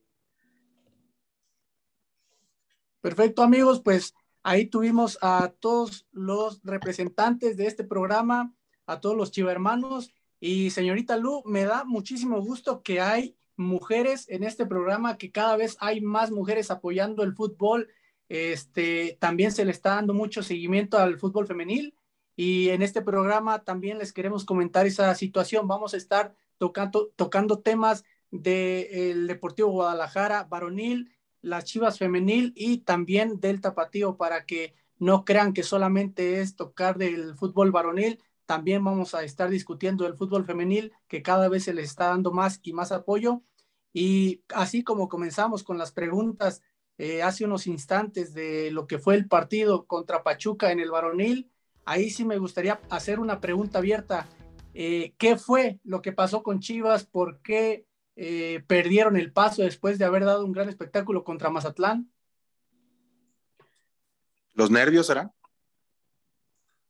Perfecto, 3.00 3.44
amigos, 3.44 3.82
pues 3.82 4.14
ahí 4.44 4.66
tuvimos 4.66 5.18
a 5.22 5.54
todos 5.60 6.06
los 6.12 6.62
representantes 6.64 7.56
de 7.56 7.68
este 7.68 7.84
programa, 7.84 8.54
a 8.86 9.00
todos 9.00 9.16
los 9.16 9.32
chivermanos. 9.32 10.12
Y 10.40 10.70
señorita 10.70 11.18
Lu, 11.18 11.44
me 11.46 11.64
da 11.66 11.84
muchísimo 11.86 12.42
gusto 12.42 12.84
que 12.84 13.02
hay 13.02 13.36
mujeres 13.56 14.30
en 14.30 14.44
este 14.44 14.66
programa, 14.66 15.18
que 15.18 15.32
cada 15.32 15.56
vez 15.56 15.78
hay 15.80 16.02
más 16.02 16.32
mujeres 16.32 16.72
apoyando 16.72 17.24
el 17.24 17.34
fútbol 17.34 17.90
este, 18.30 19.18
también 19.20 19.52
se 19.52 19.66
le 19.66 19.72
está 19.72 19.96
dando 19.96 20.14
mucho 20.14 20.42
seguimiento 20.42 20.98
al 20.98 21.20
fútbol 21.20 21.46
femenil 21.48 21.96
y 22.36 22.70
en 22.70 22.82
este 22.82 23.02
programa 23.02 23.64
también 23.64 23.98
les 23.98 24.14
queremos 24.14 24.46
comentar 24.46 24.86
esa 24.88 25.14
situación. 25.16 25.68
Vamos 25.68 25.94
a 25.94 25.98
estar 25.98 26.34
tocando, 26.58 27.12
tocando 27.16 27.60
temas 27.60 28.04
del 28.32 29.28
Deportivo 29.28 29.70
Guadalajara 29.70 30.44
varonil, 30.44 31.12
las 31.42 31.66
Chivas 31.66 32.00
femenil 32.00 32.52
y 32.56 32.80
también 32.80 33.40
del 33.40 33.62
Tapatío 33.62 34.18
para 34.18 34.46
que 34.46 34.74
no 34.98 35.24
crean 35.24 35.54
que 35.54 35.64
solamente 35.64 36.42
es 36.42 36.56
tocar 36.56 36.98
del 36.98 37.36
fútbol 37.36 37.72
varonil. 37.72 38.20
También 38.46 38.84
vamos 38.84 39.16
a 39.16 39.24
estar 39.24 39.50
discutiendo 39.50 40.04
del 40.04 40.16
fútbol 40.16 40.46
femenil 40.46 40.94
que 41.08 41.22
cada 41.22 41.50
vez 41.50 41.64
se 41.64 41.74
le 41.74 41.82
está 41.82 42.08
dando 42.08 42.32
más 42.32 42.60
y 42.64 42.74
más 42.74 42.92
apoyo. 42.92 43.42
Y 43.94 44.44
así 44.50 44.84
como 44.84 45.10
comenzamos 45.10 45.64
con 45.64 45.78
las 45.78 45.92
preguntas 45.92 46.62
eh, 46.98 47.24
hace 47.24 47.46
unos 47.46 47.68
instantes 47.68 48.34
de 48.34 48.72
lo 48.72 48.88
que 48.88 49.00
fue 49.00 49.16
el 49.16 49.28
partido 49.28 49.86
contra 49.86 50.24
Pachuca 50.24 50.72
en 50.72 50.80
el 50.80 50.92
varonil, 50.92 51.52
ahí 51.86 52.10
sí 52.10 52.24
me 52.24 52.38
gustaría 52.38 52.80
hacer 52.90 53.20
una 53.20 53.42
pregunta 53.42 53.80
abierta. 53.80 54.28
Eh, 54.74 55.14
¿Qué 55.18 55.38
fue 55.38 55.80
lo 55.84 56.02
que 56.02 56.14
pasó 56.14 56.44
con 56.44 56.60
Chivas? 56.60 57.06
¿Por 57.06 57.42
qué 57.42 57.86
eh, 58.16 58.64
perdieron 58.68 59.18
el 59.18 59.34
paso 59.34 59.64
después 59.64 60.00
de 60.00 60.06
haber 60.06 60.26
dado 60.26 60.46
un 60.46 60.52
gran 60.52 60.70
espectáculo 60.70 61.24
contra 61.24 61.50
Mazatlán? 61.50 62.12
¿Los 64.54 64.72
nervios 64.72 65.08
será? 65.08 65.34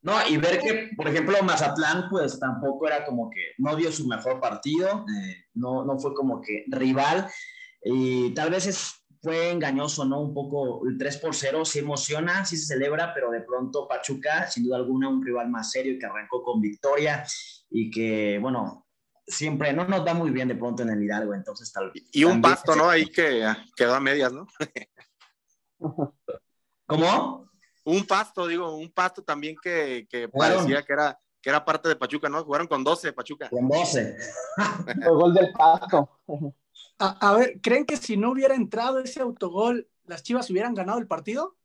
No, 0.06 0.14
y 0.28 0.36
ver 0.36 0.60
que, 0.60 0.90
por 0.96 1.08
ejemplo, 1.08 1.36
Mazatlán, 1.42 2.08
pues 2.08 2.38
tampoco 2.38 2.86
era 2.86 3.04
como 3.04 3.28
que 3.28 3.54
no 3.58 3.74
dio 3.74 3.90
su 3.90 4.06
mejor 4.06 4.40
partido, 4.40 5.04
no, 5.54 5.84
no 5.84 5.98
fue 5.98 6.14
como 6.14 6.40
que 6.40 6.64
rival, 6.68 7.28
y 7.82 8.30
tal 8.30 8.50
vez 8.50 8.66
es 8.66 9.02
fue 9.20 9.50
engañoso, 9.50 10.04
¿no? 10.04 10.20
Un 10.20 10.32
poco 10.32 10.86
el 10.86 10.96
3 10.96 11.16
por 11.18 11.34
0, 11.34 11.64
se 11.64 11.80
emociona, 11.80 12.44
sí 12.44 12.56
se 12.56 12.66
celebra, 12.66 13.12
pero 13.12 13.32
de 13.32 13.40
pronto 13.40 13.88
Pachuca, 13.88 14.48
sin 14.48 14.62
duda 14.62 14.76
alguna, 14.76 15.08
un 15.08 15.24
rival 15.24 15.48
más 15.48 15.72
serio 15.72 15.94
y 15.94 15.98
que 15.98 16.06
arrancó 16.06 16.44
con 16.44 16.60
victoria 16.60 17.24
y 17.68 17.90
que, 17.90 18.38
bueno, 18.40 18.86
siempre 19.26 19.72
no 19.72 19.84
nos 19.88 20.04
da 20.04 20.14
muy 20.14 20.30
bien 20.30 20.46
de 20.46 20.54
pronto 20.54 20.84
en 20.84 20.90
el 20.90 21.02
Hidalgo, 21.02 21.34
entonces 21.34 21.72
tal 21.72 21.90
vez. 21.90 22.04
Y 22.12 22.22
un 22.22 22.40
pasto, 22.40 22.76
¿no? 22.76 22.88
Ahí 22.88 23.06
que 23.06 23.44
quedó 23.74 23.94
a 23.94 24.00
medias, 24.00 24.32
¿no? 24.32 24.46
¿Cómo? 26.86 27.50
Un 27.86 28.04
pasto, 28.04 28.48
digo, 28.48 28.74
un 28.74 28.90
pasto 28.90 29.22
también 29.22 29.54
que, 29.62 30.08
que 30.10 30.28
parecía 30.28 30.82
que 30.82 30.92
era, 30.92 31.16
que 31.40 31.50
era 31.50 31.64
parte 31.64 31.88
de 31.88 31.94
Pachuca, 31.94 32.28
¿no? 32.28 32.42
Jugaron 32.42 32.66
con 32.66 32.82
12 32.82 33.12
Pachuca. 33.12 33.48
Con 33.48 33.68
12. 33.68 34.16
el 34.88 35.10
gol 35.10 35.32
del 35.32 35.52
pasto. 35.52 36.18
A, 36.98 37.34
ver, 37.34 37.60
¿creen 37.62 37.86
que 37.86 37.96
si 37.96 38.16
no 38.16 38.32
hubiera 38.32 38.54
entrado 38.54 38.98
ese 38.98 39.20
autogol, 39.20 39.88
las 40.04 40.22
Chivas 40.24 40.50
hubieran 40.50 40.74
ganado 40.74 40.98
el 40.98 41.06
partido? 41.06 41.56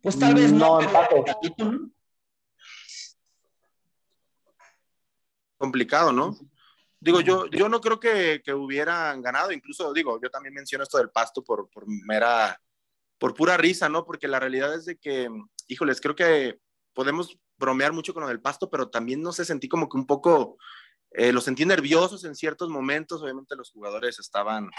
Pues 0.00 0.16
tal 0.16 0.34
vez 0.34 0.52
no. 0.52 0.78
Complicado, 5.56 6.12
¿no? 6.12 6.36
Digo, 7.00 7.20
yo, 7.20 7.46
yo 7.46 7.68
no 7.68 7.80
creo 7.80 7.98
que, 7.98 8.42
hubieran 8.54 9.22
ganado, 9.22 9.50
incluso 9.50 9.92
digo, 9.92 10.20
yo 10.22 10.30
también 10.30 10.54
menciono 10.54 10.84
esto 10.84 10.98
del 10.98 11.10
pasto 11.10 11.42
por, 11.42 11.68
por 11.68 11.84
mera, 11.88 12.60
por 13.22 13.34
pura 13.34 13.56
risa, 13.56 13.88
¿no? 13.88 14.04
Porque 14.04 14.26
la 14.26 14.40
realidad 14.40 14.74
es 14.74 14.84
de 14.84 14.96
que, 14.96 15.28
híjoles, 15.68 16.00
creo 16.00 16.16
que 16.16 16.58
podemos 16.92 17.38
bromear 17.56 17.92
mucho 17.92 18.12
con 18.12 18.24
lo 18.24 18.28
del 18.28 18.40
pasto, 18.40 18.68
pero 18.68 18.90
también 18.90 19.22
no 19.22 19.30
sé, 19.30 19.44
sentí 19.44 19.68
como 19.68 19.88
que 19.88 19.96
un 19.96 20.08
poco 20.08 20.56
eh, 21.12 21.30
los 21.30 21.44
sentí 21.44 21.64
nerviosos 21.64 22.24
en 22.24 22.34
ciertos 22.34 22.68
momentos, 22.68 23.22
obviamente 23.22 23.54
los 23.54 23.70
jugadores 23.70 24.18
estaban, 24.18 24.72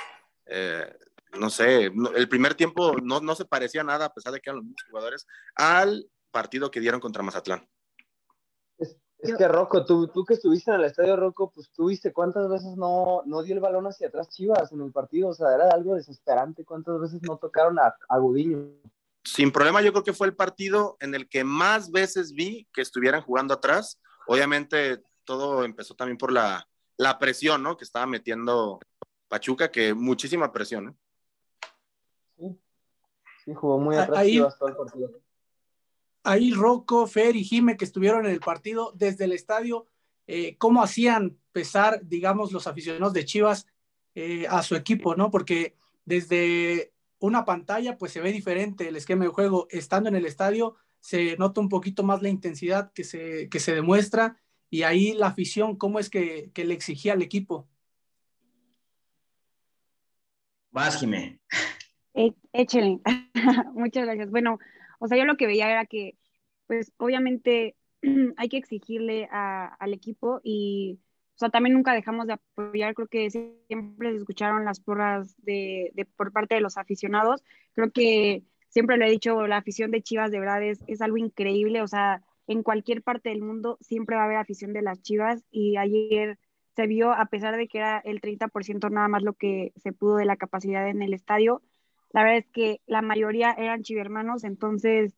eh, 0.48 0.94
no 1.40 1.50
sé, 1.50 1.90
el 2.16 2.28
primer 2.28 2.54
tiempo 2.56 2.98
no, 3.02 3.22
no, 3.22 3.34
se 3.34 3.46
parecía 3.46 3.82
nada, 3.82 4.08
a 4.08 4.14
pesar 4.14 4.34
de 4.34 4.42
que 4.42 4.50
eran 4.50 4.58
los 4.58 4.66
mismos 4.66 4.84
jugadores, 4.90 5.26
al 5.56 6.06
partido 6.30 6.70
que 6.70 6.82
dieron 6.82 7.00
contra 7.00 7.24
Mazatlán. 7.24 7.66
Es, 9.24 9.38
que 9.38 9.48
Rocco, 9.48 9.86
tú, 9.86 10.08
tú, 10.10 10.26
que 10.26 10.34
estuviste 10.34 10.70
en 10.70 10.82
el 10.82 10.86
estadio 10.86 11.16
Rocco, 11.16 11.52
pues 11.56 11.72
tú 11.72 11.88
viste 11.88 12.12
cuántas 12.12 12.50
veces 12.50 12.76
no, 12.76 13.22
no 13.26 13.42
dio 13.42 13.56
el 13.56 13.62
balón 13.62 13.88
hacia 13.88 14.08
atrás 14.10 14.30
Chivas 14.30 14.72
en 14.72 14.82
el 14.82 14.92
partido, 14.92 15.30
o 15.30 15.34
sea, 15.34 15.54
era 15.56 15.70
algo 15.70 15.96
desesperante, 15.96 16.66
cuántas 16.66 17.00
veces 17.00 17.22
no 17.22 17.38
tocaron 17.38 17.80
a, 17.80 17.96
a 18.10 18.18
Gudiño. 18.18 18.60
Sin 19.24 19.52
problema, 19.52 19.82
yo 19.82 19.94
creo 19.94 20.04
que 20.04 20.14
fue 20.14 20.28
el 20.28 20.36
partido 20.36 20.98
en 21.00 21.16
el 21.16 21.30
que 21.30 21.46
más 21.46 21.90
veces 21.90 22.34
vi 22.34 22.68
que 22.74 22.82
estuvieran 22.82 23.22
jugando 23.22 23.54
atrás. 23.54 24.02
Obviamente 24.28 25.02
todo 25.24 25.64
empezó 25.64 25.96
también 25.96 26.18
por 26.18 26.32
la, 26.32 26.68
presión, 27.20 27.64
¿no? 27.64 27.78
Que 27.78 27.86
estaba 27.86 28.06
metiendo 28.06 28.80
Pachuca, 29.30 29.72
que 29.72 29.94
muchísima 29.94 30.52
presión, 30.52 30.86
¿no? 30.86 30.98
Sí, 32.38 32.60
sí 33.46 33.54
jugó 33.54 33.78
muy 33.80 33.96
ah, 33.96 34.04
atractivo 34.04 34.48
hasta 34.48 34.68
el 34.68 34.76
partido. 34.76 35.12
Ahí 36.24 36.52
Rocco, 36.52 37.06
Fer 37.08 37.36
y 37.36 37.44
Jime, 37.44 37.78
que 37.78 37.86
estuvieron 37.86 38.26
en 38.26 38.32
el 38.32 38.40
partido 38.40 38.94
desde 38.96 39.26
el 39.26 39.34
estadio, 39.34 39.88
eh, 40.28 40.56
¿cómo 40.58 40.82
hacían 40.82 41.38
pesar, 41.52 42.02
digamos, 42.04 42.52
los 42.52 42.68
aficionados 42.68 43.14
de 43.14 43.26
Chivas 43.26 43.68
eh, 44.16 44.46
a 44.50 44.64
su 44.64 44.76
equipo, 44.76 45.16
¿no? 45.16 45.32
Porque 45.32 45.76
desde 46.06 46.94
una 47.20 47.46
pantalla, 47.46 47.98
pues 47.98 48.12
se 48.12 48.22
ve 48.22 48.32
diferente 48.32 48.88
el 48.88 48.96
esquema 48.96 49.26
de 49.26 49.32
juego. 49.32 49.68
Estando 49.70 50.10
en 50.10 50.16
el 50.16 50.26
estadio, 50.26 50.76
se 51.00 51.38
nota 51.38 51.62
un 51.62 51.70
poquito 51.70 52.04
más 52.04 52.22
la 52.22 52.30
intensidad 52.30 52.92
que 52.94 53.04
se, 53.04 53.50
que 53.50 53.60
se 53.60 53.74
demuestra 53.74 54.38
y 54.74 54.82
ahí 54.82 55.14
la 55.14 55.28
afición, 55.28 55.76
¿cómo 55.76 56.00
es 56.00 56.10
que, 56.10 56.52
le 56.56 56.74
exigía 56.74 57.14
al 57.14 57.22
equipo? 57.22 57.70
Vas, 60.72 61.00
Jimé. 61.00 61.40
Eh, 62.16 62.34
échale. 62.54 63.00
Muchas 63.76 64.06
gracias. 64.06 64.32
Bueno, 64.32 64.58
o 65.04 65.08
sea, 65.10 65.18
yo 65.18 65.26
lo 65.26 65.36
que 65.36 65.48
veía 65.48 65.70
era 65.70 65.86
que, 65.86 66.18
pues, 66.66 66.94
obviamente 66.98 67.76
hay 68.38 68.48
que 68.48 68.56
exigirle 68.58 69.28
al 69.32 69.94
equipo 69.94 70.40
y, 70.46 71.02
o 71.36 71.40
sea, 71.40 71.50
también 71.50 71.74
nunca 71.76 71.94
dejamos 71.94 72.26
de 72.26 72.34
apoyar. 72.34 72.94
Creo 72.96 73.10
que 73.10 73.30
siempre 73.30 74.12
se 74.12 74.18
escucharon 74.18 74.64
las 74.64 74.80
porras 74.80 75.36
de, 75.44 75.92
de, 75.96 76.06
por 76.06 76.32
parte 76.32 76.56
de 76.56 76.62
los 76.62 76.78
aficionados. 76.78 77.44
Creo 77.74 77.92
que 77.92 78.44
siempre 78.70 78.98
le 78.98 79.08
he 79.08 79.12
dicho, 79.12 79.46
la 79.46 79.58
afición 79.58 79.92
de 79.92 80.02
Chivas 80.02 80.32
de 80.32 80.40
verdad 80.40 80.64
es, 80.64 80.80
es 80.88 81.02
algo 81.02 81.18
increíble. 81.18 81.82
O 81.82 81.88
sea, 81.90 82.24
en 82.48 82.64
cualquier 82.64 83.04
parte 83.04 83.28
del 83.28 83.42
mundo 83.42 83.78
siempre 83.82 84.16
va 84.16 84.22
a 84.22 84.26
haber 84.26 84.38
afición 84.38 84.72
de 84.72 84.84
las 84.84 85.02
Chivas 85.02 85.44
y 85.52 85.76
ayer 85.76 86.40
se 86.78 86.88
vio, 86.88 87.12
a 87.12 87.26
pesar 87.26 87.58
de 87.58 87.68
que 87.68 87.80
era 87.80 88.00
el 88.00 88.22
30% 88.22 88.90
nada 88.90 89.10
más 89.10 89.22
lo 89.22 89.34
que 89.34 89.74
se 89.76 89.92
pudo 89.92 90.16
de 90.16 90.26
la 90.26 90.38
capacidad 90.38 90.88
en 90.88 91.02
el 91.02 91.14
estadio, 91.14 91.62
la 92.14 92.24
verdad 92.24 92.38
es 92.40 92.48
que 92.52 92.82
la 92.86 93.02
mayoría 93.02 93.52
eran 93.52 93.84
chivermanos, 93.84 94.44
entonces 94.44 95.14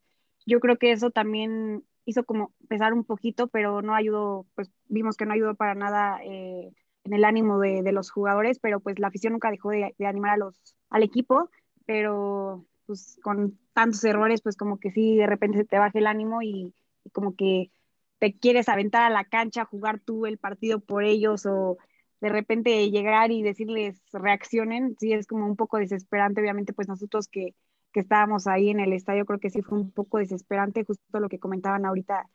yo 0.46 0.60
creo 0.60 0.78
que 0.78 0.92
eso 0.92 1.10
también 1.10 1.84
hizo 2.06 2.24
como 2.24 2.52
pesar 2.68 2.94
un 2.94 3.04
poquito, 3.04 3.48
pero 3.48 3.82
no 3.82 3.94
ayudó, 3.94 4.46
pues 4.54 4.70
vimos 4.88 5.16
que 5.16 5.26
no 5.26 5.34
ayudó 5.34 5.54
para 5.54 5.74
nada 5.74 6.20
eh, 6.24 6.72
en 7.04 7.12
el 7.12 7.24
ánimo 7.24 7.58
de, 7.58 7.82
de, 7.82 7.92
los 7.92 8.10
jugadores, 8.10 8.58
pero 8.60 8.80
pues 8.80 8.98
la 8.98 9.08
afición 9.08 9.34
nunca 9.34 9.50
dejó 9.50 9.70
de, 9.70 9.94
de, 9.98 10.06
animar 10.06 10.32
a 10.32 10.36
los, 10.38 10.60
al 10.88 11.02
equipo, 11.02 11.50
pero 11.84 12.64
pues 12.86 13.18
con 13.22 13.58
tantos 13.72 14.02
errores, 14.04 14.40
pues 14.40 14.56
como 14.56 14.78
que 14.78 14.90
sí, 14.92 15.16
de 15.16 15.26
repente 15.26 15.58
se 15.58 15.64
te 15.64 15.78
baja 15.78 15.98
el 15.98 16.06
ánimo 16.06 16.42
y, 16.42 16.74
y 17.04 17.10
como 17.10 17.34
que 17.34 17.70
te 18.18 18.38
quieres 18.38 18.68
aventar 18.68 19.02
a 19.02 19.10
la 19.10 19.24
cancha, 19.24 19.64
jugar 19.64 20.00
tú 20.00 20.26
el 20.26 20.38
partido 20.38 20.80
por 20.80 21.04
ellos 21.04 21.44
o 21.46 21.76
de 22.20 22.28
repente 22.28 22.90
llegar 22.90 23.30
y 23.30 23.42
decirles 23.42 24.00
reaccionen, 24.12 24.96
sí 24.98 25.12
es 25.12 25.26
como 25.26 25.46
un 25.46 25.56
poco 25.56 25.78
desesperante, 25.78 26.40
obviamente 26.40 26.72
pues 26.72 26.88
nosotros 26.88 27.28
que, 27.28 27.54
que 27.92 28.00
estábamos 28.00 28.46
ahí 28.46 28.70
en 28.70 28.80
el 28.80 28.92
estadio 28.92 29.26
creo 29.26 29.40
que 29.40 29.50
sí 29.50 29.62
fue 29.62 29.78
un 29.78 29.90
poco 29.90 30.18
desesperante, 30.18 30.84
justo 30.84 31.20
lo 31.20 31.28
que 31.28 31.38
comentaban 31.38 31.84
ahorita 31.86 32.28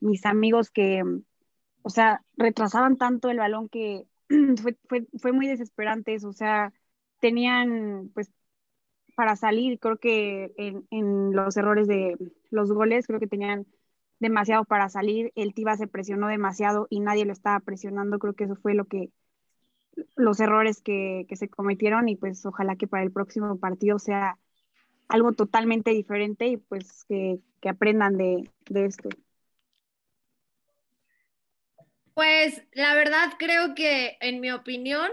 mis 0.00 0.24
amigos 0.26 0.70
que, 0.70 1.02
o 1.82 1.90
sea, 1.90 2.22
retrasaban 2.36 2.96
tanto 2.96 3.30
el 3.30 3.38
balón 3.38 3.68
que 3.68 4.06
fue, 4.62 4.76
fue, 4.88 5.06
fue 5.20 5.32
muy 5.32 5.46
desesperante 5.48 6.14
eso, 6.14 6.28
o 6.28 6.32
sea, 6.32 6.72
tenían 7.20 8.10
pues 8.14 8.30
para 9.16 9.36
salir, 9.36 9.78
creo 9.78 9.98
que 9.98 10.52
en, 10.56 10.86
en 10.90 11.32
los 11.32 11.56
errores 11.56 11.86
de 11.86 12.16
los 12.50 12.72
goles, 12.72 13.06
creo 13.06 13.20
que 13.20 13.26
tenían 13.26 13.66
demasiado 14.18 14.64
para 14.64 14.88
salir, 14.88 15.32
el 15.36 15.54
Tiva 15.54 15.76
se 15.76 15.86
presionó 15.86 16.28
demasiado 16.28 16.86
y 16.90 17.00
nadie 17.00 17.24
lo 17.24 17.32
estaba 17.32 17.60
presionando, 17.60 18.18
creo 18.18 18.34
que 18.34 18.44
eso 18.44 18.56
fue 18.56 18.74
lo 18.74 18.86
que 18.86 19.10
los 20.16 20.40
errores 20.40 20.80
que, 20.80 21.26
que, 21.28 21.36
se 21.36 21.48
cometieron 21.48 22.08
y 22.08 22.16
pues 22.16 22.44
ojalá 22.46 22.76
que 22.76 22.86
para 22.86 23.02
el 23.02 23.12
próximo 23.12 23.58
partido 23.58 23.98
sea 23.98 24.38
algo 25.08 25.32
totalmente 25.32 25.90
diferente 25.90 26.46
y 26.46 26.56
pues 26.56 27.04
que, 27.04 27.38
que 27.60 27.68
aprendan 27.68 28.16
de, 28.16 28.50
de, 28.68 28.86
esto. 28.86 29.08
Pues 32.14 32.62
la 32.72 32.94
verdad 32.94 33.32
creo 33.38 33.74
que 33.74 34.16
en 34.20 34.40
mi 34.40 34.50
opinión 34.50 35.10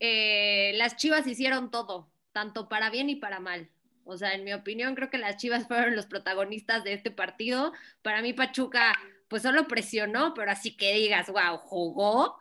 eh, 0.00 0.72
las 0.76 0.96
Chivas 0.96 1.26
hicieron 1.26 1.70
todo, 1.70 2.10
tanto 2.32 2.68
para 2.68 2.90
bien 2.90 3.10
y 3.10 3.16
para 3.16 3.40
mal. 3.40 3.70
O 4.10 4.16
sea, 4.16 4.32
en 4.32 4.42
mi 4.42 4.54
opinión, 4.54 4.94
creo 4.94 5.10
que 5.10 5.18
las 5.18 5.36
Chivas 5.36 5.66
fueron 5.68 5.94
los 5.94 6.06
protagonistas 6.06 6.82
de 6.82 6.94
este 6.94 7.10
partido. 7.10 7.74
Para 8.00 8.22
mí, 8.22 8.32
Pachuca, 8.32 8.94
pues 9.28 9.42
solo 9.42 9.68
presionó, 9.68 10.32
pero 10.32 10.50
así 10.50 10.76
que 10.78 10.94
digas, 10.94 11.28
wow, 11.28 11.58
jugó. 11.58 12.38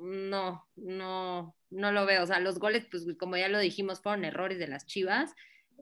No, 0.00 0.66
no, 0.76 1.54
no 1.68 1.92
lo 1.92 2.06
veo. 2.06 2.22
O 2.22 2.26
sea, 2.26 2.40
los 2.40 2.58
goles, 2.58 2.86
pues 2.90 3.04
como 3.18 3.36
ya 3.36 3.48
lo 3.48 3.58
dijimos, 3.58 4.00
fueron 4.00 4.24
errores 4.24 4.58
de 4.58 4.66
las 4.66 4.86
Chivas. 4.86 5.34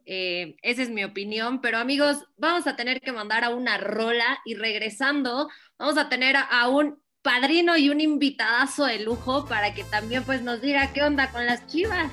Eh, 0.06 0.56
esa 0.62 0.82
es 0.82 0.90
mi 0.90 1.04
opinión, 1.04 1.60
pero 1.60 1.78
amigos, 1.78 2.24
vamos 2.36 2.66
a 2.66 2.76
tener 2.76 3.00
que 3.00 3.12
mandar 3.12 3.44
a 3.44 3.50
una 3.50 3.78
rola 3.78 4.40
y 4.44 4.54
regresando, 4.54 5.48
vamos 5.78 5.98
a 5.98 6.08
tener 6.08 6.34
a, 6.36 6.68
un 6.68 7.00
padrino 7.22 7.76
y 7.76 7.90
un 7.90 8.00
invitadazo 8.00 8.86
de 8.86 9.00
lujo 9.00 9.46
para 9.46 9.74
que 9.74 9.84
también 9.84 10.24
pues 10.24 10.42
nos 10.42 10.60
diga 10.62 10.92
qué 10.92 11.02
onda 11.02 11.30
con 11.30 11.46
las 11.46 11.66
Chivas. 11.66 12.10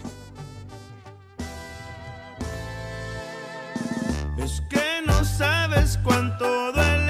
Es 4.37 4.61
que 4.69 5.01
no 5.05 5.23
sabes 5.23 5.97
cuánto 6.03 6.73
duele 6.73 7.04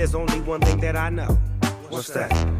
there's 0.00 0.14
only 0.14 0.40
one 0.40 0.62
thing 0.62 0.80
that 0.80 0.96
I 0.96 1.10
know. 1.10 1.38
What's 1.90 2.08
that? 2.08 2.59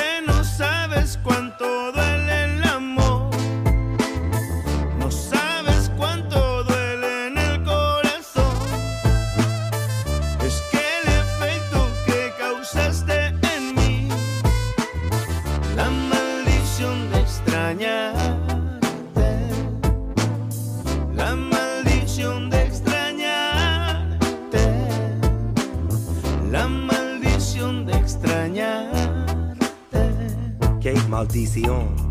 no 0.25 0.43
sabes 0.43 1.19
cuánto 1.23 1.90
Que 31.41 31.47
maldición. 31.47 32.10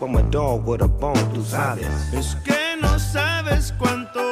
I'm 0.00 0.16
a 0.16 0.22
dog 0.30 0.66
with 0.66 0.82
a 0.82 0.88
bone, 0.88 1.14
tú 1.32 1.42
sabes. 1.42 1.86
Es 2.12 2.36
que 2.44 2.76
no 2.80 2.98
sabes 2.98 3.72
cuánto 3.78 4.23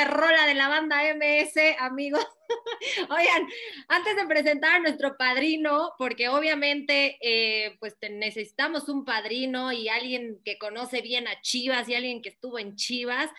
esta 0.00 0.10
super 0.10 0.20
rola 0.20 0.46
de 0.46 0.54
la 0.54 0.68
banda 0.68 1.02
MS, 1.14 1.76
amigos. 1.78 2.26
Oigan, 3.10 3.46
antes 3.88 4.16
de 4.16 4.26
presentar 4.26 4.76
a 4.76 4.78
nuestro 4.80 5.16
padrino, 5.16 5.92
porque 5.98 6.28
obviamente 6.28 7.18
eh, 7.20 7.76
pues 7.80 7.96
necesitamos 8.10 8.88
un 8.88 9.04
padrino 9.04 9.72
y 9.72 9.88
alguien 9.88 10.40
que 10.44 10.58
conoce 10.58 11.02
bien 11.02 11.28
a 11.28 11.40
Chivas 11.42 11.88
y 11.88 11.94
alguien 11.94 12.22
que 12.22 12.30
estuvo 12.30 12.58
en 12.58 12.76
Chivas, 12.76 13.30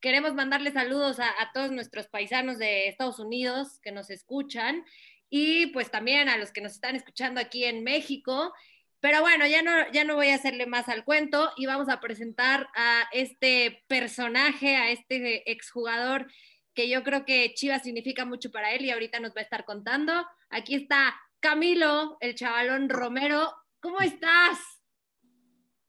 queremos 0.00 0.34
mandarle 0.34 0.72
saludos 0.72 1.20
a, 1.20 1.28
a 1.28 1.52
todos 1.52 1.70
nuestros 1.70 2.08
paisanos 2.08 2.58
de 2.58 2.88
Estados 2.88 3.18
Unidos 3.18 3.80
que 3.82 3.92
nos 3.92 4.10
escuchan 4.10 4.84
y 5.30 5.68
pues 5.68 5.90
también 5.90 6.28
a 6.28 6.36
los 6.36 6.52
que 6.52 6.60
nos 6.60 6.72
están 6.72 6.96
escuchando 6.96 7.40
aquí 7.40 7.64
en 7.64 7.82
México. 7.84 8.52
Pero 9.02 9.20
bueno, 9.20 9.48
ya 9.48 9.62
no, 9.62 9.72
ya 9.92 10.04
no 10.04 10.14
voy 10.14 10.28
a 10.28 10.36
hacerle 10.36 10.64
más 10.66 10.88
al 10.88 11.04
cuento 11.04 11.50
y 11.56 11.66
vamos 11.66 11.88
a 11.88 11.98
presentar 11.98 12.68
a 12.76 13.02
este 13.10 13.82
personaje, 13.88 14.76
a 14.76 14.90
este 14.90 15.50
exjugador 15.50 16.28
que 16.72 16.88
yo 16.88 17.02
creo 17.02 17.24
que 17.24 17.52
Chivas 17.52 17.82
significa 17.82 18.24
mucho 18.24 18.52
para 18.52 18.70
él 18.70 18.84
y 18.84 18.92
ahorita 18.92 19.18
nos 19.18 19.32
va 19.32 19.40
a 19.40 19.42
estar 19.42 19.64
contando. 19.64 20.12
Aquí 20.50 20.76
está 20.76 21.16
Camilo, 21.40 22.16
el 22.20 22.36
chavalón 22.36 22.88
Romero. 22.88 23.52
¿Cómo 23.80 23.98
estás? 23.98 24.60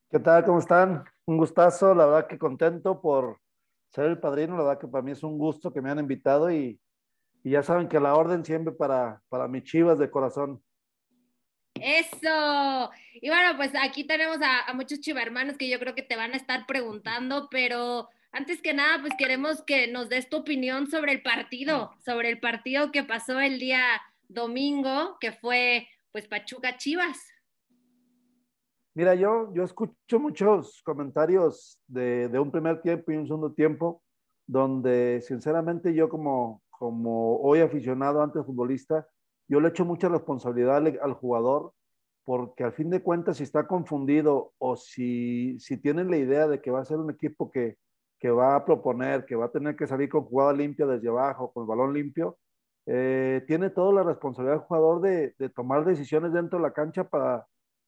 ¿Qué 0.09 0.17
tal? 0.17 0.43
¿Cómo 0.43 0.57
están? 0.57 1.03
Un 1.25 1.37
gustazo, 1.37 1.93
la 1.93 2.07
verdad 2.07 2.27
que 2.27 2.39
contento 2.39 2.99
por 2.99 3.37
ser 3.89 4.05
el 4.05 4.19
padrino, 4.19 4.57
la 4.57 4.63
verdad 4.63 4.81
que 4.81 4.87
para 4.87 5.03
mí 5.03 5.11
es 5.11 5.21
un 5.21 5.37
gusto 5.37 5.71
que 5.71 5.83
me 5.83 5.91
han 5.91 5.99
invitado 5.99 6.51
y, 6.51 6.81
y 7.43 7.51
ya 7.51 7.61
saben 7.61 7.87
que 7.87 7.99
la 7.99 8.15
orden 8.15 8.43
siempre 8.43 8.73
para, 8.73 9.21
para 9.29 9.47
mis 9.47 9.65
Chivas 9.65 9.99
de 9.99 10.09
corazón. 10.09 10.63
Eso. 11.83 12.91
Y 13.15 13.27
bueno, 13.27 13.57
pues 13.57 13.71
aquí 13.81 14.05
tenemos 14.05 14.37
a, 14.41 14.73
muchos 14.73 15.01
chivarmanos 15.01 15.57
que 15.57 15.69
yo 15.69 15.79
creo 15.79 15.93
que 15.93 16.01
te 16.01 16.15
van 16.15 16.33
a 16.33 16.37
estar 16.37 16.65
preguntando, 16.65 17.49
pero 17.51 18.07
antes 18.31 18.61
que 18.61 18.73
nada, 18.73 19.01
pues 19.01 19.13
queremos 19.17 19.61
que 19.63 19.91
nos 19.91 20.07
des 20.07 20.29
tu 20.29 20.37
opinión 20.37 20.87
sobre 20.87 21.11
el 21.11 21.21
partido, 21.21 21.91
sobre 22.05 22.29
el 22.29 22.39
partido 22.39 22.91
que 22.93 23.03
pasó 23.03 23.39
el 23.41 23.59
día 23.59 23.83
domingo, 24.29 25.17
que 25.19 25.33
fue 25.33 25.89
pues 26.13 26.25
Pachuca 26.27 26.77
Chivas. 26.77 27.19
Mira, 28.95 29.13
yo, 29.15 29.51
yo 29.53 29.63
escucho 29.63 30.19
muchos 30.19 30.81
comentarios 30.83 31.81
de, 31.87 32.29
de 32.29 32.39
un 32.39 32.49
primer 32.49 32.81
tiempo 32.81 33.11
y 33.11 33.17
un 33.17 33.27
segundo 33.27 33.51
tiempo, 33.51 34.01
donde 34.47 35.21
sinceramente 35.21 35.93
yo 35.93 36.07
como, 36.07 36.61
como 36.69 37.41
hoy 37.41 37.59
aficionado, 37.59 38.21
antes 38.21 38.45
futbolista, 38.45 39.05
yo 39.47 39.59
le 39.59 39.69
echo 39.69 39.85
mucha 39.85 40.09
responsabilidad 40.09 40.77
al, 40.77 41.13
jugador 41.13 41.73
porque 42.23 42.63
al 42.63 42.73
fin 42.73 42.89
de 42.89 43.01
cuentas 43.01 43.37
si 43.37 43.43
está 43.43 43.67
confundido 43.67 44.53
o 44.57 44.75
si, 44.75 45.59
si 45.59 45.77
tienen 45.77 46.09
la 46.09 46.17
idea 46.17 46.47
de 46.47 46.61
que 46.61 46.71
va 46.71 46.81
a 46.81 46.85
ser 46.85 46.97
un 46.97 47.11
equipo 47.11 47.51
que, 47.51 47.77
que 48.19 48.31
va 48.31 48.55
a 48.55 48.65
proponer, 48.65 49.25
que 49.25 49.35
va 49.35 49.45
a 49.45 49.51
tener 49.51 49.75
que 49.75 49.87
salir 49.87 50.09
con 50.09 50.23
jugada 50.23 50.53
limpia 50.53 50.85
desde 50.85 51.09
abajo, 51.09 51.51
con 51.51 51.63
el 51.63 51.67
balón 51.67 51.93
limpio, 51.93 52.37
eh, 52.85 53.43
tiene 53.47 53.69
toda 53.69 53.93
la 53.93 54.03
responsabilidad 54.03 54.61
el 54.61 54.67
jugador 54.67 55.01
de, 55.01 55.35
de, 55.37 55.49
tomar 55.49 55.85
decisiones 55.85 56.33
dentro 56.33 56.59
de 56.59 56.63
la 56.63 56.73
cancha 56.73 57.07
para, 57.07 57.45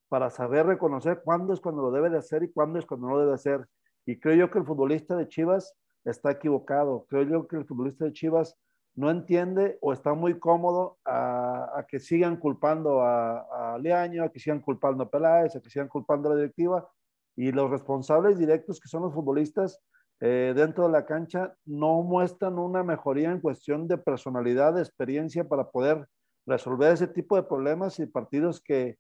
para 0.10 0.30
saber 0.30 0.66
reconocer 0.66 1.22
cuándo 1.24 1.54
es 1.54 1.60
cuando 1.60 1.82
lo 1.82 1.92
debe 1.92 2.10
de 2.10 2.18
hacer 2.18 2.44
y 2.44 2.52
cuándo 2.52 2.80
es 2.80 2.86
cuando 2.86 3.08
no 3.08 3.16
lo 3.16 3.20
debe 3.22 3.34
hacer. 3.34 3.66
Y 4.06 4.20
creo 4.20 4.36
yo 4.36 4.52
que 4.52 4.60
el 4.60 4.66
futbolista 4.66 5.16
de 5.16 5.28
Chivas 5.28 5.76
está 6.06 6.32
equivocado. 6.32 7.06
Creo 7.10 7.24
yo 7.24 7.48
que 7.48 7.58
el 7.58 7.66
futbolista 7.66 8.06
de 8.06 8.14
Chivas 8.14 8.58
no 8.96 9.12
entiende 9.12 9.78
o 9.82 9.92
está 9.92 10.14
muy 10.14 10.40
cómodo 10.40 10.98
a, 11.06 11.86
que 11.88 12.00
sigan 12.00 12.38
culpando 12.38 13.02
a, 13.02 13.74
a, 13.74 13.78
Leaño, 13.78 14.24
a 14.24 14.30
que 14.30 14.40
sigan 14.40 14.62
culpando 14.62 15.04
a 15.04 15.10
Peláez, 15.10 15.56
a 15.56 15.62
que 15.62 15.70
sigan 15.70 15.90
culpando 15.90 16.30
a 16.30 16.34
la 16.34 16.38
directiva. 16.38 16.90
Y 17.36 17.52
los 17.52 17.70
responsables 17.70 18.40
directos 18.40 18.80
que 18.80 18.88
son 18.88 19.04
los 19.04 19.14
futbolistas 19.14 19.82
eh, 20.22 20.54
dentro 20.56 20.86
de 20.86 20.94
la 20.94 21.06
cancha 21.06 21.54
no 21.66 22.02
muestran 22.04 22.58
una 22.58 22.84
mejoría 22.84 23.32
en 23.32 23.42
cuestión 23.42 23.88
de 23.88 23.98
personalidad, 23.98 24.74
de 24.74 24.82
experiencia 24.82 25.46
para 25.46 25.70
poder 25.70 26.08
resolver 26.46 26.94
ese 26.94 27.08
tipo 27.08 27.36
de 27.36 27.44
problemas 27.44 28.00
y 28.00 28.06
partidos 28.06 28.62
que, 28.62 28.98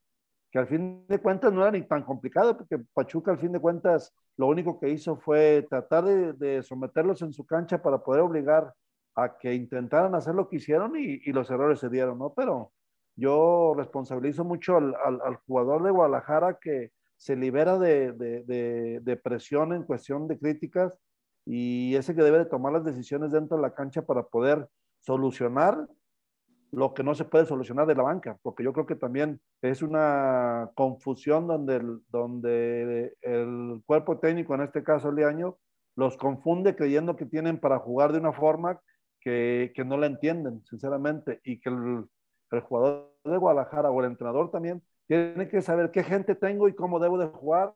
que 0.51 0.59
al 0.59 0.67
fin 0.67 1.05
de 1.07 1.19
cuentas 1.19 1.53
no 1.53 1.61
eran 1.61 1.73
ni 1.75 1.83
tan 1.83 2.03
complicados, 2.03 2.57
porque 2.57 2.83
Pachuca 2.93 3.31
al 3.31 3.39
fin 3.39 3.53
de 3.53 3.61
cuentas 3.61 4.13
lo 4.35 4.47
único 4.47 4.77
que 4.77 4.89
hizo 4.89 5.15
fue 5.15 5.65
tratar 5.69 6.03
de 6.03 6.61
someterlos 6.63 7.21
en 7.21 7.31
su 7.31 7.45
cancha 7.45 7.81
para 7.81 7.99
poder 7.99 8.21
obligar 8.21 8.73
a 9.15 9.37
que 9.37 9.53
intentaran 9.53 10.13
hacer 10.15 10.35
lo 10.35 10.49
que 10.49 10.57
hicieron 10.57 10.93
y, 10.97 11.31
los 11.31 11.49
errores 11.49 11.79
se 11.79 11.89
dieron, 11.89 12.19
¿no? 12.19 12.33
Pero 12.33 12.71
yo 13.15 13.73
responsabilizo 13.77 14.43
mucho 14.43 14.77
al, 14.77 15.37
jugador 15.47 15.83
de 15.83 15.91
Guadalajara 15.91 16.59
que 16.61 16.91
se 17.15 17.35
libera 17.35 17.77
de, 17.77 18.11
de, 18.11 19.17
presión 19.23 19.73
en 19.73 19.83
cuestión 19.83 20.27
de 20.27 20.37
críticas 20.37 20.93
y 21.45 21.95
ese 21.95 22.13
que 22.13 22.23
debe 22.23 22.39
de 22.39 22.45
tomar 22.45 22.73
las 22.73 22.83
decisiones 22.83 23.31
dentro 23.31 23.55
de 23.55 23.63
la 23.63 23.73
cancha 23.73 24.01
para 24.01 24.23
poder 24.23 24.67
solucionar 24.99 25.87
lo 26.71 26.93
que 26.93 27.03
no 27.03 27.15
se 27.15 27.23
puede 27.23 27.45
solucionar 27.45 27.87
de 27.87 27.95
la 27.95 28.03
banca, 28.03 28.37
porque 28.41 28.63
yo 28.63 28.73
creo 28.73 28.85
que 28.85 28.95
también 28.95 29.39
es 29.61 29.81
una 29.81 30.69
confusión 30.75 31.47
donde 31.47 31.77
el, 31.77 32.01
donde 32.09 33.15
el 33.21 33.81
cuerpo 33.85 34.19
técnico, 34.19 34.55
en 34.55 34.61
este 34.63 34.83
caso 34.83 35.07
el 35.07 35.23
año, 35.23 35.57
los 35.95 36.17
confunde 36.17 36.75
creyendo 36.75 37.15
que 37.15 37.25
tienen 37.25 37.59
para 37.59 37.79
jugar 37.79 38.11
de 38.11 38.19
una 38.19 38.33
forma 38.33 38.81
que, 39.25 39.83
no 39.83 39.97
la 39.97 40.05
entienden, 40.05 40.63
sinceramente, 40.69 41.41
y 41.43 41.59
que 41.59 41.69
el, 41.69 42.07
jugador 42.61 43.11
de 43.23 43.37
Guadalajara 43.37 43.89
o 43.89 43.99
el 43.99 44.11
entrenador 44.11 44.51
también 44.51 44.83
tiene 45.07 45.49
que 45.49 45.61
saber 45.61 45.91
qué 45.91 46.03
gente 46.03 46.35
tengo 46.35 46.69
y 46.69 46.75
cómo 46.75 46.99
debo 46.99 47.17
de 47.17 47.25
jugar 47.25 47.73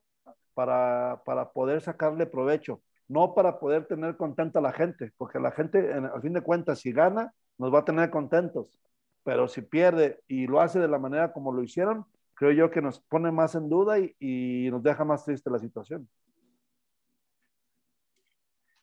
para, 0.53 1.21
para 1.25 1.51
poder 1.51 1.81
sacarle 1.81 2.27
provecho, 2.27 2.81
no 3.07 3.33
para 3.33 3.59
poder 3.59 3.87
tener 3.87 4.15
contenta 4.15 4.59
a 4.59 4.61
la 4.61 4.71
gente, 4.71 5.11
porque 5.17 5.39
la 5.39 5.51
gente, 5.51 5.91
en, 5.91 6.05
al 6.05 6.21
fin 6.21 6.33
de 6.33 6.41
cuentas, 6.41 6.79
si 6.79 6.91
gana, 6.91 7.33
nos 7.57 7.73
va 7.73 7.79
a 7.79 7.85
tener 7.85 8.11
contentos, 8.11 8.79
pero 9.23 9.47
si 9.47 9.63
pierde 9.63 10.21
y 10.27 10.45
lo 10.45 10.61
hace 10.61 10.79
de 10.79 10.87
la 10.87 10.99
manera 10.99 11.33
como 11.33 11.51
lo 11.51 11.63
hicieron, 11.63 12.05
creo 12.35 12.51
yo 12.51 12.69
que 12.69 12.81
nos 12.81 12.99
pone 13.01 13.31
más 13.31 13.55
en 13.55 13.69
duda 13.69 13.97
y 13.99 14.69
nos 14.69 14.83
deja 14.83 15.03
más 15.03 15.25
triste 15.25 15.49
la 15.49 15.59
situación. 15.59 16.07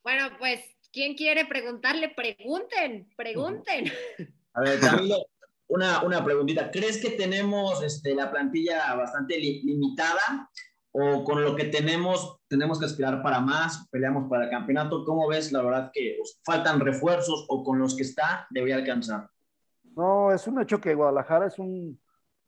Bueno, 0.03 0.29
pues 0.39 0.76
¿Quién 0.97 1.13
quiere 1.15 1.45
preguntarle? 1.45 2.09
Pregunten, 2.09 3.07
pregunten. 3.19 3.85
A 4.55 4.63
ver, 4.63 4.81
Camilo, 4.81 5.27
una, 5.69 6.03
una 6.03 6.25
preguntita. 6.25 6.71
¿Crees 6.71 7.03
que 7.03 7.11
tenemos 7.11 7.83
este, 7.83 8.15
la 8.15 8.31
plantilla 8.31 8.95
bastante 8.95 9.39
limitada 9.39 10.49
o 10.93 11.23
con 11.23 11.45
lo 11.45 11.55
que 11.55 11.65
tenemos 11.65 12.39
tenemos 12.49 12.81
que 12.81 12.87
aspirar 12.87 13.23
para 13.23 13.41
más, 13.41 13.87
peleamos 13.91 14.31
para 14.31 14.45
el 14.45 14.51
campeonato? 14.51 15.05
¿Cómo 15.05 15.29
ves? 15.29 15.53
La 15.53 15.61
verdad 15.61 15.91
que 15.93 16.17
faltan 16.43 16.81
refuerzos 16.81 17.45
o 17.51 17.63
con 17.63 17.79
los 17.79 17.95
que 17.95 18.05
está 18.05 18.47
debería 18.49 18.77
alcanzar. 18.77 19.29
No, 19.95 20.33
es 20.33 20.47
un 20.47 20.63
hecho 20.63 20.81
que 20.81 20.95
Guadalajara 20.95 21.49
es 21.49 21.59
un, 21.59 22.01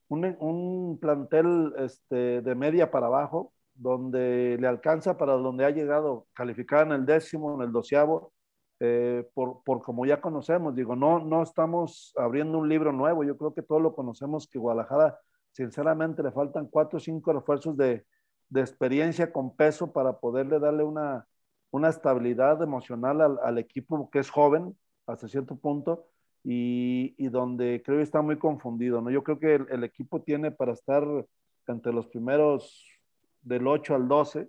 un, 0.09 0.37
un 0.41 0.99
plantel 0.99 1.75
este, 1.77 2.41
de 2.41 2.55
media 2.55 2.91
para 2.91 3.09
abajo, 3.09 3.53
donde 3.75 4.57
le 4.59 4.67
alcanza 4.67 5.19
para 5.19 5.35
donde 5.35 5.67
ha 5.67 5.71
llegado, 5.71 6.29
calificar 6.33 6.87
en 6.87 6.95
el 6.95 7.05
décimo, 7.05 7.55
en 7.55 7.67
el 7.67 7.73
doceavo, 7.73 8.33
eh, 8.81 9.29
por, 9.35 9.63
por, 9.65 9.83
como 9.83 10.07
ya 10.07 10.21
conocemos, 10.21 10.75
digo, 10.75 10.95
no, 10.95 11.19
no 11.19 11.43
estamos 11.43 12.13
abriendo 12.17 12.59
un 12.59 12.69
libro 12.69 12.93
nuevo, 12.93 13.25
yo 13.25 13.37
creo 13.37 13.53
que 13.53 13.63
todos 13.63 13.83
lo 13.83 13.95
conocemos, 13.95 14.47
que 14.47 14.59
Guadalajara, 14.59 15.19
sinceramente, 15.53 16.23
le 16.23 16.31
faltan 16.31 16.67
cuatro 16.69 16.99
o 16.99 17.01
cinco 17.01 17.33
refuerzos 17.33 17.77
de, 17.77 18.07
de 18.49 18.61
experiencia 18.61 19.33
con 19.33 19.57
peso 19.57 19.93
para 19.93 20.19
poderle 20.19 20.61
darle 20.61 20.85
una, 20.85 21.27
una 21.71 21.89
estabilidad 21.89 22.63
emocional 22.63 23.21
al, 23.21 23.39
al, 23.43 23.59
equipo 23.59 24.11
que 24.11 24.21
es 24.21 24.31
joven 24.31 24.77
hasta 25.07 25.29
cierto 25.29 25.57
punto 25.57 26.07
y, 26.45 27.15
y, 27.19 27.29
donde 27.29 27.83
creo 27.85 27.99
que 27.99 28.05
está 28.05 28.23
muy 28.23 28.39
confundido, 28.39 29.01
¿no? 29.01 29.11
Yo 29.11 29.25
creo 29.25 29.39
que 29.41 29.57
el, 29.57 29.67
el, 29.71 29.85
equipo 29.85 30.23
tiene 30.23 30.51
para 30.53 30.73
estar 30.73 31.05
entre 31.67 31.93
los 31.93 32.07
primeros 32.07 32.87
del 33.43 33.67
8 33.67 33.95
al 33.97 34.09
12, 34.09 34.49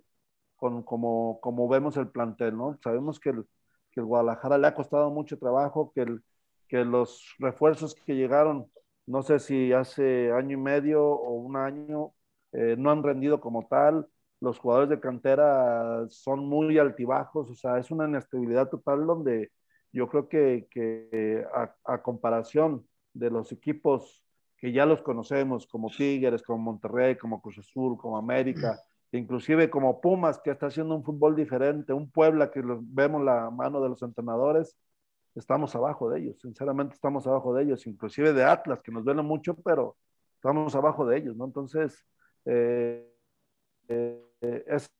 con, 0.56 0.82
como, 0.82 1.40
como 1.40 1.68
vemos 1.68 1.96
el 1.96 2.08
plantel, 2.08 2.56
¿no? 2.56 2.78
Sabemos 2.82 3.18
que 3.18 3.30
el, 3.30 3.44
que 3.92 4.00
el 4.00 4.06
Guadalajara 4.06 4.58
le 4.58 4.66
ha 4.66 4.74
costado 4.74 5.10
mucho 5.10 5.38
trabajo, 5.38 5.92
que, 5.94 6.02
el, 6.02 6.22
que 6.68 6.84
los 6.84 7.34
refuerzos 7.38 7.94
que 7.94 8.14
llegaron, 8.14 8.70
no 9.06 9.22
sé 9.22 9.38
si 9.38 9.72
hace 9.72 10.32
año 10.32 10.56
y 10.56 10.60
medio 10.60 11.04
o 11.04 11.32
un 11.34 11.56
año, 11.56 12.12
eh, 12.52 12.76
no 12.78 12.90
han 12.90 13.02
rendido 13.02 13.40
como 13.40 13.66
tal. 13.68 14.06
Los 14.40 14.58
jugadores 14.58 14.90
de 14.90 15.00
cantera 15.00 16.06
son 16.08 16.46
muy 16.48 16.78
altibajos, 16.78 17.50
o 17.50 17.54
sea, 17.54 17.78
es 17.78 17.90
una 17.90 18.08
inestabilidad 18.08 18.68
total 18.68 19.06
donde 19.06 19.50
yo 19.92 20.08
creo 20.08 20.28
que, 20.28 20.68
que 20.70 21.44
a, 21.54 21.74
a, 21.84 22.02
comparación 22.02 22.86
de 23.12 23.30
los 23.30 23.52
equipos 23.52 24.24
que 24.56 24.72
ya 24.72 24.86
los 24.86 25.02
conocemos, 25.02 25.66
como 25.66 25.90
Tigres, 25.90 26.42
como 26.42 26.58
Monterrey, 26.58 27.16
como 27.16 27.40
Cruz 27.42 27.58
Azul, 27.58 27.96
como 27.98 28.16
América, 28.16 28.78
inclusive 29.12 29.70
como 29.70 30.00
Pumas, 30.00 30.40
que 30.40 30.50
está 30.50 30.66
haciendo 30.66 30.94
un 30.94 31.04
fútbol 31.04 31.36
diferente, 31.36 31.92
un 31.92 32.10
Puebla 32.10 32.50
que 32.50 32.62
vemos 32.64 33.22
la 33.22 33.50
mano 33.50 33.80
de 33.80 33.88
los 33.88 34.02
entrenadores, 34.02 34.76
estamos 35.34 35.74
abajo 35.74 36.10
de 36.10 36.20
ellos, 36.20 36.40
sinceramente 36.40 36.94
estamos 36.94 37.26
abajo 37.26 37.54
de 37.54 37.64
ellos, 37.64 37.86
inclusive 37.86 38.32
de 38.32 38.44
Atlas, 38.44 38.80
que 38.82 38.92
nos 38.92 39.04
duele 39.04 39.22
mucho, 39.22 39.54
pero 39.54 39.96
estamos 40.34 40.74
abajo 40.74 41.06
de 41.06 41.18
ellos, 41.18 41.36
¿no? 41.36 41.44
Entonces, 41.44 42.04
eh, 42.44 43.08
eh, 43.88 44.64
es 44.66 44.90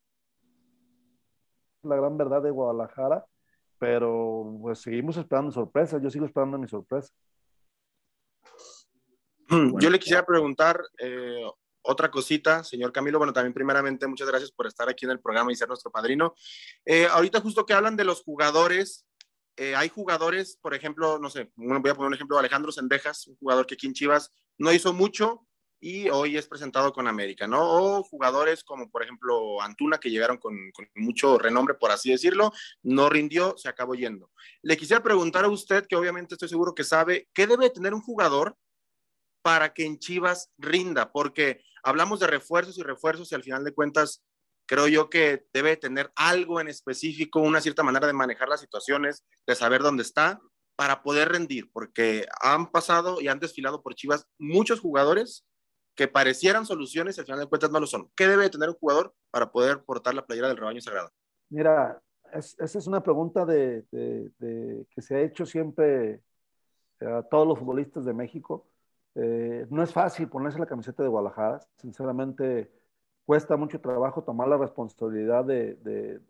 la 1.82 1.96
gran 1.96 2.16
verdad 2.16 2.42
de 2.42 2.50
Guadalajara 2.50 3.24
pero 3.80 4.58
pues 4.60 4.80
seguimos 4.80 5.16
esperando 5.16 5.50
sorpresas, 5.50 6.02
yo 6.02 6.10
sigo 6.10 6.26
esperando 6.26 6.58
mi 6.58 6.68
sorpresa. 6.68 7.10
Yo 9.48 9.88
le 9.88 9.98
quisiera 9.98 10.24
preguntar 10.24 10.78
eh, 10.98 11.50
otra 11.82 12.10
cosita, 12.10 12.64
señor 12.64 12.92
Camilo. 12.92 13.18
Bueno, 13.18 13.32
también 13.32 13.54
primeramente 13.54 14.06
muchas 14.06 14.28
gracias 14.28 14.50
por 14.50 14.66
estar 14.66 14.88
aquí 14.88 15.04
en 15.04 15.12
el 15.12 15.20
programa 15.20 15.52
y 15.52 15.56
ser 15.56 15.68
nuestro 15.68 15.90
padrino. 15.90 16.34
Eh, 16.84 17.06
ahorita 17.06 17.40
justo 17.40 17.66
que 17.66 17.74
hablan 17.74 17.96
de 17.96 18.04
los 18.04 18.22
jugadores, 18.22 19.06
eh, 19.56 19.74
hay 19.76 19.88
jugadores, 19.88 20.58
por 20.60 20.74
ejemplo, 20.74 21.18
no 21.18 21.28
sé, 21.30 21.52
voy 21.56 21.90
a 21.90 21.94
poner 21.94 22.08
un 22.08 22.14
ejemplo, 22.14 22.38
Alejandro 22.38 22.72
Sendejas, 22.72 23.26
un 23.26 23.36
jugador 23.36 23.66
que 23.66 23.74
aquí 23.74 23.86
en 23.86 23.94
Chivas 23.94 24.32
no 24.58 24.72
hizo 24.72 24.92
mucho 24.92 25.46
y 25.80 26.10
hoy 26.10 26.36
es 26.36 26.46
presentado 26.46 26.92
con 26.92 27.08
América, 27.08 27.46
¿no? 27.46 27.60
O 27.62 28.02
jugadores 28.02 28.62
como, 28.62 28.90
por 28.90 29.02
ejemplo, 29.02 29.60
Antuna, 29.62 29.98
que 29.98 30.10
llegaron 30.10 30.36
con, 30.36 30.54
con 30.72 30.88
mucho 30.94 31.38
renombre, 31.38 31.74
por 31.74 31.90
así 31.90 32.10
decirlo, 32.10 32.52
no 32.82 33.08
rindió, 33.08 33.56
se 33.56 33.68
acabó 33.68 33.94
yendo. 33.94 34.30
Le 34.62 34.76
quisiera 34.76 35.02
preguntar 35.02 35.44
a 35.44 35.48
usted, 35.48 35.86
que 35.86 35.96
obviamente 35.96 36.34
estoy 36.34 36.50
seguro 36.50 36.74
que 36.74 36.84
sabe, 36.84 37.28
¿qué 37.32 37.46
debe 37.46 37.70
tener 37.70 37.94
un 37.94 38.02
jugador 38.02 38.56
para 39.42 39.72
que 39.72 39.86
en 39.86 39.98
Chivas 39.98 40.50
rinda? 40.58 41.12
Porque 41.12 41.62
hablamos 41.82 42.20
de 42.20 42.26
refuerzos 42.26 42.78
y 42.78 42.82
refuerzos 42.82 43.30
y 43.30 43.34
al 43.34 43.42
final 43.42 43.64
de 43.64 43.72
cuentas 43.72 44.22
creo 44.66 44.86
yo 44.86 45.10
que 45.10 45.44
debe 45.52 45.76
tener 45.76 46.12
algo 46.14 46.60
en 46.60 46.68
específico, 46.68 47.40
una 47.40 47.60
cierta 47.60 47.82
manera 47.82 48.06
de 48.06 48.12
manejar 48.12 48.48
las 48.48 48.60
situaciones, 48.60 49.24
de 49.46 49.56
saber 49.56 49.82
dónde 49.82 50.04
está 50.04 50.40
para 50.76 51.02
poder 51.02 51.28
rendir, 51.28 51.70
porque 51.72 52.24
han 52.40 52.70
pasado 52.70 53.20
y 53.20 53.28
han 53.28 53.40
desfilado 53.40 53.82
por 53.82 53.94
Chivas 53.94 54.26
muchos 54.38 54.80
jugadores 54.80 55.44
que 55.96 56.08
parecieran 56.08 56.64
soluciones 56.64 57.16
y 57.16 57.20
al 57.20 57.26
final 57.26 57.40
de 57.40 57.48
cuentas 57.48 57.70
no 57.70 57.80
lo 57.80 57.86
son. 57.86 58.10
¿Qué 58.14 58.28
debe 58.28 58.48
tener 58.48 58.68
un 58.68 58.76
jugador 58.76 59.12
para 59.30 59.50
poder 59.50 59.82
portar 59.82 60.14
la 60.14 60.24
playera 60.24 60.48
del 60.48 60.56
rebaño 60.56 60.80
sagrado? 60.80 61.10
Mira, 61.50 62.00
esa 62.32 62.78
es 62.78 62.86
una 62.86 63.02
pregunta 63.02 63.44
de, 63.44 63.84
que 63.90 65.02
se 65.02 65.16
ha 65.16 65.20
hecho 65.20 65.44
siempre 65.44 66.22
a 67.00 67.22
todos 67.24 67.46
los 67.46 67.58
futbolistas 67.58 68.04
de 68.04 68.14
México 68.14 68.69
eh, 69.14 69.66
no 69.70 69.82
es 69.82 69.92
fácil 69.92 70.28
ponerse 70.28 70.58
la 70.58 70.66
camiseta 70.66 71.02
de 71.02 71.08
Guadalajara, 71.08 71.60
sinceramente 71.76 72.70
cuesta 73.24 73.56
mucho 73.56 73.80
trabajo 73.80 74.22
tomar 74.22 74.48
la 74.48 74.56
responsabilidad 74.56 75.44
de, 75.44 76.20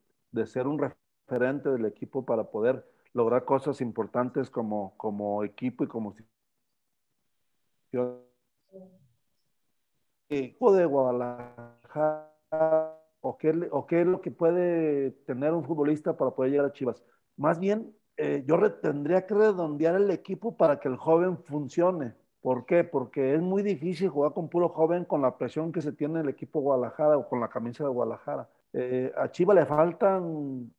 ser 0.46 0.66
un 0.66 0.78
referente 0.78 1.70
del 1.70 1.84
equipo 1.86 2.24
para 2.24 2.44
poder 2.44 2.86
lograr 3.12 3.44
cosas 3.44 3.80
importantes 3.80 4.50
como, 4.50 4.96
como 4.96 5.44
equipo 5.44 5.84
y 5.84 5.88
como 5.88 6.14
equipo 10.28 10.72
de 10.72 10.84
Guadalajara 10.86 12.30
o 13.20 13.36
qué, 13.36 13.68
o 13.70 13.86
qué 13.86 14.00
es 14.00 14.06
lo 14.06 14.20
que 14.20 14.30
puede 14.30 15.10
tener 15.26 15.52
un 15.52 15.64
futbolista 15.64 16.16
para 16.16 16.30
poder 16.30 16.52
llegar 16.52 16.66
a 16.66 16.72
Chivas. 16.72 17.02
Más 17.36 17.58
bien, 17.58 17.94
eh, 18.16 18.44
yo 18.46 18.58
tendría 18.80 19.26
que 19.26 19.34
redondear 19.34 19.96
el 19.96 20.10
equipo 20.10 20.56
para 20.56 20.80
que 20.80 20.88
el 20.88 20.96
joven 20.96 21.42
funcione 21.44 22.14
¿Por 22.42 22.64
qué? 22.64 22.84
Porque 22.84 23.34
es 23.34 23.42
muy 23.42 23.62
difícil 23.62 24.08
jugar 24.08 24.32
con 24.32 24.48
puro 24.48 24.70
joven 24.70 25.04
con 25.04 25.20
la 25.20 25.36
presión 25.36 25.72
que 25.72 25.82
se 25.82 25.92
tiene 25.92 26.20
el 26.20 26.28
equipo 26.28 26.60
Guadalajara 26.60 27.18
o 27.18 27.28
con 27.28 27.40
la 27.40 27.48
camisa 27.48 27.84
de 27.84 27.90
Guadalajara. 27.90 28.48
Eh, 28.72 29.12
a 29.16 29.30
Chiva 29.30 29.52
le 29.52 29.66
faltan, 29.66 30.72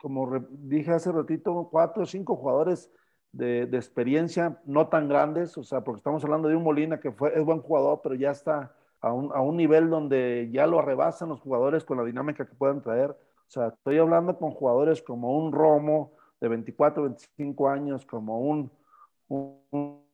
como 0.00 0.38
dije 0.50 0.90
hace 0.90 1.12
ratito, 1.12 1.68
cuatro 1.70 2.02
o 2.02 2.06
cinco 2.06 2.36
jugadores 2.36 2.90
de, 3.32 3.62
experiencia 3.72 4.60
no 4.64 4.88
tan 4.88 5.08
grandes, 5.08 5.56
o 5.58 5.62
sea, 5.62 5.82
porque 5.82 5.98
estamos 5.98 6.24
hablando 6.24 6.48
de 6.48 6.56
un 6.56 6.64
Molina 6.64 6.98
que 6.98 7.12
fue, 7.12 7.38
es 7.38 7.44
buen 7.44 7.60
jugador, 7.60 8.00
pero 8.02 8.14
ya 8.14 8.30
está 8.30 8.74
a 9.00 9.12
un, 9.12 9.30
a 9.34 9.40
un 9.40 9.56
nivel 9.56 9.90
donde 9.90 10.48
ya 10.52 10.66
lo 10.66 10.80
arrebasan 10.80 11.28
los 11.28 11.40
jugadores 11.40 11.84
con 11.84 11.98
la 11.98 12.04
dinámica 12.04 12.46
que 12.46 12.54
puedan 12.54 12.82
traer. 12.82 13.10
O 13.10 13.50
sea, 13.50 13.68
estoy 13.68 13.98
hablando 13.98 14.36
con 14.38 14.50
jugadores 14.50 15.02
como 15.02 15.38
un 15.38 15.52
Romo 15.52 16.14
de 16.40 16.48
24, 16.48 17.04
25 17.04 17.68
años, 17.68 18.06
como 18.06 18.40
un, 18.40 18.72
un 19.28 20.05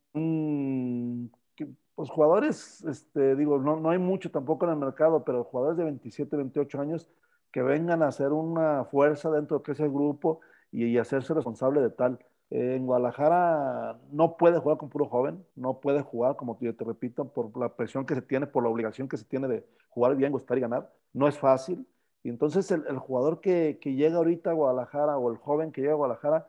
pues 1.94 2.10
jugadores, 2.10 2.84
este, 2.84 3.36
digo, 3.36 3.58
no, 3.58 3.76
no 3.76 3.90
hay 3.90 3.98
mucho 3.98 4.30
tampoco 4.30 4.66
en 4.66 4.72
el 4.72 4.78
mercado, 4.78 5.24
pero 5.24 5.44
jugadores 5.44 5.78
de 5.78 5.84
27, 5.84 6.36
28 6.36 6.80
años 6.80 7.08
que 7.52 7.62
vengan 7.62 8.02
a 8.02 8.08
hacer 8.08 8.32
una 8.32 8.84
fuerza 8.86 9.30
dentro 9.30 9.62
de 9.64 9.72
ese 9.72 9.88
grupo 9.88 10.40
y, 10.72 10.96
hacerse 10.98 11.34
responsable 11.34 11.80
de 11.80 11.90
tal. 11.90 12.18
en 12.50 12.86
Guadalajara 12.86 13.98
no 14.10 14.36
puede 14.36 14.58
jugar 14.58 14.78
con 14.78 14.88
puro 14.88 15.06
joven, 15.06 15.44
no 15.54 15.80
puede 15.80 16.02
jugar, 16.02 16.36
como 16.36 16.58
yo 16.60 16.74
te 16.74 16.84
repito, 16.84 17.28
por 17.32 17.56
la 17.58 17.76
presión 17.76 18.06
que 18.06 18.14
se 18.14 18.22
tiene, 18.22 18.46
por 18.46 18.62
la 18.62 18.70
obligación 18.70 19.08
que 19.08 19.16
se 19.18 19.24
tiene 19.24 19.48
de 19.48 19.66
jugar 19.90 20.16
bien, 20.16 20.32
gustar 20.32 20.58
y 20.58 20.62
ganar. 20.62 20.90
No 21.12 21.28
es 21.28 21.38
fácil. 21.38 21.86
Y 22.22 22.30
entonces 22.30 22.70
el, 22.70 22.84
el 22.88 22.98
jugador 22.98 23.40
que, 23.40 23.78
que, 23.80 23.94
llega 23.94 24.16
ahorita 24.16 24.50
a 24.50 24.54
Guadalajara 24.54 25.18
o 25.18 25.30
el 25.30 25.38
joven 25.38 25.72
que 25.72 25.82
llega 25.82 25.92
a 25.92 25.96
Guadalajara 25.96 26.48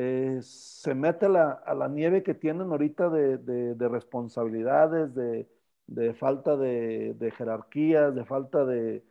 eh, 0.00 0.38
se 0.42 0.94
mete 0.94 1.26
a 1.26 1.74
la, 1.74 1.88
nieve 1.88 2.22
que 2.22 2.32
tienen 2.32 2.70
ahorita 2.70 3.10
de, 3.10 3.38
de, 3.38 3.88
responsabilidades, 3.88 5.12
de, 5.12 6.14
falta 6.14 6.56
de, 6.56 7.32
jerarquías, 7.36 8.14
de 8.14 8.24
falta 8.24 8.64
de, 8.64 9.02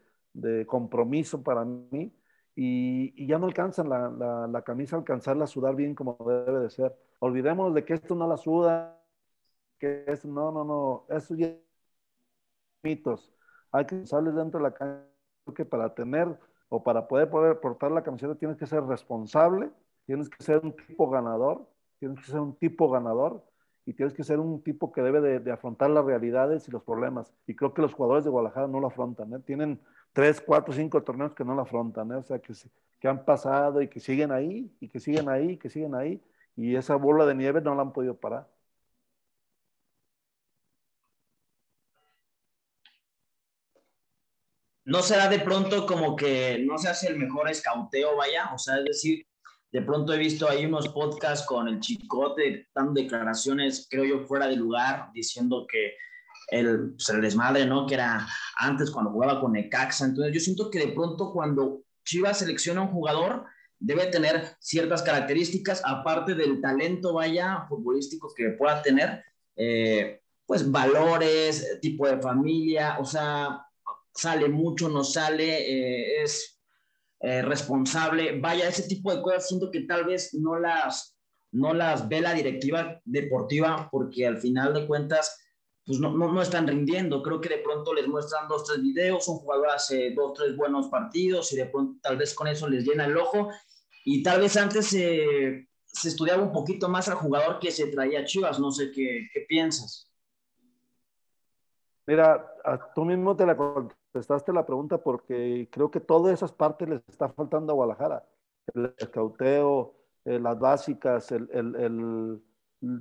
compromiso 0.65 1.43
para 1.43 1.65
mí, 1.65 2.13
y, 2.55 3.27
ya 3.27 3.37
no 3.37 3.47
alcanzan 3.47 3.89
la, 3.89 4.63
camisa, 4.65 4.95
alcanzarla 4.95 5.43
a 5.43 5.47
sudar 5.47 5.75
bien 5.75 5.93
como 5.93 6.17
debe 6.25 6.59
de 6.61 6.69
ser. 6.69 6.95
Olvidemos 7.19 7.73
de 7.73 7.83
que 7.83 7.93
esto 7.93 8.15
no 8.15 8.25
la 8.25 8.37
suda, 8.37 8.97
que 9.79 10.05
es, 10.07 10.23
no, 10.25 10.53
no, 10.53 10.63
no, 10.63 11.05
eso 11.09 11.35
ya 11.35 11.53
mitos. 12.83 13.33
Hay 13.73 13.85
que 13.85 13.95
usarles 13.95 14.35
dentro 14.35 14.59
de 14.59 14.63
la 14.63 14.73
cancha, 14.73 15.03
que 15.53 15.65
para 15.65 15.93
tener 15.93 16.39
o 16.69 16.81
para 16.83 17.07
poder, 17.09 17.29
poder 17.29 17.59
portar 17.59 17.91
la 17.91 18.03
camiseta 18.03 18.35
tienes 18.35 18.57
que 18.57 18.67
ser 18.67 18.83
responsable, 18.83 19.69
Tienes 20.07 20.29
que 20.29 20.43
ser 20.43 20.59
un 20.63 20.75
tipo 20.75 21.09
ganador, 21.09 21.69
tienes 21.99 22.19
que 22.19 22.31
ser 22.31 22.39
un 22.39 22.55
tipo 22.55 22.89
ganador 22.89 23.45
y 23.85 23.93
tienes 23.93 24.13
que 24.13 24.23
ser 24.23 24.39
un 24.39 24.63
tipo 24.63 24.91
que 24.91 25.01
debe 25.01 25.39
de, 25.39 25.51
afrontar 25.51 25.89
las 25.91 26.05
realidades 26.05 26.67
y 26.67 26.71
los 26.71 26.83
problemas. 26.83 27.33
Y 27.45 27.55
creo 27.55 27.73
que 27.73 27.81
los 27.81 27.93
jugadores 27.93 28.23
de 28.23 28.31
Guadalajara 28.31 28.67
no 28.67 28.79
lo 28.79 28.87
afrontan. 28.87 29.33
¿eh? 29.33 29.39
Tienen 29.45 29.79
tres, 30.13 30.41
cuatro, 30.41 30.73
cinco 30.73 31.03
torneos 31.03 31.33
que 31.35 31.45
no 31.45 31.55
lo 31.55 31.61
afrontan. 31.63 32.11
¿eh? 32.11 32.15
O 32.15 32.23
sea, 32.23 32.39
que, 32.39 32.53
que 32.99 33.07
han 33.07 33.25
pasado 33.25 33.81
y 33.81 33.89
que 33.89 33.99
siguen 33.99 34.31
ahí, 34.31 34.71
y 34.79 34.89
que 34.89 34.99
siguen 34.99 35.29
ahí, 35.29 35.51
y 35.51 35.57
que 35.57 35.69
siguen 35.69 35.95
ahí. 35.95 36.21
Y 36.55 36.75
esa 36.75 36.95
bola 36.95 37.25
de 37.25 37.35
nieve 37.35 37.61
no 37.61 37.75
la 37.75 37.83
han 37.83 37.93
podido 37.93 38.15
parar. 38.17 38.47
no 44.87 45.01
será 45.03 45.27
de 45.27 45.39
pronto 45.39 45.85
como 45.85 46.15
que 46.15 46.59
no 46.65 46.77
se 46.77 46.87
hace 46.87 47.07
el 47.09 47.17
mejor 47.17 47.49
escauteo, 47.49 48.15
vaya, 48.15 48.53
o 48.53 48.57
sea, 48.57 48.77
es 48.77 48.85
decir, 48.85 49.26
de 49.71 49.81
pronto 49.81 50.13
he 50.13 50.17
visto 50.17 50.49
ahí 50.49 50.65
unos 50.65 50.89
podcasts 50.89 51.45
con 51.45 51.67
el 51.67 51.79
chicote 51.79 52.67
dando 52.73 52.93
declaraciones, 52.93 53.87
creo 53.89 54.05
yo, 54.05 54.25
fuera 54.25 54.47
de 54.47 54.55
lugar, 54.55 55.09
diciendo 55.13 55.65
que 55.69 55.93
el, 56.49 56.91
pues, 56.91 57.09
el 57.09 57.21
desmadre, 57.21 57.65
¿no? 57.65 57.85
Que 57.85 57.95
era 57.95 58.27
antes 58.57 58.89
cuando 58.89 59.11
jugaba 59.11 59.41
con 59.41 59.53
Necaxa. 59.53 60.05
Entonces 60.05 60.33
yo 60.33 60.39
siento 60.39 60.69
que 60.69 60.79
de 60.79 60.93
pronto 60.93 61.31
cuando 61.33 61.81
Chivas 62.05 62.39
selecciona 62.39 62.81
un 62.81 62.87
jugador, 62.87 63.45
debe 63.79 64.07
tener 64.07 64.55
ciertas 64.59 65.03
características, 65.03 65.81
aparte 65.85 66.33
del 66.33 66.61
talento, 66.61 67.13
vaya, 67.13 67.65
futbolístico 67.67 68.33
que 68.35 68.51
pueda 68.51 68.81
tener, 68.81 69.23
eh, 69.55 70.21
pues 70.45 70.71
valores, 70.71 71.79
tipo 71.81 72.07
de 72.07 72.21
familia, 72.21 72.97
o 72.99 73.05
sea, 73.05 73.65
sale 74.13 74.47
mucho, 74.47 74.89
no 74.89 75.03
sale, 75.03 75.59
eh, 75.69 76.23
es 76.23 76.56
eh, 77.19 77.41
responsable, 77.41 78.39
vaya, 78.39 78.67
ese 78.67 78.87
tipo 78.87 79.13
de 79.13 79.21
cosas 79.21 79.47
siento 79.47 79.71
que 79.71 79.81
tal 79.81 80.05
vez 80.05 80.33
no 80.35 80.59
las, 80.59 81.17
no 81.51 81.73
las 81.73 82.07
ve 82.07 82.21
la 82.21 82.33
directiva 82.33 83.01
deportiva 83.05 83.89
porque 83.91 84.27
al 84.27 84.37
final 84.37 84.73
de 84.73 84.85
cuentas 84.85 85.43
pues 85.87 85.99
no, 85.99 86.11
no, 86.11 86.41
están 86.41 86.67
rindiendo. 86.67 87.23
Creo 87.23 87.39
que 87.39 87.47
de 87.47 87.59
pronto 87.59 87.93
les 87.93 88.07
muestran 88.09 88.49
dos, 88.49 88.65
tres 88.65 88.83
videos, 88.83 89.25
un 89.29 89.37
jugador 89.37 89.69
hace 89.69 90.11
dos, 90.11 90.33
tres 90.33 90.55
buenos 90.57 90.89
partidos 90.89 91.53
y 91.53 91.55
de 91.55 91.65
pronto 91.65 91.97
tal 92.03 92.17
vez 92.17 92.33
con 92.33 92.47
eso 92.47 92.67
les 92.67 92.83
llena 92.83 93.05
el 93.05 93.15
ojo. 93.15 93.49
Y 94.03 94.21
tal 94.21 94.41
vez 94.41 94.57
antes 94.57 94.87
se 94.87 95.65
estudiaba 96.03 96.43
un 96.43 96.51
poquito 96.51 96.89
más 96.89 97.07
al 97.07 97.15
jugador 97.15 97.59
que 97.59 97.71
se 97.71 97.87
traía 97.87 98.25
Chivas. 98.25 98.59
No 98.59 98.69
sé 98.69 98.91
qué, 98.91 99.29
qué 99.33 99.45
piensas. 99.47 100.11
Mira, 102.05 102.45
tú 102.93 103.05
mismo 103.05 103.35
te 103.35 103.45
la 103.45 103.55
contestaste 104.17 104.51
la 104.51 104.65
pregunta 104.65 104.97
porque 104.97 105.69
creo 105.71 105.91
que 105.91 105.99
todas 105.99 106.33
esas 106.33 106.51
partes 106.51 106.89
les 106.89 107.07
está 107.07 107.29
faltando 107.29 107.71
a 107.71 107.75
Guadalajara. 107.75 108.23
El 108.73 108.93
escauteo, 108.97 109.93
eh, 110.25 110.39
las 110.39 110.57
básicas, 110.57 111.31
el, 111.31 111.47
el, 111.53 112.41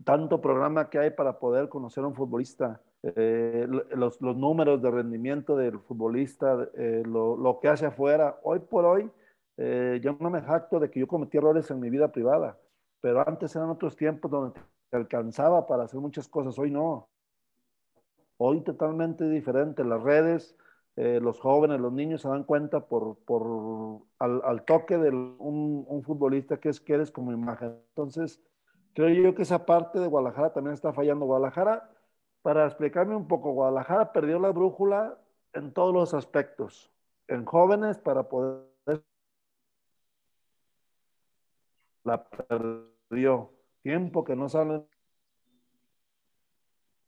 tanto 0.04 0.40
programa 0.42 0.90
que 0.90 0.98
hay 0.98 1.10
para 1.10 1.38
poder 1.38 1.70
conocer 1.70 2.04
a 2.04 2.08
un 2.08 2.14
futbolista, 2.14 2.82
eh, 3.02 3.66
los, 3.68 4.20
los, 4.20 4.36
números 4.36 4.82
de 4.82 4.90
rendimiento 4.90 5.56
del 5.56 5.78
futbolista, 5.80 6.68
eh, 6.74 7.02
lo, 7.06 7.36
lo, 7.36 7.60
que 7.60 7.68
hace 7.68 7.86
afuera. 7.86 8.38
Hoy 8.42 8.58
por 8.60 8.84
hoy, 8.84 9.10
yo 9.56 10.16
no 10.20 10.28
me 10.28 10.42
jacto 10.42 10.78
de 10.78 10.90
que 10.90 11.00
yo 11.00 11.08
cometí 11.08 11.38
errores 11.38 11.70
en 11.70 11.80
mi 11.80 11.88
vida 11.88 12.12
privada, 12.12 12.58
pero 13.00 13.26
antes 13.26 13.56
eran 13.56 13.70
otros 13.70 13.96
tiempos 13.96 14.30
donde 14.30 14.60
te 14.90 14.96
alcanzaba 14.98 15.66
para 15.66 15.84
hacer 15.84 15.98
muchas 15.98 16.28
cosas, 16.28 16.58
hoy 16.58 16.70
no. 16.70 17.08
Hoy 18.36 18.60
totalmente 18.60 19.26
diferente, 19.30 19.82
las 19.82 20.02
redes, 20.02 20.54
eh, 20.96 21.20
los 21.20 21.38
jóvenes, 21.40 21.78
los 21.78 21.92
niños 21.92 22.22
se 22.22 22.28
dan 22.28 22.44
cuenta 22.44 22.80
por, 22.88 23.18
por 23.24 24.02
al, 24.18 24.40
al, 24.44 24.64
toque 24.64 24.96
de 24.96 25.10
un, 25.10 25.84
un, 25.86 26.02
futbolista 26.02 26.58
que 26.58 26.70
es 26.70 26.80
que 26.80 26.94
eres 26.94 27.10
como 27.10 27.32
imagen. 27.32 27.78
Entonces, 27.90 28.42
creo 28.94 29.10
yo 29.10 29.34
que 29.34 29.42
esa 29.42 29.66
parte 29.66 29.98
de 30.00 30.06
Guadalajara 30.06 30.54
también 30.54 30.72
está 30.72 30.94
fallando. 30.94 31.26
Guadalajara, 31.26 31.90
para 32.40 32.64
explicarme 32.64 33.14
un 33.14 33.28
poco, 33.28 33.52
Guadalajara 33.52 34.12
perdió 34.12 34.38
la 34.38 34.50
brújula 34.50 35.18
en 35.52 35.72
todos 35.74 35.92
los 35.92 36.14
aspectos. 36.14 36.90
En 37.28 37.44
jóvenes 37.44 37.98
para 37.98 38.28
poder... 38.28 38.64
La 42.04 42.24
perdió. 42.24 43.52
Tiempo 43.82 44.24
que 44.24 44.34
no 44.34 44.48
salen 44.48 44.86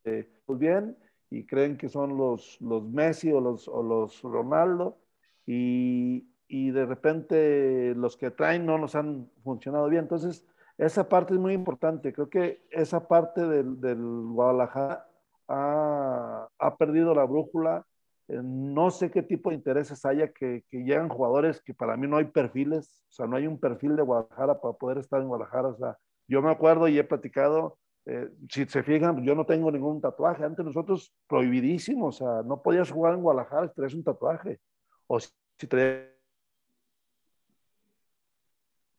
eh, 0.05 0.27
pues 0.47 0.59
bien 0.59 0.97
y 1.31 1.47
creen 1.47 1.77
que 1.77 1.89
son 1.89 2.17
los, 2.17 2.61
los 2.61 2.85
Messi 2.85 3.33
o 3.33 3.41
los, 3.41 3.69
o 3.69 3.83
los 3.83 4.23
Ronaldo 4.23 4.99
y, 5.47 6.29
y, 6.49 6.71
de 6.71 6.87
repente 6.87 7.95
los 7.95 8.17
que 8.17 8.31
traen 8.31 8.67
no 8.67 8.79
nos 8.79 8.95
han 8.95 9.31
funcionado 9.43 9.89
bien. 9.89 10.03
Entonces, 10.05 10.47
esa 10.79 11.09
parte 11.09 11.35
es 11.35 11.41
muy 11.41 11.55
importante. 11.55 12.13
Creo 12.13 12.31
que 12.31 12.63
esa 12.71 13.09
parte 13.09 13.47
del, 13.47 13.81
del 13.81 13.99
Guadalajara 13.99 15.09
ha, 15.49 16.49
ha, 16.59 16.77
perdido 16.77 17.15
la 17.15 17.25
brújula. 17.25 17.87
Eh, 18.29 18.41
no 18.43 18.91
sé 18.91 19.11
qué 19.11 19.23
tipo 19.23 19.51
de 19.51 19.57
intereses 19.57 20.05
haya 20.05 20.33
que, 20.33 20.65
que, 20.69 20.85
llegan 20.85 21.09
jugadores 21.09 21.63
que 21.63 21.75
para 21.75 21.97
mí 21.97 22.07
no 22.07 22.19
hay 22.19 22.27
perfiles, 22.27 23.03
o 23.09 23.13
sea, 23.13 23.27
no 23.27 23.37
hay 23.37 23.47
un 23.47 23.59
perfil 23.59 23.97
de 23.97 24.03
Guadalajara 24.03 24.61
para 24.61 24.75
poder 24.75 24.99
estar 24.99 25.21
en 25.21 25.29
Guadalajara. 25.29 25.69
O 25.69 25.77
sea, 25.77 25.99
yo 26.29 26.43
me 26.43 26.51
acuerdo 26.51 26.89
y 26.89 26.99
he 26.99 27.05
platicado 27.05 27.79
eh, 28.11 28.31
si 28.49 28.65
se 28.65 28.83
fijan, 28.83 29.23
yo 29.23 29.35
no 29.35 29.45
tengo 29.45 29.71
ningún 29.71 30.01
tatuaje. 30.01 30.43
Antes 30.43 30.65
nosotros 30.65 31.13
prohibidísimo, 31.27 32.07
o 32.07 32.13
sea, 32.13 32.43
no 32.43 32.63
podías 32.63 32.91
jugar 32.91 33.13
en 33.13 33.21
Guadalajara 33.21 33.69
si 33.69 33.75
traes 33.75 33.93
un 33.93 34.03
tatuaje. 34.03 34.61
O 35.07 35.21
si, 35.21 35.29
si 35.59 35.67
traes... 35.67 36.09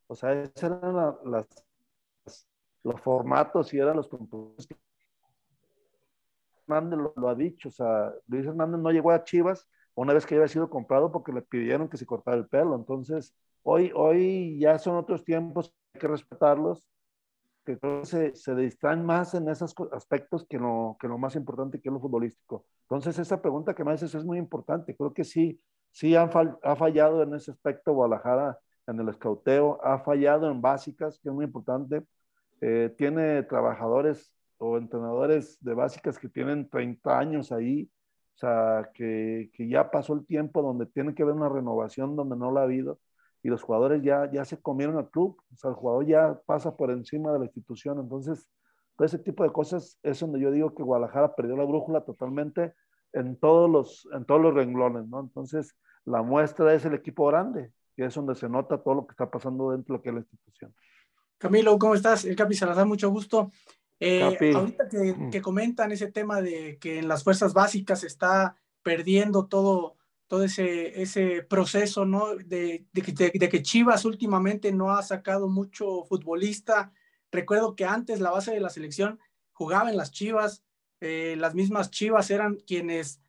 O 0.06 0.14
sea, 0.14 0.32
esos 0.32 0.62
eran 0.62 0.94
la, 0.94 1.18
las, 1.24 1.46
los 2.84 3.00
formatos 3.00 3.74
y 3.74 3.78
eran 3.80 3.96
los 3.96 4.06
compromisos. 4.06 4.68
Hernández 6.68 6.98
lo, 7.00 7.12
lo, 7.16 7.28
ha 7.28 7.34
dicho, 7.34 7.68
o 7.68 7.72
sea, 7.72 8.12
Luis 8.28 8.46
Hernández 8.46 8.80
no 8.80 8.92
llegó 8.92 9.10
a 9.10 9.24
Chivas 9.24 9.68
una 9.96 10.12
vez 10.12 10.24
que 10.24 10.36
había 10.36 10.46
sido 10.46 10.70
comprado 10.70 11.10
porque 11.10 11.32
le 11.32 11.42
pidieron 11.42 11.88
que 11.88 11.96
se 11.96 12.06
cortara 12.06 12.36
el 12.36 12.46
pelo. 12.46 12.76
Entonces, 12.76 13.34
hoy, 13.64 13.90
hoy 13.92 14.56
ya 14.60 14.78
son 14.78 14.96
otros 14.96 15.24
tiempos, 15.24 15.74
hay 15.94 16.00
que 16.00 16.06
respetarlos 16.06 16.86
que 17.64 17.78
se, 18.04 18.34
se, 18.34 18.54
distraen 18.54 19.04
más 19.04 19.34
en 19.34 19.48
esos 19.48 19.74
aspectos 19.92 20.46
que 20.48 20.58
lo, 20.58 20.96
que 21.00 21.08
lo 21.08 21.18
más 21.18 21.36
importante 21.36 21.80
que 21.80 21.88
es 21.88 21.92
lo 21.92 22.00
futbolístico. 22.00 22.64
Entonces, 22.82 23.18
esa 23.18 23.40
pregunta 23.40 23.74
que 23.74 23.84
me 23.84 23.92
haces 23.92 24.14
es 24.14 24.24
muy 24.24 24.38
importante. 24.38 24.96
Creo 24.96 25.12
que 25.12 25.24
sí, 25.24 25.60
sí 25.90 26.16
han 26.16 26.30
fall, 26.30 26.58
ha 26.62 26.76
fallado 26.76 27.22
en 27.22 27.34
ese 27.34 27.50
aspecto 27.50 27.92
Guadalajara 27.92 28.58
en 28.86 29.00
el 29.00 29.08
escauteo, 29.08 29.78
ha 29.84 30.00
fallado 30.00 30.50
en 30.50 30.60
básicas, 30.60 31.18
que 31.20 31.28
es 31.28 31.34
muy 31.34 31.44
importante. 31.44 32.02
Eh, 32.60 32.94
tiene 32.98 33.42
trabajadores 33.44 34.32
o 34.58 34.76
entrenadores 34.76 35.58
de 35.60 35.74
básicas 35.74 36.18
que 36.18 36.28
tienen 36.28 36.68
30 36.68 37.18
años 37.18 37.52
ahí, 37.52 37.90
o 38.34 38.38
sea, 38.38 38.90
que, 38.94 39.50
que 39.54 39.68
ya 39.68 39.90
pasó 39.90 40.14
el 40.14 40.26
tiempo 40.26 40.62
donde 40.62 40.86
tiene 40.86 41.14
que 41.14 41.22
haber 41.22 41.34
una 41.34 41.48
renovación 41.48 42.16
donde 42.16 42.36
no 42.36 42.50
la 42.50 42.60
ha 42.60 42.64
habido 42.64 42.98
y 43.42 43.48
los 43.48 43.62
jugadores 43.62 44.02
ya, 44.02 44.30
ya 44.30 44.44
se 44.44 44.60
comieron 44.60 44.98
al 44.98 45.10
club, 45.10 45.40
o 45.52 45.56
sea, 45.56 45.70
el 45.70 45.76
jugador 45.76 46.06
ya 46.06 46.40
pasa 46.46 46.76
por 46.76 46.90
encima 46.90 47.32
de 47.32 47.38
la 47.38 47.44
institución, 47.46 47.98
entonces 47.98 48.48
todo 48.96 49.06
ese 49.06 49.18
tipo 49.18 49.44
de 49.44 49.50
cosas 49.50 49.98
es 50.02 50.20
donde 50.20 50.40
yo 50.40 50.50
digo 50.50 50.74
que 50.74 50.82
Guadalajara 50.82 51.34
perdió 51.34 51.56
la 51.56 51.64
brújula 51.64 52.04
totalmente 52.04 52.74
en 53.12 53.36
todos 53.36 53.70
los, 53.70 54.08
en 54.12 54.24
todos 54.24 54.40
los 54.40 54.54
renglones, 54.54 55.08
¿no? 55.08 55.20
Entonces, 55.20 55.74
la 56.04 56.22
muestra 56.22 56.74
es 56.74 56.84
el 56.84 56.94
equipo 56.94 57.26
grande, 57.26 57.72
que 57.96 58.04
es 58.04 58.14
donde 58.14 58.34
se 58.34 58.48
nota 58.48 58.82
todo 58.82 58.94
lo 58.94 59.06
que 59.06 59.12
está 59.12 59.30
pasando 59.30 59.70
dentro 59.70 59.94
de 59.94 59.98
lo 59.98 60.02
que 60.02 60.08
es 60.10 60.14
la 60.14 60.20
institución. 60.20 60.74
Camilo, 61.38 61.78
¿cómo 61.78 61.94
estás? 61.94 62.24
El 62.26 62.36
Capi 62.36 62.54
Salazar, 62.54 62.86
mucho 62.86 63.10
gusto. 63.10 63.50
Eh, 63.98 64.52
ahorita 64.54 64.88
que, 64.88 65.14
mm. 65.14 65.30
que, 65.30 65.42
comentan 65.42 65.92
ese 65.92 66.10
tema 66.10 66.40
de 66.40 66.78
que 66.78 66.98
en 66.98 67.08
las 67.08 67.24
fuerzas 67.24 67.52
básicas 67.52 68.00
se 68.00 68.06
está 68.06 68.56
perdiendo 68.82 69.46
todo, 69.46 69.96
todo 70.30 70.44
ese, 70.44 71.02
ese 71.02 71.42
proceso, 71.42 72.06
¿no? 72.06 72.36
De, 72.36 72.86
de, 72.92 73.48
que 73.50 73.62
Chivas 73.64 74.04
últimamente 74.04 74.70
no 74.70 74.92
ha 74.92 75.02
sacado 75.02 75.48
mucho 75.48 76.04
futbolista. 76.04 76.92
Recuerdo 77.32 77.74
que 77.74 77.84
antes 77.84 78.20
la 78.20 78.30
base 78.30 78.52
de 78.52 78.60
la 78.60 78.70
selección 78.70 79.18
jugaba 79.50 79.90
en 79.90 79.96
las 79.96 80.12
Chivas, 80.12 80.62
eh, 81.00 81.34
las 81.36 81.56
mismas 81.56 81.90
Chivas 81.90 82.30
eran 82.30 82.58
quienes 82.64 83.20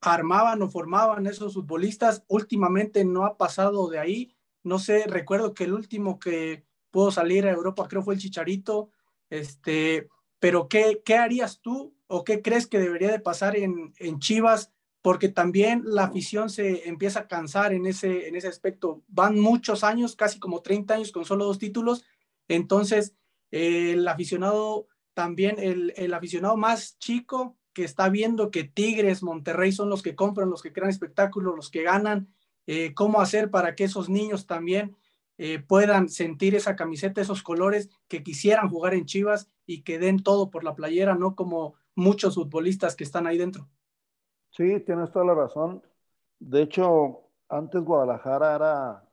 armaban 0.00 0.62
o 0.62 0.70
formaban 0.70 1.26
esos 1.26 1.54
futbolistas. 1.54 2.22
Últimamente 2.28 3.04
no 3.04 3.24
ha 3.24 3.36
pasado 3.36 3.88
de 3.88 3.98
ahí. 3.98 4.36
No 4.62 4.78
sé, 4.78 5.02
recuerdo 5.08 5.52
que 5.52 5.64
el 5.64 5.72
último 5.72 6.20
que 6.20 6.64
pudo 6.92 7.10
salir 7.10 7.48
a 7.48 7.50
Europa 7.50 7.88
creo 7.88 8.02
fue 8.02 8.14
el 8.14 8.20
Chicharito. 8.20 8.90
Este, 9.30 10.08
pero 10.38 10.68
¿qué, 10.68 11.02
qué 11.04 11.16
harías 11.16 11.60
tú 11.60 11.96
o 12.06 12.22
qué 12.22 12.40
crees 12.40 12.68
que 12.68 12.78
debería 12.78 13.10
de 13.10 13.18
pasar 13.18 13.56
en, 13.56 13.92
en 13.98 14.20
Chivas? 14.20 14.70
Porque 15.06 15.28
también 15.28 15.82
la 15.84 16.02
afición 16.02 16.50
se 16.50 16.88
empieza 16.88 17.20
a 17.20 17.28
cansar 17.28 17.72
en 17.72 17.86
ese, 17.86 18.26
en 18.26 18.34
ese 18.34 18.48
aspecto. 18.48 19.04
Van 19.06 19.38
muchos 19.38 19.84
años, 19.84 20.16
casi 20.16 20.40
como 20.40 20.62
30 20.62 20.94
años 20.94 21.12
con 21.12 21.24
solo 21.24 21.44
dos 21.44 21.60
títulos, 21.60 22.04
entonces 22.48 23.14
el 23.52 24.08
aficionado 24.08 24.88
también, 25.14 25.60
el, 25.60 25.92
el, 25.94 26.12
aficionado 26.12 26.56
más 26.56 26.98
chico 26.98 27.56
que 27.72 27.84
está 27.84 28.08
viendo 28.08 28.50
que 28.50 28.64
Tigres, 28.64 29.22
Monterrey 29.22 29.70
son 29.70 29.90
los 29.90 30.02
que 30.02 30.16
compran, 30.16 30.50
los 30.50 30.60
que 30.60 30.72
crean 30.72 30.90
espectáculos, 30.90 31.54
los 31.54 31.70
que 31.70 31.84
ganan, 31.84 32.34
eh, 32.66 32.92
cómo 32.92 33.20
hacer 33.20 33.48
para 33.48 33.76
que 33.76 33.84
esos 33.84 34.08
niños 34.08 34.48
también 34.48 34.96
eh, 35.38 35.60
puedan 35.60 36.08
sentir 36.08 36.56
esa 36.56 36.74
camiseta, 36.74 37.20
esos 37.20 37.44
colores, 37.44 37.90
que 38.08 38.24
quisieran 38.24 38.68
jugar 38.68 38.92
en 38.92 39.06
Chivas 39.06 39.48
y 39.66 39.82
que 39.82 40.00
den 40.00 40.24
todo 40.24 40.50
por 40.50 40.64
la 40.64 40.74
playera, 40.74 41.14
no 41.14 41.36
como 41.36 41.74
muchos 41.94 42.34
futbolistas 42.34 42.96
que 42.96 43.04
están 43.04 43.28
ahí 43.28 43.38
dentro. 43.38 43.68
Sí, 44.56 44.80
tienes 44.80 45.10
toda 45.12 45.24
la 45.26 45.34
razón. 45.34 45.82
De 46.38 46.62
hecho, 46.62 47.28
antes 47.48 47.82
Guadalajara 47.82 48.54
era 48.56 49.04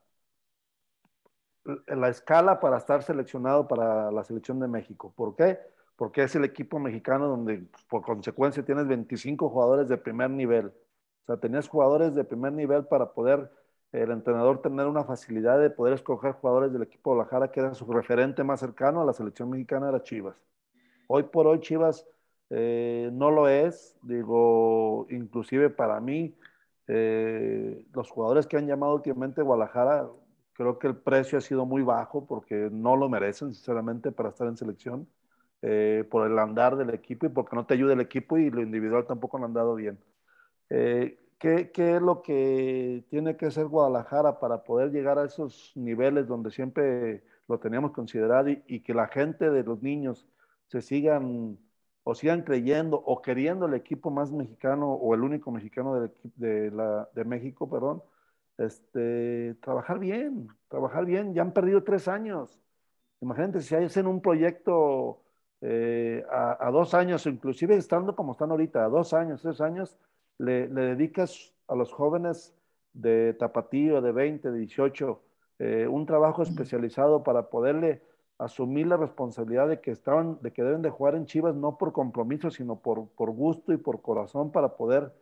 la 1.88 2.10
escala 2.10 2.60
para 2.60 2.78
estar 2.78 3.04
seleccionado 3.04 3.68
para 3.68 4.12
la 4.12 4.24
selección 4.24 4.60
de 4.60 4.68
México. 4.68 5.14
¿Por 5.16 5.36
qué? 5.36 5.60
Porque 5.96 6.24
es 6.24 6.36
el 6.36 6.44
equipo 6.44 6.80
mexicano 6.80 7.28
donde 7.28 7.60
pues, 7.60 7.84
por 7.86 8.02
consecuencia 8.02 8.64
tienes 8.66 8.88
25 8.88 9.50
jugadores 9.50 9.88
de 9.88 9.98
primer 9.98 10.30
nivel. 10.30 10.68
O 10.68 11.26
sea, 11.26 11.38
tenías 11.38 11.68
jugadores 11.70 12.16
de 12.16 12.24
primer 12.26 12.52
nivel 12.54 12.86
para 12.86 13.14
poder 13.14 13.50
el 13.94 14.12
entrenador 14.12 14.62
tener 14.62 14.88
una 14.88 15.04
facilidad 15.06 15.60
de 15.60 15.70
poder 15.70 15.94
escoger 15.94 16.34
jugadores 16.34 16.74
del 16.74 16.82
equipo 16.82 17.12
de 17.12 17.16
Guadalajara 17.18 17.52
que 17.52 17.60
era 17.60 17.74
su 17.76 17.86
referente 17.92 18.44
más 18.44 18.60
cercano 18.60 19.02
a 19.02 19.06
la 19.06 19.14
selección 19.14 19.50
mexicana 19.50 19.90
era 19.90 20.02
Chivas. 20.04 20.36
Hoy 21.08 21.24
por 21.24 21.48
hoy 21.48 21.60
Chivas 21.62 22.06
eh, 22.56 23.10
no 23.12 23.32
lo 23.32 23.48
es, 23.48 23.98
digo, 24.04 25.08
inclusive 25.10 25.72
para 25.72 26.00
mí, 26.00 26.36
eh, 26.88 27.84
los 27.94 28.12
jugadores 28.12 28.46
que 28.46 28.58
han 28.58 28.68
llamado 28.68 28.94
últimamente 28.94 29.42
Guadalajara, 29.42 30.08
creo 30.54 30.78
que 30.78 30.86
el 30.88 30.96
precio 30.96 31.40
ha 31.40 31.42
sido 31.42 31.66
muy 31.66 31.82
bajo 31.82 32.28
porque 32.28 32.70
no 32.72 32.96
lo 32.96 33.10
merecen, 33.10 33.54
sinceramente, 33.54 34.12
para 34.12 34.30
estar 34.30 34.48
en 34.48 34.58
selección, 34.58 35.08
eh, 35.64 36.08
por 36.12 36.30
el 36.30 36.38
andar 36.38 36.76
del 36.78 36.92
equipo 36.92 37.26
y 37.26 37.30
porque 37.30 37.56
no 37.56 37.66
te 37.66 37.74
ayuda 37.74 37.94
el 37.94 38.02
equipo 38.02 38.38
y 38.38 38.52
lo 38.52 38.62
individual 38.62 39.08
tampoco 39.08 39.38
han 39.38 39.46
andado 39.46 39.74
bien. 39.76 39.98
¿qué, 40.70 41.72
¿Qué 41.74 41.96
es 41.96 42.02
lo 42.02 42.22
que 42.22 43.04
tiene 43.10 43.36
que 43.36 43.48
hacer 43.48 43.66
Guadalajara 43.68 44.40
para 44.40 44.64
poder 44.64 44.92
llegar 44.92 45.18
a 45.20 45.26
esos 45.26 45.72
niveles 45.76 46.28
donde 46.28 46.52
siempre 46.52 47.24
lo 47.48 47.60
teníamos 47.60 47.92
considerado 47.92 48.50
y, 48.50 48.64
y 48.68 48.80
que 48.82 48.94
la 48.94 49.08
gente 49.08 49.50
de 49.50 49.64
los 49.64 49.82
niños 49.82 50.28
se 50.68 50.82
sigan 50.82 51.58
o 52.04 52.16
sigan 52.16 52.44
creyendo 52.44 52.98
o 52.98 53.22
queriendo 53.22 53.66
el 53.66 53.74
equipo 53.76 54.12
más 54.12 54.32
mexicano 54.32 54.94
o 54.94 55.14
el 55.14 55.22
único 55.22 55.52
mexicano 55.52 56.00
de, 56.00 56.12
de, 56.36 56.72
la, 56.72 57.10
de 57.14 57.24
México, 57.24 57.70
perdón, 57.70 58.04
este, 58.58 59.56
trabajar 59.62 60.00
bien, 60.00 60.48
trabajar 60.70 61.06
bien. 61.06 61.34
Ya 61.34 61.42
han 61.42 61.54
perdido 61.54 61.84
tres 61.84 62.08
años. 62.08 62.60
Imagínate 63.22 63.62
si 63.62 63.76
hacen 63.76 64.08
un 64.08 64.22
proyecto 64.22 65.24
eh, 65.62 66.26
a, 66.30 66.68
a, 66.68 66.72
dos 66.72 66.94
años, 66.94 67.26
inclusive 67.26 67.76
estando 67.78 68.16
como 68.16 68.34
están 68.34 68.52
ahorita, 68.52 68.86
a 68.86 68.90
dos 68.90 69.14
años, 69.14 69.42
tres 69.42 69.62
años, 69.62 69.98
le, 70.38 70.68
le 70.68 70.82
dedicas 70.96 71.54
a 71.68 71.76
los 71.76 71.92
jóvenes 71.94 72.54
de 72.94 73.34
tapatío, 73.34 74.02
de 74.02 74.12
20, 74.12 74.52
de 74.52 74.60
18, 74.60 75.22
eh, 75.60 75.88
un 75.88 76.06
trabajo 76.06 76.44
especializado 76.44 77.24
para 77.24 77.50
poderle 77.50 78.02
asumir 78.38 78.88
la 78.88 78.98
responsabilidad 78.98 79.68
de 79.68 79.80
que 79.82 79.92
estaban, 79.92 80.40
de 80.42 80.52
que 80.52 80.64
deben 80.64 80.82
de 80.82 80.90
jugar 80.90 81.16
en 81.16 81.26
Chivas 81.26 81.56
no 81.56 81.78
por 81.78 81.94
compromiso, 81.94 82.52
sino 82.52 82.80
por, 82.80 83.08
por 83.10 83.32
gusto 83.32 83.74
y 83.74 83.78
por 83.78 84.02
corazón 84.02 84.52
para 84.52 84.76
poder 84.76 85.14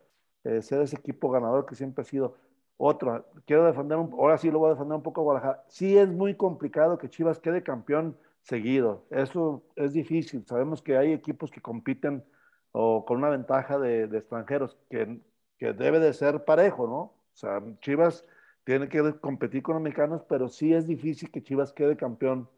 eh, 0.44 0.62
ser 0.62 0.82
ese 0.82 0.96
equipo 0.96 1.30
ganador 1.30 1.66
que 1.66 1.74
siempre 1.74 2.02
ha 2.02 2.04
sido. 2.04 2.36
Otro, 2.76 3.24
quiero 3.46 3.64
defender, 3.64 3.98
ahora 3.98 4.38
sí 4.38 4.50
lo 4.50 4.58
voy 4.58 4.68
a 4.70 4.74
defender 4.74 4.96
un 4.96 5.02
poco 5.02 5.20
a 5.20 5.24
Guadalajara. 5.24 5.64
Sí 5.68 5.96
es 5.96 6.08
muy 6.08 6.34
complicado 6.36 6.98
que 6.98 7.08
Chivas 7.10 7.38
quede 7.38 7.62
campeón 7.62 8.16
seguido. 8.42 9.04
Eso 9.10 9.62
es 9.76 9.92
difícil. 9.92 10.44
Sabemos 10.46 10.82
que 10.82 10.96
hay 10.96 11.12
equipos 11.12 11.50
que 11.50 11.60
compiten 11.60 12.24
o 12.72 13.04
con 13.04 13.18
una 13.18 13.28
ventaja 13.30 13.78
de, 13.78 14.08
de 14.08 14.18
extranjeros 14.18 14.76
que, 14.90 15.20
que 15.58 15.72
debe 15.72 16.00
de 16.00 16.12
ser 16.12 16.44
parejo, 16.44 16.86
¿no? 16.88 16.98
O 16.98 17.14
sea, 17.34 17.62
Chivas 17.80 18.26
tiene 18.64 18.88
que 18.88 19.18
competir 19.20 19.62
con 19.62 19.74
los 19.74 19.82
mexicanos, 19.82 20.22
pero 20.28 20.48
sí 20.48 20.72
es 20.74 20.86
difícil 20.86 21.30
que 21.30 21.42
Chivas 21.42 21.72
quede 21.72 21.96
campeón 21.96 22.48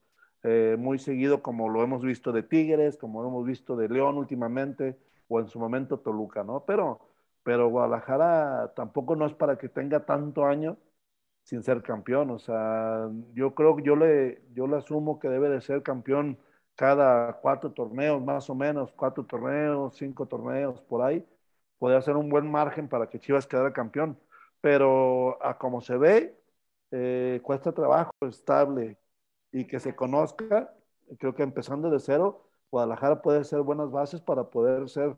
eh, 0.44 0.76
muy 0.78 0.98
seguido, 0.98 1.42
como 1.42 1.68
lo 1.68 1.82
hemos 1.82 2.02
visto 2.02 2.32
de 2.32 2.42
Tigres, 2.44 2.96
como 2.98 3.22
lo 3.22 3.28
hemos 3.28 3.46
visto 3.46 3.76
de 3.76 3.88
León 3.88 4.16
últimamente, 4.18 4.98
o 5.28 5.40
en 5.40 5.48
su 5.48 5.58
momento 5.58 5.98
Toluca, 6.00 6.44
¿no? 6.44 6.64
Pero, 6.66 7.00
pero 7.42 7.68
Guadalajara 7.70 8.72
tampoco 8.76 9.16
no 9.16 9.26
es 9.26 9.34
para 9.34 9.58
que 9.58 9.68
tenga 9.70 10.04
tanto 10.06 10.46
año 10.46 10.78
sin 11.44 11.62
ser 11.62 11.82
campeón. 11.82 12.30
O 12.30 12.38
sea, 12.38 13.08
yo 13.34 13.54
creo 13.54 13.76
que 13.76 13.82
yo 13.82 13.96
le, 13.96 14.42
yo 14.54 14.66
le 14.66 14.76
asumo 14.76 15.18
que 15.18 15.28
debe 15.28 15.48
de 15.48 15.60
ser 15.60 15.82
campeón 15.82 16.38
cada 16.76 17.34
cuatro 17.40 17.72
torneos, 17.72 18.22
más 18.22 18.50
o 18.50 18.54
menos, 18.54 18.92
cuatro 18.92 19.24
torneos, 19.24 19.96
cinco 19.96 20.26
torneos, 20.26 20.80
por 20.82 21.02
ahí. 21.02 21.26
Podría 21.78 22.00
ser 22.02 22.16
un 22.16 22.28
buen 22.28 22.50
margen 22.50 22.88
para 22.88 23.08
que 23.10 23.20
Chivas 23.20 23.46
quedara 23.46 23.72
campeón. 23.72 24.18
Pero 24.60 25.42
a 25.44 25.58
como 25.58 25.80
se 25.80 25.96
ve, 25.96 26.38
eh, 26.90 27.40
cuesta 27.42 27.72
trabajo 27.72 28.12
estable 28.22 28.98
y 29.54 29.64
que 29.66 29.80
se 29.80 29.94
conozca. 29.94 30.74
Creo 31.18 31.34
que 31.34 31.44
empezando 31.44 31.88
de 31.88 32.00
cero, 32.00 32.42
Guadalajara 32.70 33.22
puede 33.22 33.44
ser 33.44 33.60
buenas 33.60 33.90
bases 33.90 34.20
para 34.20 34.50
poder 34.50 34.88
ser 34.88 35.16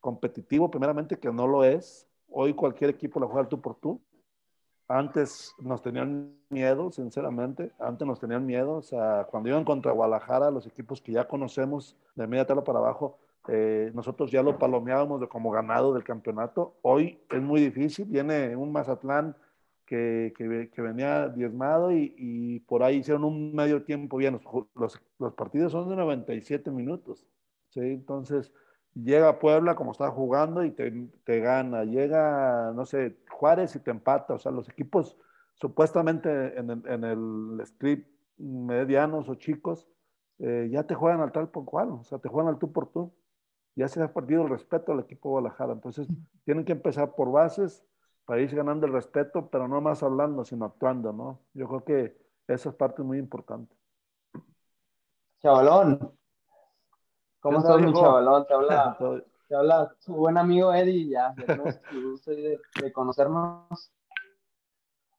competitivo, 0.00 0.70
primeramente, 0.70 1.18
que 1.18 1.32
no 1.32 1.48
lo 1.48 1.64
es. 1.64 2.06
Hoy 2.30 2.54
cualquier 2.54 2.90
equipo 2.90 3.18
la 3.18 3.26
juega 3.26 3.48
tú 3.48 3.60
por 3.60 3.74
tú. 3.74 4.00
Antes 4.86 5.52
nos 5.58 5.82
tenían 5.82 6.36
miedo, 6.48 6.92
sinceramente. 6.92 7.72
Antes 7.80 8.06
nos 8.06 8.20
tenían 8.20 8.46
miedo. 8.46 8.76
O 8.76 8.82
sea, 8.82 9.26
cuando 9.28 9.48
iban 9.48 9.64
contra 9.64 9.90
Guadalajara, 9.90 10.52
los 10.52 10.66
equipos 10.66 11.00
que 11.00 11.12
ya 11.12 11.26
conocemos 11.26 11.96
de 12.14 12.28
media 12.28 12.46
tabla 12.46 12.62
para 12.62 12.78
abajo, 12.78 13.18
eh, 13.48 13.90
nosotros 13.94 14.30
ya 14.30 14.42
lo 14.44 14.58
palomeábamos 14.58 15.20
de 15.20 15.28
como 15.28 15.50
ganado 15.50 15.92
del 15.92 16.04
campeonato. 16.04 16.76
Hoy 16.82 17.18
es 17.30 17.42
muy 17.42 17.60
difícil. 17.60 18.04
Viene 18.04 18.54
un 18.54 18.70
Mazatlán 18.70 19.34
que, 19.86 20.32
que, 20.36 20.82
venía 20.82 21.28
diezmado 21.28 21.92
y, 21.92 22.14
y, 22.16 22.60
por 22.60 22.82
ahí 22.82 22.96
hicieron 22.96 23.24
un 23.24 23.54
medio 23.54 23.84
tiempo 23.84 24.16
bien. 24.16 24.40
Los, 24.42 24.66
los, 24.74 25.02
los 25.18 25.34
partidos 25.34 25.72
son 25.72 25.88
de 25.88 25.96
97 25.96 26.70
minutos. 26.70 27.26
¿sí? 27.70 27.80
Entonces, 27.80 28.52
llega 28.94 29.38
Puebla 29.38 29.74
como 29.74 29.92
está 29.92 30.10
jugando 30.10 30.64
y 30.64 30.70
te, 30.70 31.08
te, 31.24 31.40
gana, 31.40 31.84
llega, 31.84 32.72
no 32.74 32.86
sé, 32.86 33.16
Juárez 33.30 33.74
y 33.76 33.80
te 33.80 33.90
empata, 33.90 34.34
o 34.34 34.38
sea, 34.38 34.52
los 34.52 34.68
equipos 34.68 35.18
supuestamente 35.54 36.58
en 36.58 36.70
el, 36.70 36.82
en 36.86 37.04
el 37.04 37.66
script 37.66 38.08
medianos 38.38 39.28
o 39.28 39.34
chicos, 39.34 39.88
eh, 40.38 40.68
ya 40.70 40.84
te 40.84 40.94
juegan 40.94 41.20
al 41.20 41.32
tal 41.32 41.48
por 41.48 41.64
cual, 41.64 41.90
o 41.90 42.04
sea, 42.04 42.18
te 42.18 42.28
juegan 42.28 42.52
al 42.52 42.58
tú 42.58 42.72
por 42.72 42.90
tú. 42.90 43.12
Ya 43.76 43.88
se 43.88 44.00
ha 44.00 44.12
perdido 44.12 44.42
el 44.42 44.50
respeto 44.50 44.92
al 44.92 45.00
equipo 45.00 45.28
de 45.28 45.32
Guadalajara. 45.32 45.72
Entonces, 45.72 46.06
tienen 46.44 46.64
que 46.64 46.72
empezar 46.72 47.16
por 47.16 47.32
bases 47.32 47.84
para 48.24 48.40
irse 48.40 48.56
ganando 48.56 48.86
el 48.86 48.92
respeto, 48.92 49.48
pero 49.50 49.68
no 49.68 49.80
más 49.80 50.02
hablando, 50.02 50.44
sino 50.44 50.64
actuando, 50.64 51.12
¿no? 51.12 51.40
Yo 51.52 51.68
creo 51.68 51.84
que 51.84 52.16
esa 52.48 52.70
es 52.70 52.74
parte 52.74 53.02
muy 53.02 53.18
importante. 53.18 53.74
Chavalón, 55.40 56.16
¿Cómo 57.44 57.58
estás, 57.58 57.78
mi 57.78 57.92
chavalón? 57.92 58.46
Te 58.46 58.54
habla, 58.54 58.96
te 59.48 59.54
habla 59.54 59.94
tu 60.02 60.14
buen 60.14 60.38
amigo 60.38 60.72
Eddie, 60.72 61.10
ya, 61.10 61.34
gusto 61.92 62.30
de, 62.30 62.58
de, 62.80 62.90
conocernos. 62.90 63.92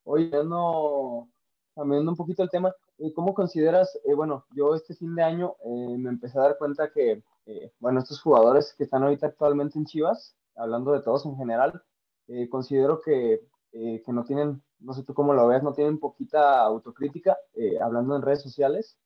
Hoy 0.03 0.31
viendo, 0.31 1.27
cambiando 1.75 2.09
un 2.09 2.17
poquito 2.17 2.41
el 2.41 2.49
tema, 2.49 2.73
eh, 2.97 3.13
¿cómo 3.13 3.35
consideras, 3.35 3.99
eh, 4.05 4.15
bueno, 4.15 4.43
yo 4.55 4.73
este 4.73 4.95
fin 4.95 5.13
de 5.13 5.21
año 5.21 5.55
eh, 5.65 5.97
me 5.99 6.09
empecé 6.09 6.39
a 6.39 6.41
dar 6.41 6.57
cuenta 6.57 6.91
que, 6.91 7.21
eh, 7.45 7.71
bueno, 7.77 7.99
estos 7.99 8.19
jugadores 8.19 8.73
que 8.75 8.85
están 8.85 9.03
ahorita 9.03 9.27
actualmente 9.27 9.77
en 9.77 9.85
Chivas, 9.85 10.35
hablando 10.55 10.93
de 10.93 11.01
todos 11.01 11.27
en 11.27 11.37
general, 11.37 11.83
eh, 12.27 12.49
considero 12.49 13.01
que, 13.01 13.41
que 13.71 14.13
no 14.13 14.23
tienen, 14.23 14.63
no 14.79 14.93
sé 14.93 15.03
tú 15.03 15.13
cómo 15.13 15.33
lo 15.33 15.47
ves, 15.47 15.61
no 15.61 15.73
tienen 15.73 15.99
poquita 15.99 16.61
autocrítica, 16.61 17.37
hablando 17.81 18.15
en 18.15 18.21
redes 18.21 18.41
sociales, 18.41 18.97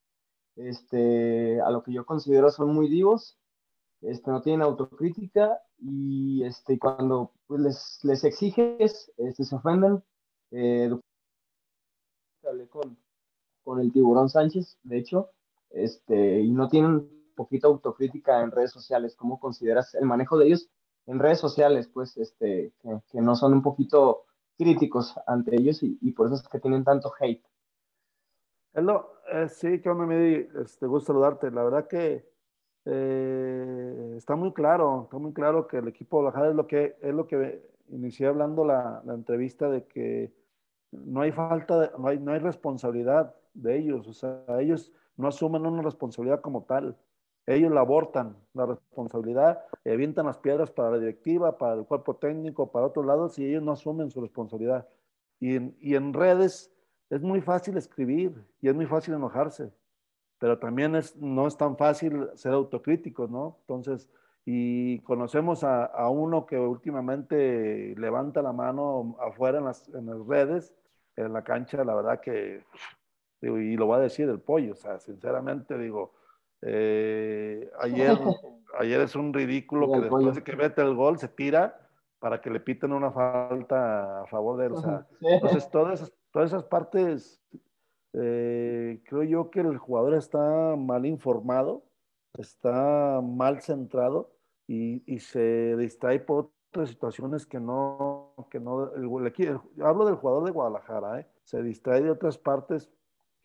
este, 0.55 1.61
a 1.61 1.71
lo 1.71 1.81
que 1.81 1.93
yo 1.93 2.05
considero 2.05 2.51
son 2.51 2.73
muy 2.73 2.87
divos, 2.87 3.37
este, 4.01 4.31
no 4.31 4.41
tienen 4.41 4.61
autocrítica 4.61 5.59
y 5.77 6.43
este, 6.43 6.77
cuando 6.77 7.31
pues, 7.47 7.61
les, 7.61 7.99
les, 8.03 8.23
exiges, 8.23 9.11
este, 9.17 9.43
se 9.43 9.55
ofenden. 9.55 10.03
Eh, 10.51 10.91
hablé 12.47 12.67
con, 12.67 12.97
con, 13.63 13.79
el 13.79 13.91
tiburón 13.91 14.29
Sánchez, 14.29 14.77
de 14.83 14.97
hecho, 14.97 15.31
este, 15.69 16.41
y 16.41 16.51
no 16.51 16.67
tienen 16.67 17.09
poquita 17.35 17.67
autocrítica 17.67 18.41
en 18.41 18.51
redes 18.51 18.71
sociales. 18.71 19.15
¿Cómo 19.15 19.39
consideras 19.39 19.93
el 19.95 20.05
manejo 20.05 20.37
de 20.37 20.47
ellos 20.47 20.69
en 21.07 21.19
redes 21.19 21.39
sociales? 21.39 21.87
Pues 21.87 22.17
este, 22.17 22.73
que, 22.81 23.21
no 23.21 23.35
son 23.35 23.53
un 23.53 23.61
poquito 23.61 24.25
críticos 24.57 25.15
ante 25.27 25.55
ellos 25.55 25.81
y, 25.81 26.11
por 26.11 26.27
eso 26.27 26.35
es 26.35 26.47
que 26.47 26.59
tienen 26.59 26.83
tanto 26.83 27.11
hate. 27.19 27.43
Hello, 28.73 29.13
eh, 29.31 29.47
sí, 29.49 29.81
que 29.81 29.89
onda, 29.89 30.05
me 30.05 30.47
este, 30.61 30.85
gusto 30.85 31.13
saludarte. 31.13 31.49
La 31.51 31.63
verdad 31.63 31.87
que 31.87 32.29
eh, 32.85 34.13
está 34.17 34.35
muy 34.35 34.53
claro, 34.53 35.03
está 35.03 35.17
muy 35.17 35.33
claro 35.33 35.67
que 35.67 35.77
el 35.77 35.87
equipo 35.87 36.17
de 36.17 36.21
Guadalajara 36.23 36.49
es 36.49 36.55
lo 36.55 36.67
que, 36.67 36.97
es 37.01 37.13
lo 37.13 37.27
que 37.27 37.69
inicié 37.89 38.27
hablando 38.27 38.65
la, 38.65 39.01
la 39.05 39.13
entrevista 39.13 39.69
de 39.69 39.85
que 39.85 40.33
no 40.91 41.21
hay 41.21 41.31
falta, 41.31 41.79
de, 41.79 41.91
no, 41.97 42.07
hay, 42.07 42.19
no 42.19 42.31
hay 42.31 42.39
responsabilidad 42.39 43.35
de 43.53 43.77
ellos, 43.77 44.07
o 44.07 44.13
sea, 44.13 44.43
ellos 44.59 44.91
no 45.17 45.27
asumen 45.27 45.65
una 45.65 45.81
responsabilidad 45.81 46.41
como 46.41 46.63
tal. 46.63 46.97
Ellos 47.49 47.71
la 47.71 47.79
abortan, 47.79 48.37
la 48.53 48.67
responsabilidad, 48.67 49.63
avientan 49.83 50.27
las 50.27 50.37
piedras 50.37 50.69
para 50.69 50.91
la 50.91 50.99
directiva, 50.99 51.57
para 51.57 51.73
el 51.73 51.83
cuerpo 51.83 52.15
técnico, 52.15 52.71
para 52.71 52.85
otros 52.85 53.07
lados, 53.07 53.39
y 53.39 53.45
ellos 53.45 53.63
no 53.63 53.71
asumen 53.71 54.11
su 54.11 54.21
responsabilidad. 54.21 54.87
Y 55.39 55.55
en, 55.55 55.75
y 55.81 55.95
en 55.95 56.13
redes 56.13 56.71
es 57.09 57.23
muy 57.23 57.41
fácil 57.41 57.75
escribir 57.75 58.35
y 58.61 58.69
es 58.69 58.75
muy 58.75 58.85
fácil 58.85 59.15
enojarse, 59.15 59.73
pero 60.37 60.59
también 60.59 60.95
es, 60.95 61.15
no 61.15 61.47
es 61.47 61.57
tan 61.57 61.75
fácil 61.75 62.29
ser 62.35 62.53
autocrítico, 62.53 63.27
¿no? 63.27 63.57
Entonces, 63.61 64.07
y 64.45 64.99
conocemos 64.99 65.63
a, 65.63 65.85
a 65.85 66.07
uno 66.09 66.45
que 66.45 66.59
últimamente 66.59 67.95
levanta 67.97 68.43
la 68.43 68.53
mano 68.53 69.17
afuera 69.19 69.57
en 69.57 69.65
las, 69.65 69.89
en 69.89 70.05
las, 70.05 70.23
redes, 70.27 70.75
en 71.15 71.33
la 71.33 71.43
cancha, 71.43 71.83
la 71.83 71.95
verdad 71.95 72.21
que, 72.21 72.63
digo, 73.41 73.57
y 73.57 73.75
lo 73.75 73.87
va 73.87 73.95
a 73.97 74.01
decir 74.01 74.29
el 74.29 74.39
pollo, 74.39 74.73
o 74.73 74.75
sea, 74.75 74.99
sinceramente 74.99 75.79
digo, 75.79 76.18
eh, 76.61 77.69
ayer, 77.79 78.17
ayer 78.79 79.01
es 79.01 79.15
un 79.15 79.33
ridículo 79.33 79.91
que 79.91 79.99
después 80.01 80.35
de 80.35 80.43
que 80.43 80.55
mete 80.55 80.81
el 80.81 80.95
gol 80.95 81.17
se 81.17 81.27
tira 81.27 81.79
para 82.19 82.41
que 82.41 82.49
le 82.49 82.59
piten 82.59 82.91
una 82.91 83.11
falta 83.11 84.21
a 84.21 84.27
favor 84.27 84.57
de 84.57 84.67
él. 84.67 84.73
O 84.73 84.81
sea, 84.81 85.07
entonces 85.21 85.69
todas 85.69 86.01
esas, 86.01 86.13
todas 86.31 86.49
esas 86.49 86.63
partes, 86.63 87.41
eh, 88.13 89.01
creo 89.05 89.23
yo 89.23 89.49
que 89.49 89.61
el 89.61 89.77
jugador 89.77 90.13
está 90.15 90.75
mal 90.75 91.05
informado, 91.05 91.83
está 92.37 93.21
mal 93.21 93.61
centrado 93.61 94.31
y, 94.67 95.01
y 95.11 95.19
se 95.19 95.75
distrae 95.77 96.19
por 96.19 96.51
otras 96.71 96.89
situaciones 96.89 97.45
que 97.45 97.59
no, 97.59 98.33
que 98.51 98.59
no, 98.59 98.93
el, 98.93 99.03
el, 99.03 99.59
hablo 99.83 100.05
del 100.05 100.15
jugador 100.15 100.45
de 100.45 100.51
Guadalajara, 100.51 101.21
¿eh? 101.21 101.27
se 101.43 101.63
distrae 101.63 102.01
de 102.01 102.11
otras 102.11 102.37
partes 102.37 102.91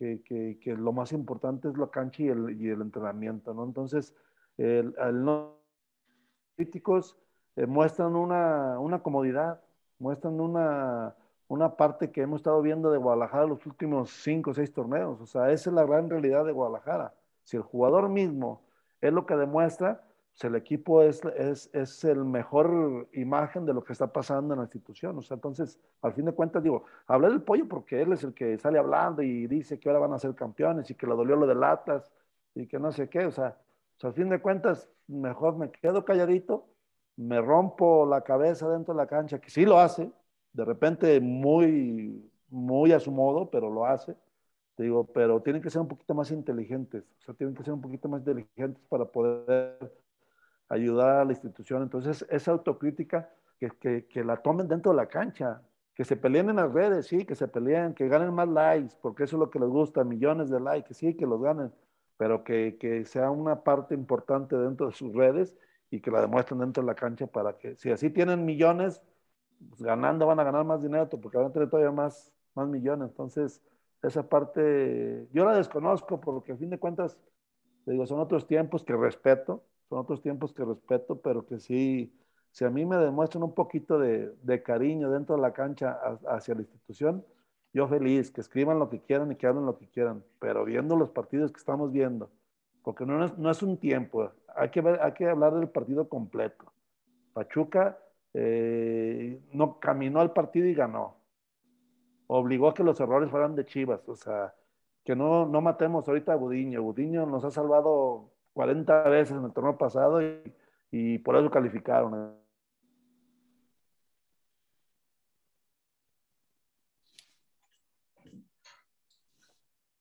que, 0.04 0.22
que, 0.22 0.58
que, 0.60 0.76
lo 0.76 0.92
más 0.92 1.12
importante 1.12 1.68
es 1.68 1.78
la 1.78 1.88
cancha 1.88 2.22
y 2.22 2.28
el, 2.28 2.60
y 2.60 2.68
el 2.68 2.82
entrenamiento, 2.82 3.54
¿no? 3.54 3.64
Entonces, 3.64 4.14
el, 4.58 4.94
el 4.98 5.24
no 5.24 5.56
críticos 6.56 7.16
eh, 7.56 7.64
muestran 7.66 8.14
una, 8.14 8.78
una 8.78 9.02
comodidad, 9.02 9.62
muestran 9.98 10.40
una, 10.40 11.14
una 11.48 11.76
parte 11.76 12.10
que 12.10 12.20
hemos 12.20 12.40
estado 12.40 12.60
viendo 12.60 12.90
de 12.90 12.98
Guadalajara 12.98 13.46
los 13.46 13.64
últimos 13.64 14.10
cinco 14.10 14.50
o 14.50 14.54
seis 14.54 14.72
torneos. 14.72 15.20
O 15.22 15.26
sea, 15.26 15.50
esa 15.50 15.70
es 15.70 15.74
la 15.74 15.84
gran 15.84 16.10
realidad 16.10 16.44
de 16.44 16.52
Guadalajara. 16.52 17.14
Si 17.42 17.56
el 17.56 17.62
jugador 17.62 18.10
mismo 18.10 18.60
es 19.00 19.12
lo 19.12 19.24
que 19.24 19.36
demuestra, 19.36 20.04
pues 20.34 20.44
el 20.50 20.56
equipo 20.56 21.00
es, 21.02 21.22
es, 21.36 21.70
es, 21.72 22.02
el 22.04 22.24
mejor 22.24 23.08
imagen 23.12 23.64
de 23.66 23.72
lo 23.72 23.84
que 23.84 23.92
está 23.92 24.12
pasando 24.12 24.54
en 24.54 24.58
la 24.58 24.64
institución. 24.64 25.16
O 25.16 25.22
sea, 25.22 25.36
entonces, 25.36 25.78
al 26.02 26.12
fin 26.12 26.24
de 26.24 26.32
cuentas, 26.32 26.62
digo, 26.62 26.84
hablé 27.06 27.28
del 27.28 27.42
pollo 27.42 27.68
porque 27.68 28.02
él 28.02 28.12
es 28.12 28.24
el 28.24 28.34
que 28.34 28.58
sale 28.58 28.80
hablando 28.80 29.22
y 29.22 29.46
dice 29.46 29.78
que 29.78 29.88
ahora 29.88 30.00
van 30.00 30.12
a 30.12 30.18
ser 30.18 30.34
campeones 30.34 30.90
y 30.90 30.96
que 30.96 31.06
le 31.06 31.14
dolió 31.14 31.36
lo 31.36 31.46
de 31.46 31.54
latas 31.54 32.10
y 32.52 32.66
que 32.66 32.80
no 32.80 32.90
sé 32.90 33.08
qué. 33.08 33.26
O 33.26 33.30
sea, 33.30 33.56
pues 33.92 34.04
al 34.04 34.14
fin 34.14 34.28
de 34.28 34.40
cuentas, 34.42 34.90
mejor 35.06 35.56
me 35.56 35.70
quedo 35.70 36.04
calladito, 36.04 36.66
me 37.16 37.40
rompo 37.40 38.04
la 38.04 38.22
cabeza 38.22 38.68
dentro 38.68 38.92
de 38.92 38.98
la 38.98 39.06
cancha, 39.06 39.40
que 39.40 39.50
sí 39.50 39.64
lo 39.64 39.78
hace, 39.78 40.10
de 40.52 40.64
repente 40.64 41.20
muy, 41.20 42.28
muy 42.48 42.92
a 42.92 42.98
su 42.98 43.12
modo, 43.12 43.50
pero 43.50 43.70
lo 43.70 43.86
hace. 43.86 44.16
Digo, 44.76 45.06
pero 45.06 45.40
tienen 45.42 45.62
que 45.62 45.70
ser 45.70 45.80
un 45.82 45.88
poquito 45.88 46.14
más 46.14 46.32
inteligentes, 46.32 47.04
o 47.20 47.22
sea, 47.22 47.34
tienen 47.34 47.54
que 47.54 47.62
ser 47.62 47.74
un 47.74 47.80
poquito 47.80 48.08
más 48.08 48.20
inteligentes 48.20 48.82
para 48.88 49.04
poder 49.04 49.78
ayudar 50.68 51.20
a 51.20 51.24
la 51.24 51.32
institución. 51.32 51.82
Entonces, 51.82 52.26
esa 52.30 52.52
autocrítica, 52.52 53.30
que, 53.58 53.70
que, 53.70 54.06
que 54.06 54.24
la 54.24 54.36
tomen 54.38 54.68
dentro 54.68 54.92
de 54.92 54.96
la 54.96 55.06
cancha, 55.06 55.62
que 55.94 56.04
se 56.04 56.16
peleen 56.16 56.50
en 56.50 56.56
las 56.56 56.72
redes, 56.72 57.06
sí, 57.06 57.24
que 57.24 57.34
se 57.34 57.46
peleen, 57.48 57.94
que 57.94 58.08
ganen 58.08 58.34
más 58.34 58.48
likes, 58.48 58.96
porque 59.00 59.24
eso 59.24 59.36
es 59.36 59.40
lo 59.40 59.50
que 59.50 59.60
les 59.60 59.68
gusta, 59.68 60.02
millones 60.04 60.50
de 60.50 60.60
likes, 60.60 60.92
sí, 60.94 61.14
que 61.14 61.26
los 61.26 61.40
ganen, 61.40 61.72
pero 62.16 62.42
que, 62.42 62.76
que 62.78 63.04
sea 63.04 63.30
una 63.30 63.62
parte 63.62 63.94
importante 63.94 64.56
dentro 64.56 64.86
de 64.88 64.92
sus 64.92 65.14
redes 65.14 65.56
y 65.90 66.00
que 66.00 66.10
la 66.10 66.20
demuestren 66.20 66.58
dentro 66.60 66.82
de 66.82 66.88
la 66.88 66.94
cancha 66.94 67.26
para 67.26 67.56
que, 67.58 67.76
si 67.76 67.90
así 67.92 68.10
tienen 68.10 68.44
millones, 68.44 69.00
pues 69.68 69.82
ganando 69.82 70.26
van 70.26 70.40
a 70.40 70.44
ganar 70.44 70.64
más 70.64 70.82
dinero 70.82 71.08
porque 71.08 71.38
van 71.38 71.46
a 71.46 71.52
tener 71.52 71.70
todavía 71.70 71.92
más, 71.92 72.32
más 72.54 72.68
millones. 72.68 73.10
Entonces, 73.10 73.62
esa 74.02 74.28
parte 74.28 75.28
yo 75.32 75.44
la 75.44 75.56
desconozco 75.56 76.20
porque 76.20 76.52
a 76.52 76.56
fin 76.56 76.70
de 76.70 76.78
cuentas, 76.78 77.16
digo, 77.86 78.04
son 78.06 78.18
otros 78.18 78.46
tiempos 78.46 78.84
que 78.84 78.96
respeto, 78.96 79.62
son 79.94 80.00
otros 80.00 80.22
tiempos 80.22 80.52
que 80.52 80.64
respeto, 80.64 81.20
pero 81.20 81.46
que 81.46 81.60
sí, 81.60 82.12
si 82.50 82.64
a 82.64 82.70
mí 82.70 82.84
me 82.84 82.96
demuestran 82.96 83.44
un 83.44 83.54
poquito 83.54 83.96
de, 83.96 84.34
de 84.42 84.60
cariño 84.60 85.08
dentro 85.08 85.36
de 85.36 85.42
la 85.42 85.52
cancha 85.52 86.00
hacia 86.26 86.56
la 86.56 86.62
institución, 86.62 87.24
yo 87.72 87.86
feliz, 87.86 88.32
que 88.32 88.40
escriban 88.40 88.80
lo 88.80 88.90
que 88.90 89.00
quieran 89.00 89.30
y 89.30 89.36
que 89.36 89.46
hablen 89.46 89.66
lo 89.66 89.78
que 89.78 89.86
quieran, 89.86 90.24
pero 90.40 90.64
viendo 90.64 90.96
los 90.96 91.10
partidos 91.10 91.52
que 91.52 91.58
estamos 91.58 91.92
viendo, 91.92 92.28
porque 92.82 93.06
no 93.06 93.24
es, 93.24 93.38
no 93.38 93.48
es 93.52 93.62
un 93.62 93.78
tiempo, 93.78 94.32
hay 94.56 94.70
que, 94.70 94.80
ver, 94.80 95.00
hay 95.00 95.12
que 95.12 95.28
hablar 95.28 95.54
del 95.54 95.68
partido 95.68 96.08
completo. 96.08 96.72
Pachuca 97.32 97.96
eh, 98.32 99.40
no 99.52 99.78
caminó 99.78 100.20
al 100.20 100.32
partido 100.32 100.66
y 100.66 100.74
ganó. 100.74 101.18
Obligó 102.26 102.68
a 102.68 102.74
que 102.74 102.82
los 102.82 102.98
errores 102.98 103.30
fueran 103.30 103.54
de 103.54 103.64
Chivas, 103.64 104.08
o 104.08 104.16
sea, 104.16 104.54
que 105.04 105.14
no, 105.14 105.46
no 105.46 105.60
matemos 105.60 106.08
ahorita 106.08 106.32
a 106.32 106.36
Budiño. 106.36 106.82
Budiño 106.82 107.26
nos 107.26 107.44
ha 107.44 107.50
salvado 107.52 108.33
40 108.54 109.02
veces 109.10 109.36
en 109.36 109.44
el 109.44 109.52
torneo 109.52 109.76
pasado 109.76 110.20
y, 110.90 111.18
por 111.18 111.36
eso 111.36 111.50
calificaron. 111.50 112.42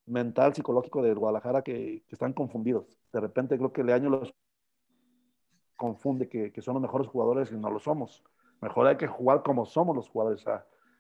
mental, 0.06 0.54
psicológico 0.54 1.02
de 1.02 1.14
Guadalajara 1.14 1.64
que, 1.64 2.04
están 2.10 2.34
confundidos. 2.34 2.86
De 3.12 3.20
repente 3.20 3.58
creo 3.58 3.74
que 3.74 3.84
Leaño 3.84 4.10
los 4.10 4.34
confunde 5.76 6.30
que, 6.30 6.62
son 6.62 6.76
los 6.76 6.82
mejores 6.84 7.08
jugadores 7.08 7.52
y 7.52 7.58
no 7.58 7.70
lo 7.72 7.80
somos. 7.80 8.24
Mejor 8.62 8.88
hay 8.88 8.98
que 8.98 9.08
jugar 9.08 9.44
como 9.44 9.66
somos 9.66 9.96
los 9.96 10.10
jugadores. 10.10 10.46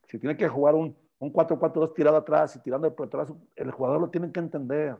Si 0.08 0.20
tiene 0.20 0.36
que 0.36 0.48
jugar 0.50 0.76
un, 0.76 0.98
un 1.20 1.32
4-4-2 1.32 1.94
tirado 1.94 2.18
atrás 2.18 2.56
y 2.56 2.60
tirando 2.62 2.94
por 2.96 3.08
atrás, 3.08 3.32
el 3.56 3.72
jugador 3.72 4.02
lo 4.02 4.10
tiene 4.10 4.32
que 4.32 4.40
entender. 4.40 4.98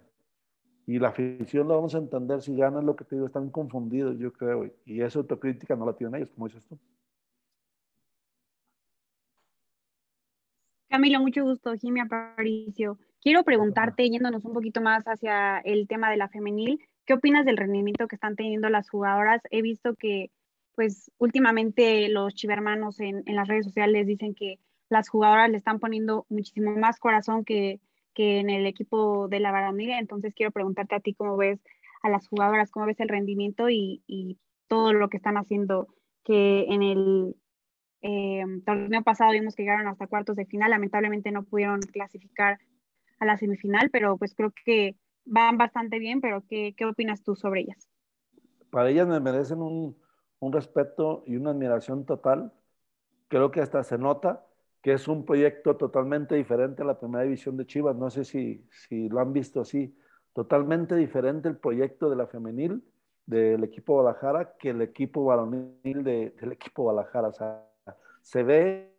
Y 0.86 1.00
la 1.00 1.10
afición 1.10 1.68
lo 1.68 1.76
vamos 1.76 1.96
a 1.96 2.00
entender 2.00 2.42
si 2.42 2.56
ganan 2.56 2.86
lo 2.86 2.96
que 2.96 3.06
te 3.06 3.16
digo, 3.16 3.28
están 3.28 3.50
confundidos, 3.50 4.18
yo 4.20 4.34
creo. 4.34 4.70
Y 4.86 5.02
esa 5.02 5.20
autocrítica 5.20 5.76
no 5.76 5.86
la 5.86 5.94
tienen 5.94 6.16
ellos, 6.16 6.32
como 6.32 6.48
dices 6.48 6.66
tú. 6.66 6.78
Camilo, 10.90 11.20
mucho 11.22 11.44
gusto. 11.44 11.74
Jimmy 11.74 12.02
Aparicio. 12.02 13.00
Quiero 13.22 13.44
preguntarte, 13.44 14.10
yéndonos 14.10 14.44
un 14.44 14.54
poquito 14.54 14.82
más 14.82 15.06
hacia 15.06 15.60
el 15.60 15.88
tema 15.88 16.12
de 16.12 16.18
la 16.18 16.28
femenil, 16.28 16.80
¿qué 17.06 17.14
opinas 17.14 17.46
del 17.46 17.58
rendimiento 17.58 18.08
que 18.08 18.16
están 18.16 18.36
teniendo 18.36 18.70
las 18.70 18.90
jugadoras? 18.90 19.42
He 19.50 19.62
visto 19.62 19.96
que, 19.96 20.32
pues, 20.76 21.10
últimamente 21.18 22.10
los 22.10 22.36
chivermanos 22.36 23.00
en, 23.00 23.24
en 23.26 23.36
las 23.36 23.48
redes 23.48 23.66
sociales 23.66 24.06
dicen 24.06 24.36
que 24.36 24.60
las 24.90 25.08
jugadoras 25.08 25.50
le 25.50 25.58
están 25.58 25.80
poniendo 25.80 26.26
muchísimo 26.30 26.76
más 26.76 27.00
corazón 27.00 27.46
que, 27.46 27.80
que 28.14 28.40
en 28.40 28.50
el 28.50 28.66
equipo 28.66 29.28
de 29.28 29.40
la 29.40 29.52
varonil. 29.52 29.92
Entonces, 29.92 30.34
quiero 30.34 30.52
preguntarte 30.52 30.96
a 30.96 31.00
ti 31.00 31.14
cómo 31.14 31.38
ves 31.38 31.60
a 32.02 32.10
las 32.10 32.28
jugadoras, 32.28 32.72
cómo 32.72 32.86
ves 32.86 33.00
el 33.00 33.10
rendimiento 33.10 33.70
y, 33.70 34.40
todo 34.68 34.94
lo 34.94 35.10
que 35.10 35.18
están 35.18 35.38
haciendo, 35.38 35.88
que 36.24 36.66
en 36.70 36.82
el 36.82 37.36
eh, 38.02 38.44
torneo 38.66 39.04
pasado 39.04 39.32
vimos 39.32 39.56
que 39.56 39.64
llegaron 39.64 39.88
hasta 39.88 40.08
cuartos 40.08 40.36
de 40.36 40.48
final, 40.48 40.72
lamentablemente 40.72 41.32
no 41.32 41.44
pudieron 41.44 41.80
clasificar 41.82 42.58
a 43.20 43.26
la 43.26 43.38
semifinal, 43.38 43.92
pero 43.92 44.18
pues 44.18 44.34
creo 44.34 44.52
que 44.66 44.96
van 45.26 45.58
bastante 45.58 46.00
bien, 46.00 46.22
pero 46.22 46.44
¿qué, 46.50 46.74
qué 46.76 46.86
opinas 46.86 47.22
tú 47.22 47.36
sobre 47.36 47.62
ellas? 47.62 47.88
Para 48.72 48.90
ellas 48.90 49.08
me 49.08 49.20
merecen 49.20 49.62
un, 49.62 49.96
un 50.40 50.52
respeto 50.52 51.24
y 51.28 51.36
una 51.36 51.52
admiración 51.52 52.06
total. 52.06 52.52
Creo 53.28 53.52
que 53.52 53.62
hasta 53.62 53.84
se 53.84 53.98
nota 53.98 54.46
que 54.84 54.92
es 54.92 55.08
un 55.08 55.26
proyecto 55.26 55.78
totalmente 55.78 56.36
diferente 56.36 56.82
a 56.82 56.86
la 56.86 57.00
primera 57.00 57.24
división 57.24 57.56
de 57.56 57.66
Chivas. 57.66 57.96
No 57.96 58.10
sé 58.10 58.26
si, 58.26 58.68
si 58.70 59.08
lo 59.08 59.22
han 59.22 59.32
visto 59.32 59.62
así. 59.62 59.98
Totalmente 60.34 60.96
diferente 60.96 61.48
el 61.48 61.58
proyecto 61.58 62.10
de 62.10 62.18
la 62.18 62.28
femenil 62.28 62.84
del 63.26 63.64
equipo 63.64 63.94
Guadalajara 63.94 64.58
que 64.60 64.72
el 64.72 64.82
equipo 64.82 65.24
varonil 65.24 66.04
de, 66.04 66.32
del 66.32 66.52
equipo 66.52 66.84
Guadalajara. 66.84 67.30
O 67.30 67.34
sea, 67.34 67.66
se 68.22 68.44
ve 68.44 68.94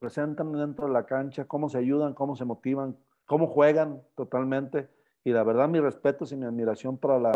presentan 0.00 0.52
dentro 0.52 0.88
de 0.88 0.92
la 0.92 1.06
cancha, 1.06 1.44
cómo 1.44 1.68
se 1.68 1.78
ayudan, 1.78 2.14
cómo 2.14 2.34
se 2.34 2.44
motivan, 2.44 2.96
cómo 3.26 3.46
juegan 3.46 4.02
totalmente. 4.16 4.88
Y 5.22 5.30
la 5.30 5.44
verdad, 5.44 5.68
mi 5.68 5.78
respeto 5.78 6.24
y 6.28 6.36
mi 6.36 6.46
admiración 6.46 6.98
para 6.98 7.20
la, 7.20 7.32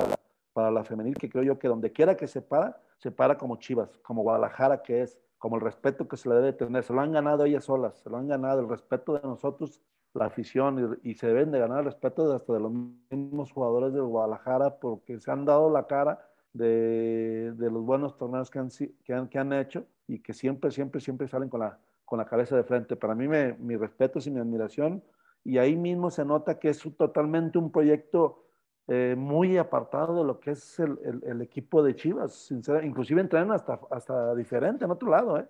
para 0.57 0.71
la 0.71 0.85
femenil, 0.85 1.15
que 1.19 1.29
creo 1.29 1.45
yo 1.45 1.59
que 1.59 1.69
donde 1.69 1.93
quiera 1.93 2.17
que 2.17 2.27
se 2.27 2.41
para, 2.41 2.81
se 2.97 3.11
para 3.11 3.37
como 3.37 3.57
Chivas, 3.57 3.99
como 3.99 4.23
Guadalajara 4.23 4.81
que 4.81 5.03
es, 5.03 5.19
como 5.37 5.57
el 5.57 5.61
respeto 5.61 6.09
que 6.09 6.17
se 6.17 6.31
le 6.31 6.37
debe 6.37 6.55
tener. 6.55 6.83
Se 6.83 6.95
lo 6.95 7.03
han 7.03 7.13
ganado 7.13 7.45
ellas 7.45 7.65
solas, 7.65 7.99
se 7.99 8.09
lo 8.09 8.17
han 8.17 8.27
ganado 8.27 8.61
el 8.61 8.69
respeto 8.71 9.13
de 9.13 9.21
nosotros, 9.21 9.83
la 10.15 10.25
afición, 10.25 10.99
y, 11.03 11.13
se 11.13 11.27
deben 11.27 11.51
de 11.51 11.59
ganar 11.59 11.81
el 11.81 11.85
respeto 11.85 12.27
de 12.27 12.37
hasta 12.37 12.55
de 12.55 12.61
los 12.61 12.73
mismos 12.73 13.53
jugadores 13.53 13.93
de 13.93 14.01
Guadalajara, 14.01 14.79
porque 14.79 15.21
se 15.21 15.31
han 15.31 15.45
dado 15.45 15.69
la 15.69 15.87
cara 15.87 16.27
de, 16.55 17.53
de 17.55 17.71
los 17.71 17.85
buenos 17.85 18.17
torneos 18.17 18.51
que 18.51 18.59
han, 18.59 18.71
que 19.05 19.13
han, 19.13 19.29
que 19.29 19.39
han 19.39 19.53
hecho 19.53 19.85
y 20.09 20.21
que 20.21 20.33
siempre, 20.33 20.71
siempre, 20.71 21.03
siempre 21.03 21.29
salen 21.29 21.51
con 21.51 21.61
la, 21.61 21.79
con 22.07 22.19
la 22.19 22.25
cabeza 22.25 22.57
de 22.57 22.65
frente. 22.65 22.97
Para 22.97 23.15
mí, 23.15 23.29
me, 23.29 23.53
mi 23.59 23.77
respeto 23.77 24.21
y 24.25 24.31
mi 24.31 24.41
admiración. 24.41 25.03
Y 25.45 25.59
ahí 25.59 25.77
mismo 25.77 26.11
se 26.11 26.25
nota 26.25 26.59
que 26.59 26.71
es 26.71 26.81
totalmente 26.97 27.59
un 27.59 27.71
proyecto 27.71 28.46
eh, 28.89 29.15
muy 29.17 29.59
apartado 29.59 30.19
de 30.19 30.25
lo 30.25 30.39
que 30.39 30.53
es 30.53 30.79
el, 30.79 30.99
el, 31.05 31.25
el 31.25 31.43
equipo 31.43 31.83
de 31.83 31.97
Chivas. 31.97 32.33
Sinceramente, 32.35 32.89
inclusive 32.89 33.21
entrenan 33.21 33.53
hasta, 33.53 33.81
hasta 33.91 34.35
diferente 34.35 34.85
en 34.85 34.91
otro 34.91 35.11
lado. 35.11 35.39
¿eh? 35.39 35.49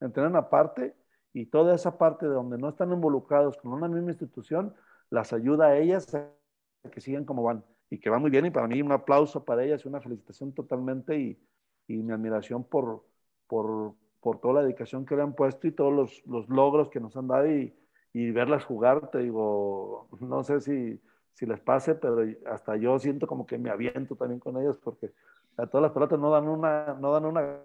Entrenan 0.00 0.36
aparte 0.36 0.94
y 1.32 1.46
toda 1.46 1.74
esa 1.74 1.96
parte 1.98 2.26
de 2.26 2.32
donde 2.32 2.58
no 2.58 2.68
están 2.68 2.92
involucrados 2.92 3.56
con 3.56 3.72
una 3.72 3.88
misma 3.88 4.10
institución, 4.10 4.74
las 5.10 5.32
ayuda 5.32 5.68
a 5.68 5.76
ellas 5.78 6.14
a 6.14 6.30
que 6.90 7.00
sigan 7.00 7.24
como 7.24 7.42
van. 7.42 7.64
Y 7.90 7.98
que 7.98 8.10
van 8.10 8.20
muy 8.20 8.30
bien. 8.30 8.46
Y 8.46 8.50
para 8.50 8.66
mí 8.66 8.80
un 8.82 8.92
aplauso 8.92 9.44
para 9.44 9.64
ellas 9.64 9.84
y 9.84 9.88
una 9.88 10.00
felicitación 10.00 10.52
totalmente 10.52 11.18
y, 11.18 11.38
y 11.86 12.02
mi 12.02 12.12
admiración 12.12 12.64
por, 12.64 13.04
por, 13.46 13.94
por 14.20 14.40
toda 14.40 14.54
la 14.54 14.62
dedicación 14.62 15.04
que 15.06 15.16
le 15.16 15.22
han 15.22 15.34
puesto 15.34 15.66
y 15.66 15.72
todos 15.72 15.92
los, 15.92 16.22
los 16.26 16.48
logros 16.48 16.88
que 16.90 17.00
nos 17.00 17.16
han 17.16 17.28
dado 17.28 17.46
y, 17.50 17.74
y, 18.12 18.30
verlas 18.30 18.64
jugar, 18.64 19.10
te 19.10 19.18
digo, 19.18 20.08
no 20.20 20.42
sé 20.44 20.60
si, 20.60 21.00
si 21.34 21.46
les 21.46 21.60
pase, 21.60 21.94
pero 21.94 22.24
hasta 22.46 22.76
yo 22.76 22.98
siento 22.98 23.26
como 23.26 23.46
que 23.46 23.58
me 23.58 23.70
aviento 23.70 24.16
también 24.16 24.40
con 24.40 24.56
ellas 24.56 24.78
porque 24.82 25.12
a 25.56 25.66
todas 25.66 25.82
las 25.82 25.92
pelotas 25.92 26.18
no 26.18 26.30
dan 26.30 26.48
una, 26.48 26.94
no 26.94 27.12
dan 27.12 27.24
una 27.26 27.60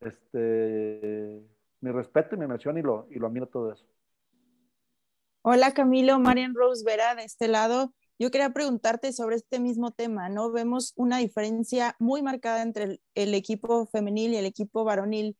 este 0.00 1.42
mi 1.80 1.90
respeto 1.92 2.34
y 2.34 2.38
mi 2.38 2.44
emoción 2.44 2.78
y 2.78 2.82
lo, 2.82 3.06
y 3.10 3.18
lo 3.18 3.26
admiro 3.26 3.46
todo 3.46 3.72
eso. 3.72 3.86
Hola 5.42 5.72
Camilo, 5.72 6.18
Marian 6.18 6.54
Rose 6.54 6.84
Vera 6.84 7.14
de 7.14 7.24
este 7.24 7.48
lado. 7.48 7.94
Yo 8.18 8.30
quería 8.32 8.50
preguntarte 8.50 9.12
sobre 9.12 9.36
este 9.36 9.60
mismo 9.60 9.92
tema, 9.92 10.28
¿no? 10.28 10.50
Vemos 10.50 10.92
una 10.96 11.18
diferencia 11.18 11.94
muy 12.00 12.20
marcada 12.22 12.62
entre 12.62 13.00
el, 13.14 13.34
equipo 13.34 13.86
femenil 13.86 14.32
y 14.32 14.36
el 14.36 14.44
equipo 14.44 14.82
varonil. 14.82 15.36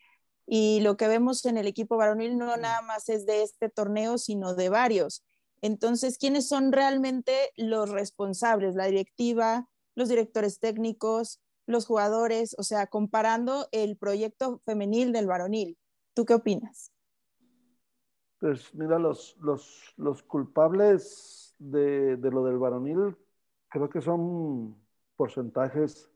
Y 0.51 0.81
lo 0.81 0.97
que 0.97 1.09
vemos 1.09 1.45
en 1.45 1.59
el 1.59 1.67
equipo 1.67 1.99
varonil 1.99 2.39
no 2.39 2.57
nada 2.57 2.81
más 2.81 3.11
es 3.11 3.27
de 3.27 3.43
este 3.43 3.69
torneo, 3.69 4.17
sino 4.17 4.55
de 4.55 4.71
varios. 4.71 5.23
Entonces, 5.61 6.17
¿quiénes 6.17 6.49
son 6.49 6.73
realmente 6.73 7.33
los 7.57 7.91
responsables? 7.91 8.75
La 8.75 8.87
directiva, 8.87 9.69
los 9.95 10.09
directores 10.09 10.59
técnicos, 10.59 11.43
los 11.67 11.85
jugadores, 11.85 12.55
o 12.59 12.63
sea, 12.63 12.87
comparando 12.87 13.69
el 13.73 13.99
proyecto 13.99 14.63
femenil 14.65 15.13
del 15.13 15.27
varonil. 15.27 15.77
¿Tú 16.15 16.25
qué 16.25 16.33
opinas? 16.35 16.93
Pues 18.41 18.75
mira, 18.75 18.99
los, 18.99 19.37
los, 19.41 19.93
los 19.99 20.23
culpables 20.23 21.55
de, 21.59 22.17
de, 22.17 22.31
lo 22.31 22.43
del 22.45 22.57
varonil, 22.57 23.17
creo 23.69 23.91
que 23.91 24.01
son 24.01 24.77
porcentajes 25.15 26.09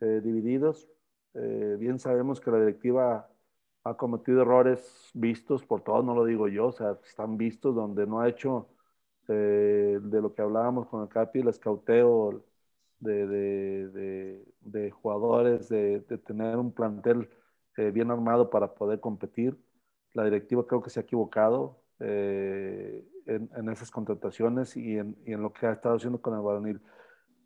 eh, 0.00 0.22
divididos. 0.24 0.88
Eh, 1.34 1.76
bien 1.78 1.98
sabemos 1.98 2.40
que 2.40 2.50
la 2.50 2.60
directiva 2.60 3.29
ha 3.84 3.96
cometido 3.96 4.42
errores 4.42 5.10
vistos 5.14 5.64
por 5.64 5.82
todos, 5.82 6.04
no 6.04 6.14
lo 6.14 6.24
digo 6.24 6.48
yo, 6.48 6.68
o 6.68 6.72
sea, 6.72 6.98
están 7.04 7.36
vistos 7.36 7.74
donde 7.74 8.06
no 8.06 8.20
ha 8.20 8.28
hecho 8.28 8.68
eh, 9.28 9.98
de 10.02 10.20
lo 10.22 10.34
que 10.34 10.42
hablábamos 10.42 10.88
con 10.88 11.02
el 11.02 11.08
Capi, 11.08 11.40
el 11.40 11.48
escauteo 11.48 12.44
de, 12.98 13.26
de, 13.26 14.44
de 14.60 14.90
jugadores, 14.90 15.68
de, 15.68 16.00
tener 16.26 16.56
un 16.56 16.72
plantel 16.72 17.30
eh, 17.76 17.90
bien 17.90 18.10
armado 18.10 18.50
para 18.50 18.74
poder 18.74 19.00
competir. 19.00 19.56
La 20.12 20.24
directiva 20.24 20.66
creo 20.66 20.82
que 20.82 20.90
se 20.90 21.00
ha 21.00 21.02
equivocado. 21.04 21.80
Eh, 22.00 23.04
en, 23.26 23.68
esas 23.68 23.90
contrataciones 23.90 24.76
y 24.76 24.96
en, 24.96 25.16
y 25.24 25.32
en, 25.32 25.42
lo 25.42 25.52
que 25.52 25.66
ha 25.66 25.72
estado 25.72 25.96
haciendo 25.96 26.20
con 26.20 26.34
el 26.34 26.40
varonil. 26.40 26.80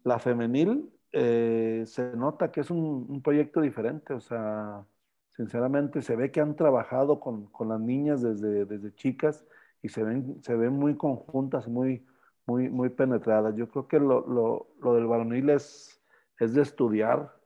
La 0.04 0.18
femenil 0.18 0.90
eh, 1.12 1.84
se 1.86 2.16
nota 2.16 2.50
que 2.50 2.60
es 2.60 2.70
un, 2.70 3.06
un, 3.08 3.22
proyecto 3.22 3.60
diferente, 3.60 4.14
o 4.14 4.20
sea, 4.20 4.84
sinceramente 5.36 6.02
se 6.02 6.16
ve 6.16 6.30
que 6.30 6.40
han 6.40 6.56
trabajado 6.56 7.20
con, 7.20 7.46
con 7.46 7.68
las 7.68 7.80
niñas 7.80 8.22
desde, 8.22 8.64
desde 8.64 8.94
chicas 8.94 9.44
y 9.82 9.88
se 9.88 10.02
ven, 10.02 10.42
se 10.42 10.54
ven 10.54 10.72
muy 10.72 10.96
conjuntas, 10.96 11.68
muy, 11.68 12.06
muy, 12.46 12.68
muy 12.68 12.88
penetradas. 12.88 13.54
Yo 13.56 13.68
creo 13.68 13.88
que 13.88 13.98
lo, 13.98 14.26
lo, 14.26 14.68
lo 14.80 14.94
del 14.94 15.06
varonil 15.06 15.50
es, 15.50 16.02
es 16.38 16.54
de 16.54 16.62
estudiar 16.62 17.36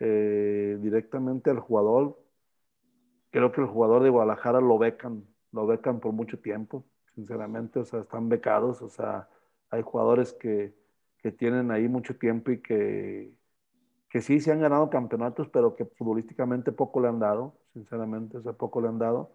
eh, 0.00 0.78
directamente 0.80 1.50
al 1.50 1.60
jugador. 1.60 2.18
Creo 3.30 3.52
que 3.52 3.60
el 3.60 3.66
jugador 3.66 4.02
de 4.02 4.10
Guadalajara 4.10 4.60
lo 4.60 4.78
becan, 4.78 5.24
lo 5.52 5.66
becan 5.66 6.00
por 6.00 6.12
mucho 6.12 6.40
tiempo, 6.40 6.84
sinceramente, 7.14 7.78
o 7.78 7.84
sea, 7.84 8.00
están 8.00 8.28
becados, 8.28 8.80
o 8.80 8.88
sea, 8.88 9.28
hay 9.70 9.82
jugadores 9.82 10.32
que, 10.32 10.74
que 11.18 11.30
tienen 11.30 11.70
ahí 11.70 11.88
mucho 11.88 12.16
tiempo 12.16 12.50
y 12.52 12.62
que, 12.62 13.37
que 14.08 14.22
sí 14.22 14.40
se 14.40 14.52
han 14.52 14.60
ganado 14.60 14.90
campeonatos, 14.90 15.48
pero 15.48 15.74
que 15.76 15.84
futbolísticamente 15.84 16.72
poco 16.72 17.00
le 17.00 17.08
han 17.08 17.18
dado, 17.18 17.58
sinceramente, 17.72 18.38
o 18.38 18.42
sea, 18.42 18.52
poco 18.54 18.80
le 18.80 18.88
han 18.88 18.98
dado. 18.98 19.32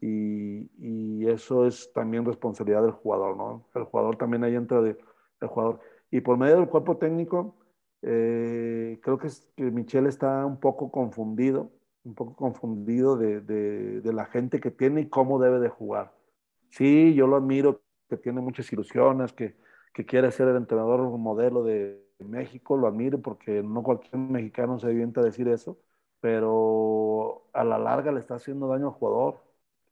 Y, 0.00 1.26
eso 1.26 1.66
es 1.66 1.90
también 1.94 2.24
responsabilidad 2.24 2.82
del 2.82 2.92
jugador, 2.92 3.36
¿no? 3.36 3.66
El 3.74 3.84
jugador 3.84 4.16
también 4.16 4.44
ahí 4.44 4.54
entra 4.54 4.82
de, 4.82 4.96
el 5.40 5.48
jugador. 5.48 5.80
Y 6.10 6.20
por 6.20 6.36
medio 6.36 6.56
del 6.56 6.68
cuerpo 6.68 6.98
técnico, 6.98 7.56
eh, 8.02 9.00
creo 9.02 9.18
que, 9.18 9.28
es, 9.28 9.48
Michel 9.56 10.06
está 10.06 10.44
un 10.44 10.60
poco 10.60 10.92
confundido, 10.92 11.72
un 12.04 12.14
poco 12.14 12.36
confundido 12.36 13.16
de, 13.16 13.40
de, 13.40 14.00
de, 14.02 14.12
la 14.12 14.26
gente 14.26 14.60
que 14.60 14.70
tiene 14.70 15.02
y 15.02 15.08
cómo 15.08 15.40
debe 15.40 15.58
de 15.60 15.70
jugar. 15.70 16.12
Sí, 16.70 17.14
yo 17.14 17.26
lo 17.26 17.36
admiro, 17.36 17.80
que 18.08 18.18
tiene 18.18 18.40
muchas 18.42 18.70
ilusiones, 18.72 19.32
que, 19.32 19.56
que 19.94 20.04
quiere 20.04 20.30
ser 20.30 20.48
el 20.48 20.56
entrenador 20.56 21.00
modelo 21.18 21.64
de 21.64 22.03
México, 22.24 22.76
lo 22.76 22.86
admiro 22.88 23.20
porque 23.20 23.62
no 23.62 23.82
cualquier 23.82 24.16
mexicano 24.16 24.78
se 24.78 24.86
avienta 24.86 25.20
a 25.20 25.24
decir 25.24 25.48
eso, 25.48 25.78
pero 26.20 27.48
a 27.52 27.64
la 27.64 27.78
larga 27.78 28.12
le 28.12 28.20
está 28.20 28.36
haciendo 28.36 28.68
daño 28.68 28.88
al 28.88 28.94
jugador, 28.94 29.42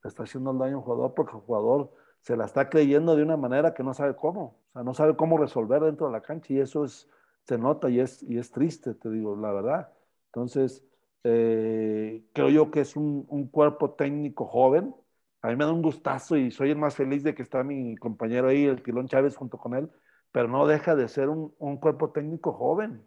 le 0.03 0.09
está 0.09 0.24
haciendo 0.24 0.53
daño 0.55 0.78
al 0.78 0.83
jugador 0.83 1.14
porque 1.14 1.37
el 1.37 1.43
jugador 1.43 1.93
se 2.20 2.37
la 2.37 2.45
está 2.47 2.70
creyendo 2.70 3.16
de 3.16 3.22
una 3.22 3.37
manera 3.37 3.74
que 3.74 3.83
no 3.83 3.95
sabe 3.95 4.16
cómo, 4.16 4.57
o 4.70 4.72
sea, 4.72 4.83
no 4.83 4.95
sabe 4.95 5.16
cómo 5.16 5.39
resolver 5.39 5.83
dentro 5.83 6.07
de 6.07 6.12
la 6.12 6.22
cancha 6.22 6.53
y 6.53 6.61
eso 6.61 6.85
es, 6.85 7.09
se 7.45 7.59
nota 7.59 7.91
y 7.91 8.01
es, 8.01 8.22
y 8.22 8.39
es 8.39 8.51
triste, 8.51 8.95
te 8.95 9.11
digo, 9.11 9.37
la 9.37 9.53
verdad. 9.53 9.93
Entonces, 10.26 10.85
eh, 11.24 12.24
creo 12.33 12.49
yo 12.51 12.70
que 12.70 12.80
es 12.80 12.97
un, 12.97 13.26
un, 13.28 13.47
cuerpo 13.49 13.93
técnico 13.93 14.47
joven. 14.47 14.95
A 15.43 15.49
mí 15.49 15.57
me 15.57 15.64
da 15.64 15.72
un 15.72 15.83
gustazo 15.83 16.37
y 16.37 16.51
soy 16.51 16.70
el 16.70 16.78
más 16.78 16.95
feliz 16.97 17.22
de 17.22 17.35
que 17.35 17.43
está 17.43 17.62
mi 17.64 17.97
compañero 17.97 18.49
ahí, 18.49 18.64
el 18.64 18.83
Tilón 18.83 19.09
Chávez, 19.09 19.37
junto 19.37 19.59
con 19.59 19.74
él, 19.74 19.91
pero 20.33 20.49
no 20.49 20.66
deja 20.66 20.97
de 20.97 21.09
ser 21.09 21.28
un, 21.28 21.55
un 21.59 21.76
cuerpo 21.76 22.11
técnico 22.11 22.53
joven, 22.53 23.05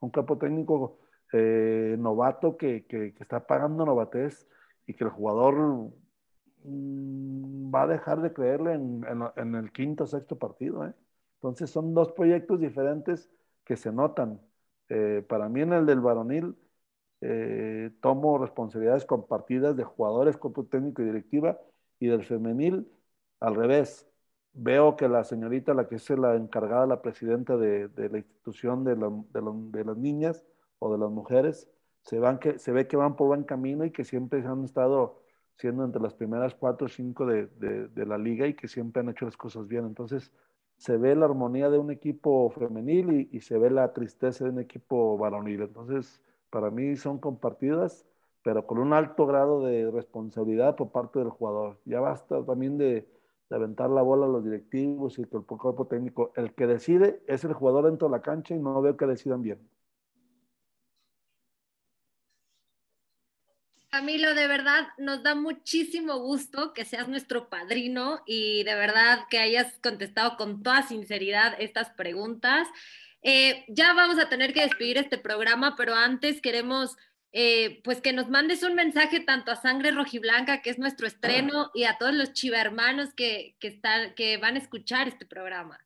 un 0.00 0.10
cuerpo 0.10 0.38
técnico 0.38 0.98
eh, 1.32 1.96
novato 1.98 2.56
que, 2.56 2.86
que, 2.86 3.14
está 3.20 3.46
pagando 3.46 3.84
novatez 3.84 4.48
y 4.86 4.94
que 4.94 5.04
el 5.04 5.10
jugador 5.10 5.92
mmm, 6.64 7.74
va 7.74 7.82
a 7.82 7.86
dejar 7.86 8.22
de 8.22 8.32
creerle 8.32 8.74
en, 8.74 9.04
en, 9.36 9.54
el 9.54 9.72
quinto 9.72 10.04
o 10.04 10.06
sexto 10.06 10.38
partido. 10.38 10.86
¿eh? 10.86 10.94
Entonces 11.36 11.70
son 11.70 11.94
dos 11.94 12.12
proyectos 12.12 12.60
diferentes 12.60 13.30
que 13.64 13.76
se 13.76 13.92
notan. 13.92 14.40
Eh, 14.88 15.24
para 15.28 15.48
mí 15.48 15.60
en 15.60 15.72
el 15.72 15.86
del 15.86 16.00
varonil 16.00 16.56
tomo 18.00 18.38
responsabilidades 18.38 19.04
compartidas 19.04 19.76
de 19.76 19.82
jugadores, 19.84 20.36
cuerpo 20.36 20.64
técnico 20.66 21.02
y 21.02 21.06
directiva, 21.06 21.58
y 21.98 22.06
del 22.06 22.24
femenil 22.24 22.88
al 23.40 23.56
revés 23.56 24.07
veo 24.58 24.96
que 24.96 25.08
la 25.08 25.24
señorita, 25.24 25.72
la 25.72 25.86
que 25.86 25.96
es 25.96 26.10
la 26.10 26.34
encargada, 26.34 26.86
la 26.86 27.00
presidenta 27.00 27.56
de, 27.56 27.88
de 27.88 28.08
la 28.08 28.18
institución 28.18 28.84
de, 28.84 28.96
la, 28.96 29.08
de, 29.08 29.42
la, 29.42 29.52
de, 29.54 29.84
las 29.84 29.96
niñas 29.96 30.44
o 30.80 30.92
de 30.92 30.98
las 30.98 31.10
mujeres, 31.10 31.70
se, 32.02 32.18
van 32.18 32.38
que, 32.38 32.58
se 32.58 32.72
ve 32.72 32.88
que 32.88 32.96
van 32.96 33.16
por 33.16 33.28
buen 33.28 33.44
camino 33.44 33.84
y 33.84 33.92
que 33.92 34.04
siempre 34.04 34.44
han 34.44 34.64
estado 34.64 35.22
siendo 35.56 35.84
entre 35.84 36.02
las 36.02 36.14
primeras 36.14 36.54
cuatro 36.54 36.86
o 36.86 36.88
cinco 36.88 37.26
de, 37.26 37.46
de, 37.46 38.06
la 38.06 38.18
liga 38.18 38.46
y 38.46 38.54
que 38.54 38.68
siempre 38.68 39.00
han 39.00 39.08
hecho 39.08 39.26
las 39.26 39.36
cosas 39.36 39.68
bien. 39.68 39.86
Entonces, 39.86 40.32
se 40.76 40.96
ve 40.96 41.14
la 41.14 41.26
armonía 41.26 41.70
de 41.70 41.78
un 41.78 41.90
equipo 41.90 42.50
femenil 42.50 43.12
y, 43.12 43.36
y 43.36 43.40
se 43.40 43.58
ve 43.58 43.70
la 43.70 43.92
tristeza 43.92 44.44
de 44.44 44.50
un 44.50 44.60
equipo 44.60 45.18
varonil. 45.18 45.62
Entonces, 45.62 46.20
para 46.50 46.70
mí 46.70 46.96
son 46.96 47.18
compartidas, 47.18 48.06
pero 48.42 48.66
con 48.66 48.78
un 48.78 48.92
alto 48.92 49.26
grado 49.26 49.64
de 49.64 49.90
responsabilidad 49.90 50.76
por 50.76 50.90
parte 50.90 51.18
del 51.18 51.30
jugador. 51.30 51.78
Ya 51.84 52.00
basta 52.00 52.44
también 52.44 52.78
de 52.78 53.08
de 53.50 53.56
aventar 53.56 53.90
la 53.90 54.02
bola 54.02 54.26
a 54.26 54.28
los 54.28 54.44
directivos 54.44 55.18
y 55.18 55.22
el 55.22 55.28
cuerpo 55.28 55.86
técnico. 55.86 56.32
El 56.36 56.54
que 56.54 56.66
decide 56.66 57.22
es 57.26 57.44
el 57.44 57.54
jugador 57.54 57.86
dentro 57.86 58.08
de 58.08 58.12
la 58.12 58.22
cancha 58.22 58.54
y 58.54 58.58
no 58.58 58.80
veo 58.82 58.96
que 58.96 59.06
decidan 59.06 59.42
bien. 59.42 59.58
Camilo, 63.90 64.34
de 64.34 64.46
verdad 64.46 64.88
nos 64.98 65.22
da 65.22 65.34
muchísimo 65.34 66.18
gusto 66.18 66.74
que 66.74 66.84
seas 66.84 67.08
nuestro 67.08 67.48
padrino 67.48 68.20
y 68.26 68.62
de 68.64 68.74
verdad 68.74 69.20
que 69.30 69.38
hayas 69.38 69.78
contestado 69.82 70.36
con 70.36 70.62
toda 70.62 70.82
sinceridad 70.82 71.54
estas 71.58 71.88
preguntas. 71.90 72.68
Eh, 73.22 73.64
ya 73.68 73.94
vamos 73.94 74.18
a 74.18 74.28
tener 74.28 74.52
que 74.52 74.60
despedir 74.60 74.98
este 74.98 75.16
programa, 75.16 75.74
pero 75.74 75.94
antes 75.94 76.42
queremos 76.42 76.96
eh, 77.32 77.82
pues 77.84 78.00
que 78.00 78.12
nos 78.12 78.30
mandes 78.30 78.62
un 78.62 78.74
mensaje 78.74 79.20
tanto 79.20 79.50
a 79.50 79.56
Sangre 79.56 79.90
Rojiblanca, 79.90 80.62
que 80.62 80.70
es 80.70 80.78
nuestro 80.78 81.06
estreno, 81.06 81.70
y 81.74 81.84
a 81.84 81.98
todos 81.98 82.14
los 82.14 82.32
chivermanos 82.32 83.12
que, 83.14 83.56
que, 83.60 83.68
están, 83.68 84.14
que 84.14 84.38
van 84.38 84.54
a 84.54 84.58
escuchar 84.58 85.08
este 85.08 85.26
programa. 85.26 85.78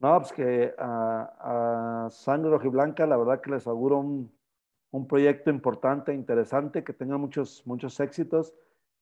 No, 0.00 0.20
pues 0.20 0.32
que 0.32 0.74
a, 0.78 2.08
Sangre 2.10 2.50
Rojiblanca, 2.50 3.06
la 3.06 3.16
verdad 3.16 3.40
que 3.40 3.50
les 3.50 3.66
auguro 3.66 3.98
un, 3.98 4.36
proyecto 5.08 5.50
importante, 5.50 6.12
interesante, 6.12 6.84
que 6.84 6.92
tenga 6.92 7.16
muchos, 7.16 7.62
muchos 7.66 7.98
éxitos, 8.00 8.52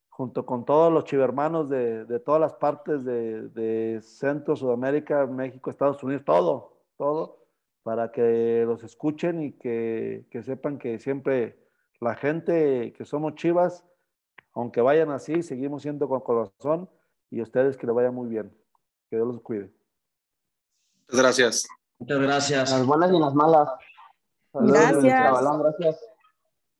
junto 0.09 0.45
con 0.45 0.63
todos 0.63 0.91
los 0.91 1.03
chivermanos 1.03 1.69
de, 1.69 2.05
de 2.05 2.19
todas 2.19 2.39
las 2.39 2.53
partes 2.53 3.03
de 3.03 3.99
Centro, 4.01 4.55
Sudamérica, 4.55 5.25
México, 5.27 5.69
Estados 5.69 6.01
Unidos, 6.03 6.23
todo, 6.25 6.83
todo 6.97 7.46
para 7.87 8.11
que 8.11 8.65
los 8.67 8.83
escuchen 8.83 9.41
y 9.41 9.53
que, 9.53 10.27
que, 10.29 10.43
sepan 10.43 10.77
que 10.77 10.99
siempre 10.99 11.57
la 12.01 12.15
gente 12.15 12.91
que 12.91 13.05
somos 13.05 13.35
chivas, 13.35 13.85
aunque 14.51 14.81
vayan 14.81 15.09
así, 15.09 15.41
seguimos 15.41 15.83
siendo 15.83 16.09
con 16.09 16.19
corazón 16.19 16.89
y 17.31 17.41
ustedes 17.41 17.77
que 17.77 17.87
le 17.87 17.93
vaya 17.93 18.11
muy 18.11 18.27
bien. 18.27 18.53
Que 19.09 19.15
Dios 19.15 19.25
los 19.29 19.39
cuide. 19.39 19.71
Muchas 21.07 21.21
gracias. 21.21 21.67
Muchas 21.97 22.19
gracias. 22.19 22.71
Las 22.71 22.85
buenas 22.85 23.09
y 23.09 23.19
las 23.19 23.33
malas. 23.33 23.69
Gracias. 24.51 25.41
gracias. 25.57 25.99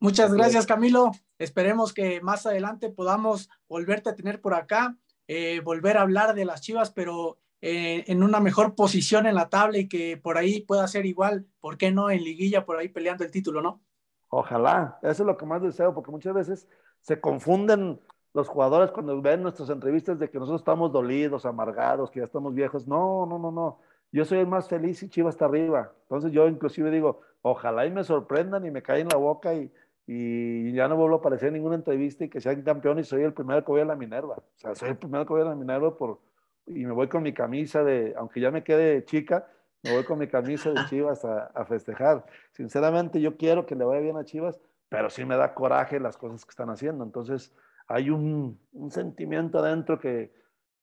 Muchas 0.01 0.33
gracias, 0.33 0.65
Camilo. 0.65 1.11
Esperemos 1.39 1.93
que 1.93 2.19
más 2.19 2.45
adelante 2.45 2.89
podamos 2.89 3.49
volverte 3.69 4.09
a 4.09 4.15
tener 4.15 4.41
por 4.41 4.55
acá, 4.55 4.97
eh, 5.29 5.61
volver 5.61 5.95
a 5.95 6.01
hablar 6.01 6.35
de 6.35 6.43
las 6.43 6.59
chivas, 6.59 6.91
pero 6.91 7.37
eh, 7.61 8.03
en 8.07 8.21
una 8.21 8.39
mejor 8.39 8.75
posición 8.75 9.25
en 9.25 9.35
la 9.35 9.49
tabla 9.49 9.79
y 9.79 9.87
que 9.87 10.17
por 10.17 10.37
ahí 10.37 10.61
pueda 10.61 10.87
ser 10.87 11.05
igual, 11.05 11.47
¿por 11.59 11.77
qué 11.77 11.91
no 11.91 12.09
en 12.11 12.23
liguilla 12.23 12.65
por 12.65 12.77
ahí 12.77 12.87
peleando 12.87 13.23
el 13.23 13.31
título, 13.31 13.61
no? 13.61 13.81
Ojalá, 14.29 14.99
eso 15.01 15.23
es 15.23 15.27
lo 15.27 15.37
que 15.37 15.45
más 15.45 15.61
deseo, 15.61 15.93
porque 15.93 16.11
muchas 16.11 16.33
veces 16.33 16.67
se 16.99 17.19
confunden 17.19 17.99
los 18.33 18.47
jugadores 18.47 18.91
cuando 18.91 19.19
ven 19.21 19.41
nuestras 19.41 19.69
entrevistas 19.69 20.19
de 20.19 20.29
que 20.29 20.37
nosotros 20.37 20.61
estamos 20.61 20.91
dolidos, 20.91 21.45
amargados, 21.45 22.11
que 22.11 22.19
ya 22.19 22.25
estamos 22.25 22.53
viejos. 22.53 22.87
No, 22.87 23.25
no, 23.25 23.39
no, 23.39 23.51
no. 23.51 23.79
Yo 24.11 24.25
soy 24.25 24.39
el 24.39 24.47
más 24.47 24.67
feliz 24.67 25.01
y 25.01 25.09
Chivas 25.09 25.35
está 25.35 25.45
arriba. 25.45 25.91
Entonces 26.03 26.31
yo 26.31 26.47
inclusive 26.47 26.91
digo, 26.91 27.21
ojalá 27.41 27.85
y 27.87 27.91
me 27.91 28.03
sorprendan 28.03 28.65
y 28.65 28.71
me 28.71 28.83
caen 28.83 29.07
la 29.07 29.17
boca 29.17 29.55
y, 29.55 29.71
y 30.05 30.71
ya 30.73 30.87
no 30.87 30.95
vuelvo 30.95 31.15
a 31.15 31.19
aparecer 31.19 31.47
en 31.47 31.55
ninguna 31.55 31.75
entrevista 31.75 32.25
y 32.25 32.29
que 32.29 32.39
sean 32.39 32.61
campeón 32.61 32.99
y 32.99 33.03
soy 33.03 33.23
el 33.23 33.33
primero 33.33 33.65
que 33.65 33.71
voy 33.71 33.81
a 33.81 33.85
la 33.85 33.95
Minerva. 33.95 34.35
O 34.35 34.59
sea, 34.59 34.75
soy 34.75 34.89
el 34.89 34.97
primero 34.97 35.25
que 35.25 35.33
voy 35.33 35.41
a 35.41 35.45
la 35.45 35.55
Minerva 35.55 35.97
por, 35.97 36.19
y 36.68 36.86
me 36.86 36.91
voy 36.91 37.07
con 37.07 37.24
mi 37.24 37.34
camisa 37.34 37.84
de, 37.84 38.13
aunque 38.18 38.41
ya 38.41 38.51
me 38.51 38.63
quede 38.63 39.05
chica, 39.05 39.47
me 39.84 39.93
voy 39.93 40.03
con 40.03 40.20
mi 40.20 40.28
camisa 40.28 40.72
de 40.72 40.76
Chivas 40.89 41.24
a, 41.26 41.45
a, 41.45 41.65
festejar. 41.65 42.26
Sinceramente, 42.51 43.22
yo 43.22 43.38
quiero 43.38 43.65
que 43.65 43.76
le 43.76 43.86
vaya 43.86 44.01
bien 44.01 44.18
a 44.18 44.26
Chivas, 44.26 44.59
pero 44.89 45.09
sí 45.09 45.26
me 45.26 45.36
da 45.36 45.53
coraje 45.53 45.99
las 45.99 46.18
cosas 46.18 46.45
que 46.45 46.51
están 46.51 46.70
haciendo. 46.70 47.03
Entonces, 47.03 47.53
hay 47.88 48.09
un, 48.09 48.59
un 48.74 48.91
sentimiento 48.91 49.59
adentro 49.59 49.99
que, 49.99 50.34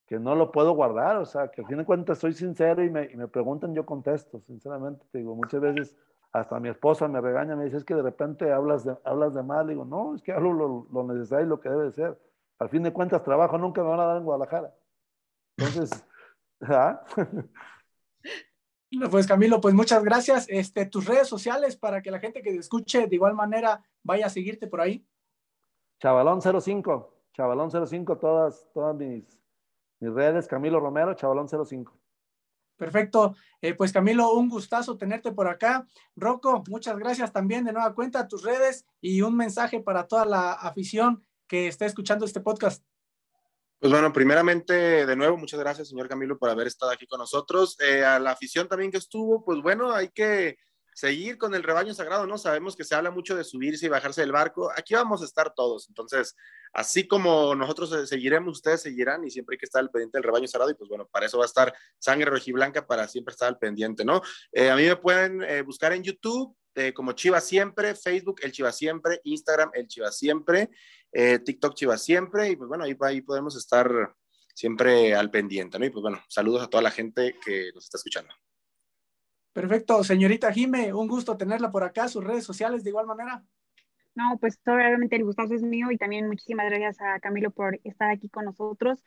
que, 0.06 0.18
no 0.18 0.34
lo 0.34 0.52
puedo 0.52 0.72
guardar. 0.72 1.16
O 1.18 1.26
sea, 1.26 1.48
que 1.48 1.62
al 1.62 1.66
fin 1.66 1.78
de 1.78 1.84
cuentas 1.84 2.18
soy 2.18 2.32
sincero 2.32 2.82
y 2.82 2.90
me, 2.90 3.10
y 3.12 3.16
me 3.16 3.28
preguntan, 3.28 3.74
yo 3.74 3.84
contesto. 3.84 4.40
Sinceramente, 4.46 5.04
te 5.10 5.18
digo, 5.18 5.34
muchas 5.34 5.60
veces 5.60 5.96
hasta 6.32 6.58
mi 6.58 6.68
esposa 6.68 7.06
me 7.08 7.20
regaña, 7.20 7.56
me 7.56 7.64
dice, 7.64 7.76
es 7.76 7.84
que 7.84 7.94
de 7.94 8.02
repente 8.02 8.52
hablas 8.52 8.84
de, 8.84 8.96
hablas 9.04 9.34
de 9.34 9.42
mal. 9.42 9.68
Digo, 9.68 9.84
no, 9.84 10.14
es 10.14 10.22
que 10.22 10.32
hablo 10.32 10.52
lo, 10.52 10.86
lo 10.90 11.12
necesario 11.12 11.46
y 11.46 11.48
lo 11.48 11.60
que 11.60 11.68
debe 11.68 11.84
de 11.84 11.92
ser. 11.92 12.18
Al 12.58 12.68
fin 12.68 12.82
de 12.82 12.92
cuentas, 12.92 13.22
trabajo 13.22 13.58
nunca 13.58 13.82
me 13.82 13.90
van 13.90 14.00
a 14.00 14.06
dar 14.06 14.16
en 14.18 14.24
Guadalajara. 14.24 14.72
Entonces, 15.56 16.04
¿ah? 16.62 17.04
Pues 19.10 19.26
Camilo, 19.26 19.60
pues 19.60 19.74
muchas 19.74 20.04
gracias. 20.04 20.46
Este, 20.48 20.86
tus 20.86 21.06
redes 21.06 21.26
sociales 21.26 21.76
para 21.76 22.00
que 22.00 22.10
la 22.10 22.20
gente 22.20 22.42
que 22.42 22.52
te 22.52 22.58
escuche 22.58 23.06
de 23.06 23.14
igual 23.16 23.34
manera 23.34 23.82
vaya 24.02 24.26
a 24.26 24.30
seguirte 24.30 24.66
por 24.66 24.80
ahí. 24.80 25.04
Chavalón 26.00 26.40
05, 26.40 27.22
Chavalón 27.32 27.70
05, 27.70 28.18
todas, 28.18 28.68
todas 28.72 28.94
mis, 28.94 29.24
mis 30.00 30.12
redes, 30.12 30.46
Camilo 30.46 30.80
Romero, 30.80 31.14
Chavalón 31.14 31.48
05. 31.48 31.98
Perfecto. 32.76 33.36
Eh, 33.60 33.74
pues 33.74 33.92
Camilo, 33.92 34.32
un 34.32 34.48
gustazo 34.48 34.96
tenerte 34.96 35.32
por 35.32 35.48
acá. 35.48 35.86
Rocco, 36.16 36.62
muchas 36.68 36.98
gracias 36.98 37.32
también 37.32 37.64
de 37.64 37.72
nueva 37.72 37.94
cuenta, 37.94 38.28
tus 38.28 38.42
redes 38.42 38.84
y 39.00 39.22
un 39.22 39.36
mensaje 39.36 39.80
para 39.80 40.06
toda 40.06 40.24
la 40.24 40.52
afición 40.52 41.24
que 41.46 41.68
está 41.68 41.86
escuchando 41.86 42.24
este 42.24 42.40
podcast. 42.40 42.84
Pues 43.84 43.92
bueno, 43.92 44.14
primeramente, 44.14 45.04
de 45.04 45.14
nuevo, 45.14 45.36
muchas 45.36 45.60
gracias, 45.60 45.90
señor 45.90 46.08
Camilo, 46.08 46.38
por 46.38 46.48
haber 46.48 46.66
estado 46.66 46.90
aquí 46.90 47.06
con 47.06 47.18
nosotros. 47.18 47.76
Eh, 47.80 48.02
a 48.02 48.18
la 48.18 48.30
afición 48.30 48.66
también 48.66 48.90
que 48.90 48.96
estuvo, 48.96 49.44
pues 49.44 49.60
bueno, 49.60 49.92
hay 49.92 50.08
que 50.08 50.56
seguir 50.94 51.36
con 51.36 51.54
el 51.54 51.62
rebaño 51.62 51.92
sagrado, 51.92 52.26
¿no? 52.26 52.38
Sabemos 52.38 52.76
que 52.76 52.84
se 52.84 52.94
habla 52.94 53.10
mucho 53.10 53.36
de 53.36 53.44
subirse 53.44 53.84
y 53.84 53.90
bajarse 53.90 54.22
del 54.22 54.32
barco. 54.32 54.70
Aquí 54.74 54.94
vamos 54.94 55.20
a 55.20 55.26
estar 55.26 55.52
todos. 55.52 55.86
Entonces, 55.90 56.34
así 56.72 57.06
como 57.06 57.54
nosotros 57.54 58.08
seguiremos, 58.08 58.56
ustedes 58.56 58.80
seguirán 58.80 59.22
y 59.22 59.30
siempre 59.30 59.56
hay 59.56 59.58
que 59.58 59.66
estar 59.66 59.80
al 59.80 59.90
pendiente 59.90 60.16
del 60.16 60.24
rebaño 60.24 60.48
sagrado. 60.48 60.70
Y 60.70 60.76
pues 60.76 60.88
bueno, 60.88 61.06
para 61.12 61.26
eso 61.26 61.36
va 61.36 61.44
a 61.44 61.46
estar 61.46 61.74
Sangre 61.98 62.30
Rojiblanca 62.30 62.86
para 62.86 63.06
siempre 63.06 63.32
estar 63.32 63.48
al 63.48 63.58
pendiente, 63.58 64.02
¿no? 64.02 64.22
Eh, 64.52 64.70
a 64.70 64.76
mí 64.76 64.84
me 64.84 64.96
pueden 64.96 65.42
eh, 65.42 65.60
buscar 65.60 65.92
en 65.92 66.04
YouTube. 66.04 66.56
Eh, 66.74 66.92
como 66.92 67.12
Chiva 67.12 67.40
Siempre, 67.40 67.94
Facebook 67.94 68.40
El 68.42 68.52
Chiva 68.52 68.72
Siempre, 68.72 69.20
Instagram 69.24 69.70
El 69.74 69.86
Chiva 69.86 70.10
Siempre, 70.10 70.70
TikTok 71.12 71.74
Chiva 71.74 71.96
Siempre, 71.96 72.50
y 72.50 72.56
pues 72.56 72.68
bueno, 72.68 72.84
ahí, 72.84 72.96
ahí 73.00 73.20
podemos 73.20 73.56
estar 73.56 73.88
siempre 74.52 75.14
al 75.14 75.30
pendiente, 75.30 75.78
¿no? 75.78 75.84
Y 75.84 75.90
pues 75.90 76.02
bueno, 76.02 76.20
saludos 76.28 76.62
a 76.62 76.68
toda 76.68 76.82
la 76.82 76.90
gente 76.90 77.36
que 77.44 77.70
nos 77.74 77.84
está 77.84 77.98
escuchando. 77.98 78.34
Perfecto, 79.52 80.02
señorita 80.02 80.52
Jime, 80.52 80.92
un 80.92 81.06
gusto 81.06 81.36
tenerla 81.36 81.70
por 81.70 81.84
acá, 81.84 82.08
sus 82.08 82.24
redes 82.24 82.44
sociales 82.44 82.82
de 82.82 82.90
igual 82.90 83.06
manera. 83.06 83.44
No, 84.16 84.38
pues 84.40 84.60
obviamente 84.66 85.16
el 85.16 85.24
gustazo 85.24 85.54
es 85.54 85.62
mío 85.62 85.90
y 85.90 85.96
también 85.96 86.26
muchísimas 86.26 86.66
gracias 86.66 87.00
a 87.00 87.20
Camilo 87.20 87.50
por 87.50 87.80
estar 87.84 88.10
aquí 88.10 88.28
con 88.28 88.44
nosotros. 88.44 89.02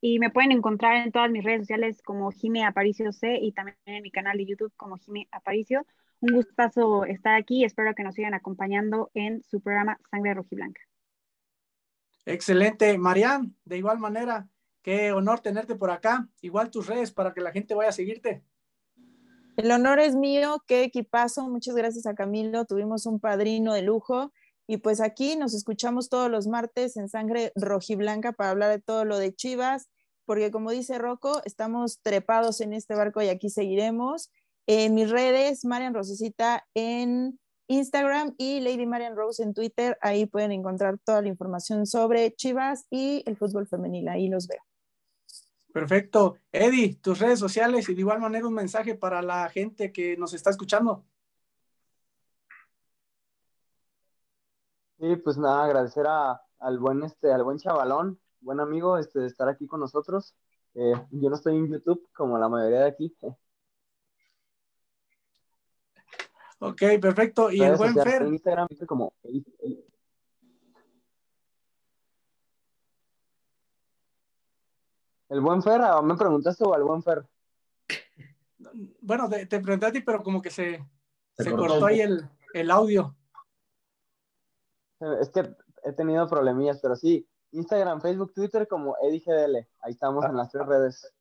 Y 0.00 0.18
me 0.18 0.30
pueden 0.30 0.52
encontrar 0.52 0.96
en 0.96 1.12
todas 1.12 1.30
mis 1.30 1.44
redes 1.44 1.62
sociales 1.62 2.00
como 2.02 2.30
Jime 2.30 2.64
Aparicio 2.64 3.12
C 3.12 3.38
y 3.40 3.52
también 3.52 3.76
en 3.84 4.02
mi 4.02 4.10
canal 4.10 4.36
de 4.38 4.46
YouTube 4.46 4.72
como 4.76 4.96
Jime 4.96 5.28
Aparicio. 5.32 5.86
Un 6.20 6.34
gustazo 6.34 7.04
estar 7.04 7.34
aquí 7.34 7.60
y 7.60 7.64
espero 7.64 7.94
que 7.94 8.02
nos 8.02 8.14
sigan 8.14 8.34
acompañando 8.34 9.10
en 9.14 9.42
su 9.44 9.60
programa 9.60 9.98
Sangre 10.10 10.34
Rojiblanca. 10.34 10.80
Excelente. 12.26 12.98
Marian, 12.98 13.56
de 13.64 13.78
igual 13.78 13.98
manera, 13.98 14.48
qué 14.82 15.12
honor 15.12 15.40
tenerte 15.40 15.76
por 15.76 15.90
acá. 15.90 16.28
Igual 16.40 16.70
tus 16.70 16.86
redes 16.86 17.12
para 17.12 17.32
que 17.32 17.40
la 17.40 17.52
gente 17.52 17.74
vaya 17.74 17.90
a 17.90 17.92
seguirte. 17.92 18.42
El 19.56 19.72
honor 19.72 19.98
es 19.98 20.14
mío, 20.14 20.62
qué 20.68 20.84
equipazo, 20.84 21.48
muchas 21.48 21.74
gracias 21.74 22.06
a 22.06 22.14
Camilo, 22.14 22.64
tuvimos 22.64 23.06
un 23.06 23.18
padrino 23.18 23.74
de 23.74 23.82
lujo 23.82 24.32
y 24.68 24.76
pues 24.76 25.00
aquí 25.00 25.34
nos 25.34 25.52
escuchamos 25.52 26.08
todos 26.08 26.30
los 26.30 26.46
martes 26.46 26.96
en 26.96 27.08
Sangre 27.08 27.50
Rojiblanca 27.56 28.30
para 28.30 28.50
hablar 28.50 28.70
de 28.70 28.80
todo 28.80 29.04
lo 29.04 29.18
de 29.18 29.34
Chivas, 29.34 29.88
porque 30.26 30.52
como 30.52 30.70
dice 30.70 30.98
Rocco, 30.98 31.42
estamos 31.44 32.00
trepados 32.02 32.60
en 32.60 32.72
este 32.72 32.94
barco 32.94 33.20
y 33.20 33.30
aquí 33.30 33.50
seguiremos. 33.50 34.30
En 34.70 34.94
mis 34.94 35.08
redes, 35.08 35.64
Marian 35.64 35.94
Rosecita 35.94 36.62
en 36.74 37.40
Instagram 37.68 38.34
y 38.36 38.60
Lady 38.60 38.84
Marian 38.84 39.16
Rose 39.16 39.42
en 39.42 39.54
Twitter, 39.54 39.96
ahí 40.02 40.26
pueden 40.26 40.52
encontrar 40.52 40.98
toda 40.98 41.22
la 41.22 41.28
información 41.28 41.86
sobre 41.86 42.34
Chivas 42.34 42.86
y 42.90 43.22
el 43.24 43.38
fútbol 43.38 43.66
femenil, 43.66 44.10
ahí 44.10 44.28
los 44.28 44.46
veo. 44.46 44.60
Perfecto. 45.72 46.36
Eddie, 46.52 46.96
tus 46.96 47.18
redes 47.18 47.38
sociales 47.38 47.88
y 47.88 47.94
de 47.94 48.00
igual 48.00 48.20
manera 48.20 48.46
un 48.46 48.52
mensaje 48.52 48.94
para 48.94 49.22
la 49.22 49.48
gente 49.48 49.90
que 49.90 50.18
nos 50.18 50.34
está 50.34 50.50
escuchando. 50.50 51.02
Sí, 54.98 55.16
pues 55.16 55.38
nada, 55.38 55.64
agradecer 55.64 56.06
al 56.06 56.78
buen 56.78 57.02
este, 57.04 57.32
al 57.32 57.42
buen 57.42 57.56
chavalón, 57.56 58.20
buen 58.42 58.60
amigo, 58.60 58.98
este, 58.98 59.20
de 59.20 59.28
estar 59.28 59.48
aquí 59.48 59.66
con 59.66 59.80
nosotros. 59.80 60.36
Eh, 60.74 60.92
yo 61.12 61.30
no 61.30 61.36
estoy 61.36 61.56
en 61.56 61.72
YouTube 61.72 62.06
como 62.12 62.36
la 62.36 62.50
mayoría 62.50 62.80
de 62.80 62.88
aquí. 62.88 63.16
Ok, 66.60 66.82
perfecto. 67.00 67.50
Y 67.50 67.62
el 67.62 67.76
buen 67.76 67.94
Fer. 67.94 68.22
Instagram 68.22 68.68
como 68.86 69.14
¿El 75.28 75.40
buen 75.40 75.62
Fer? 75.62 75.80
¿Me 76.02 76.16
preguntaste 76.16 76.64
o 76.64 76.74
al 76.74 76.82
buen 76.82 77.02
Fer? 77.02 77.24
Bueno, 79.00 79.28
te, 79.28 79.46
pregunté 79.46 79.86
a 79.86 79.92
ti, 79.92 80.00
pero 80.00 80.22
como 80.22 80.42
que 80.42 80.50
se, 80.50 80.84
se, 81.36 81.50
cortó, 81.50 81.86
ahí 81.86 82.00
el, 82.00 82.28
el, 82.54 82.70
audio. 82.70 83.16
Es 85.20 85.30
que 85.30 85.54
he 85.84 85.92
tenido 85.92 86.26
problemillas, 86.26 86.80
pero 86.80 86.96
sí, 86.96 87.26
Instagram, 87.52 88.00
Facebook, 88.00 88.32
Twitter 88.34 88.66
como 88.66 88.96
EddieGDL. 89.02 89.56
Ahí 89.80 89.92
estamos 89.92 90.24
en 90.24 90.36
las 90.36 90.50
tres 90.50 90.66
redes. 90.66 91.14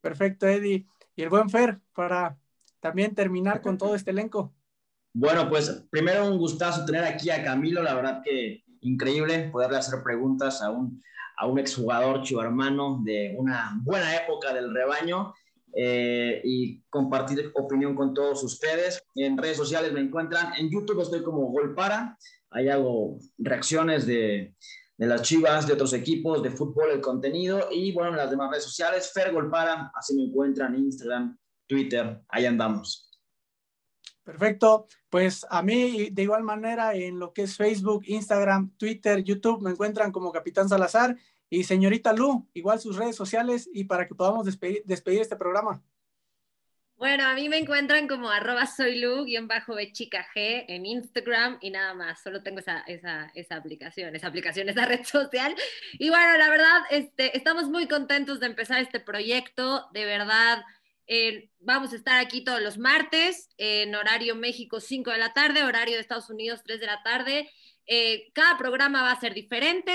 Perfecto, 0.00 0.46
Eddie. 0.46 0.86
Y 1.16 1.22
el 1.22 1.30
buen 1.30 1.48
Fer, 1.48 1.80
para 1.94 2.38
también 2.84 3.14
terminar 3.14 3.62
con 3.62 3.78
todo 3.78 3.94
este 3.94 4.10
elenco. 4.10 4.54
Bueno, 5.14 5.48
pues 5.48 5.86
primero 5.88 6.28
un 6.28 6.36
gustazo 6.36 6.84
tener 6.84 7.02
aquí 7.02 7.30
a 7.30 7.42
Camilo, 7.42 7.82
la 7.82 7.94
verdad 7.94 8.20
que 8.22 8.62
increíble 8.82 9.48
poderle 9.50 9.78
hacer 9.78 10.02
preguntas 10.02 10.60
a 10.60 10.70
un 10.70 11.00
a 11.36 11.46
un 11.46 11.58
exjugador 11.58 12.22
hermano 12.40 13.00
de 13.02 13.34
una 13.36 13.80
buena 13.82 14.14
época 14.16 14.52
del 14.52 14.72
rebaño 14.72 15.34
eh, 15.74 16.40
y 16.44 16.82
compartir 16.88 17.50
opinión 17.54 17.94
con 17.94 18.14
todos 18.14 18.44
ustedes. 18.44 19.02
En 19.14 19.36
redes 19.36 19.56
sociales 19.56 19.92
me 19.92 20.00
encuentran, 20.00 20.52
en 20.56 20.70
YouTube 20.70 21.00
estoy 21.00 21.22
como 21.22 21.50
Golpara, 21.50 22.16
ahí 22.50 22.68
hago 22.68 23.18
reacciones 23.38 24.06
de, 24.06 24.54
de 24.96 25.06
las 25.06 25.22
chivas, 25.22 25.66
de 25.66 25.72
otros 25.72 25.92
equipos, 25.92 26.42
de 26.42 26.50
fútbol, 26.50 26.90
el 26.92 27.00
contenido 27.00 27.68
y 27.72 27.92
bueno, 27.92 28.10
en 28.10 28.18
las 28.18 28.30
demás 28.30 28.50
redes 28.50 28.64
sociales, 28.64 29.10
Fer 29.12 29.32
Golpara, 29.32 29.90
así 29.94 30.14
me 30.14 30.22
encuentran 30.22 30.74
en 30.74 30.84
Instagram, 30.84 31.36
Twitter, 31.66 32.20
ahí 32.28 32.46
andamos. 32.46 33.14
Perfecto. 34.24 34.86
Pues 35.10 35.46
a 35.50 35.62
mí, 35.62 36.08
de 36.10 36.22
igual 36.22 36.42
manera, 36.42 36.94
en 36.94 37.18
lo 37.18 37.32
que 37.32 37.42
es 37.42 37.56
Facebook, 37.56 38.04
Instagram, 38.06 38.74
Twitter, 38.78 39.22
YouTube, 39.22 39.62
me 39.62 39.70
encuentran 39.70 40.10
como 40.10 40.32
Capitán 40.32 40.68
Salazar. 40.68 41.16
Y 41.50 41.62
señorita 41.64 42.12
Lu, 42.12 42.48
igual 42.54 42.80
sus 42.80 42.96
redes 42.96 43.14
sociales 43.14 43.68
y 43.72 43.84
para 43.84 44.08
que 44.08 44.14
podamos 44.14 44.46
despedir, 44.46 44.82
este 45.20 45.36
programa. 45.36 45.84
Bueno, 46.96 47.24
a 47.26 47.34
mí 47.34 47.48
me 47.48 47.58
encuentran 47.58 48.08
como 48.08 48.30
arroba 48.30 48.66
soy 48.66 48.98
Lu, 49.00 49.24
guion 49.24 49.46
bajo 49.46 49.74
G 49.74 50.64
en 50.68 50.86
Instagram 50.86 51.58
y 51.60 51.70
nada 51.70 51.92
más. 51.92 52.22
Solo 52.22 52.42
tengo 52.42 52.60
esa, 52.60 52.80
esa, 52.86 53.30
esa, 53.34 53.56
aplicación, 53.56 54.16
esa 54.16 54.28
aplicación, 54.28 54.68
esa 54.68 54.86
red 54.86 55.04
social. 55.04 55.54
Y 55.92 56.08
bueno, 56.08 56.38
la 56.38 56.48
verdad, 56.48 56.82
este, 56.90 57.36
estamos 57.36 57.68
muy 57.68 57.86
contentos 57.88 58.40
de 58.40 58.46
empezar 58.46 58.80
este 58.80 59.00
proyecto. 59.00 59.86
De 59.92 60.06
verdad, 60.06 60.64
eh, 61.06 61.50
vamos 61.60 61.92
a 61.92 61.96
estar 61.96 62.18
aquí 62.18 62.44
todos 62.44 62.62
los 62.62 62.78
martes, 62.78 63.50
en 63.58 63.94
horario 63.94 64.34
México 64.34 64.80
5 64.80 65.10
de 65.10 65.18
la 65.18 65.32
tarde, 65.32 65.64
horario 65.64 65.94
de 65.94 66.00
Estados 66.00 66.30
Unidos 66.30 66.62
3 66.64 66.80
de 66.80 66.86
la 66.86 67.02
tarde. 67.02 67.50
Eh, 67.86 68.30
cada 68.32 68.56
programa 68.56 69.02
va 69.02 69.12
a 69.12 69.20
ser 69.20 69.34
diferente 69.34 69.92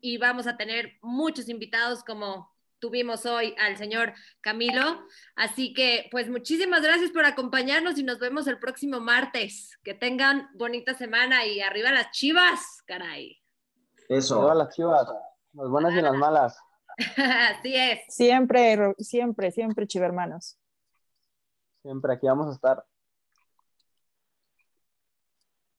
y 0.00 0.18
vamos 0.18 0.46
a 0.46 0.56
tener 0.56 0.98
muchos 1.02 1.48
invitados 1.48 2.04
como 2.04 2.52
tuvimos 2.78 3.24
hoy 3.26 3.54
al 3.58 3.76
señor 3.76 4.12
Camilo. 4.40 5.06
Así 5.34 5.72
que, 5.72 6.08
pues 6.10 6.28
muchísimas 6.28 6.82
gracias 6.82 7.10
por 7.10 7.24
acompañarnos 7.24 7.98
y 7.98 8.04
nos 8.04 8.18
vemos 8.18 8.46
el 8.46 8.58
próximo 8.58 9.00
martes. 9.00 9.78
Que 9.82 9.94
tengan 9.94 10.50
bonita 10.54 10.94
semana 10.94 11.46
y 11.46 11.60
arriba 11.60 11.90
las 11.90 12.10
chivas, 12.10 12.82
caray. 12.86 13.42
Eso. 14.08 14.38
Arriba 14.38 14.54
las 14.54 14.74
chivas, 14.76 15.08
las 15.54 15.68
buenas 15.68 15.94
y 15.94 16.02
las 16.02 16.14
malas. 16.14 16.58
Así 17.16 17.74
es. 17.74 18.00
Siempre, 18.08 18.94
siempre, 18.98 19.50
siempre, 19.50 19.86
chivermanos. 19.86 20.58
Siempre 21.82 22.14
aquí 22.14 22.26
vamos 22.26 22.48
a 22.48 22.52
estar. 22.52 22.84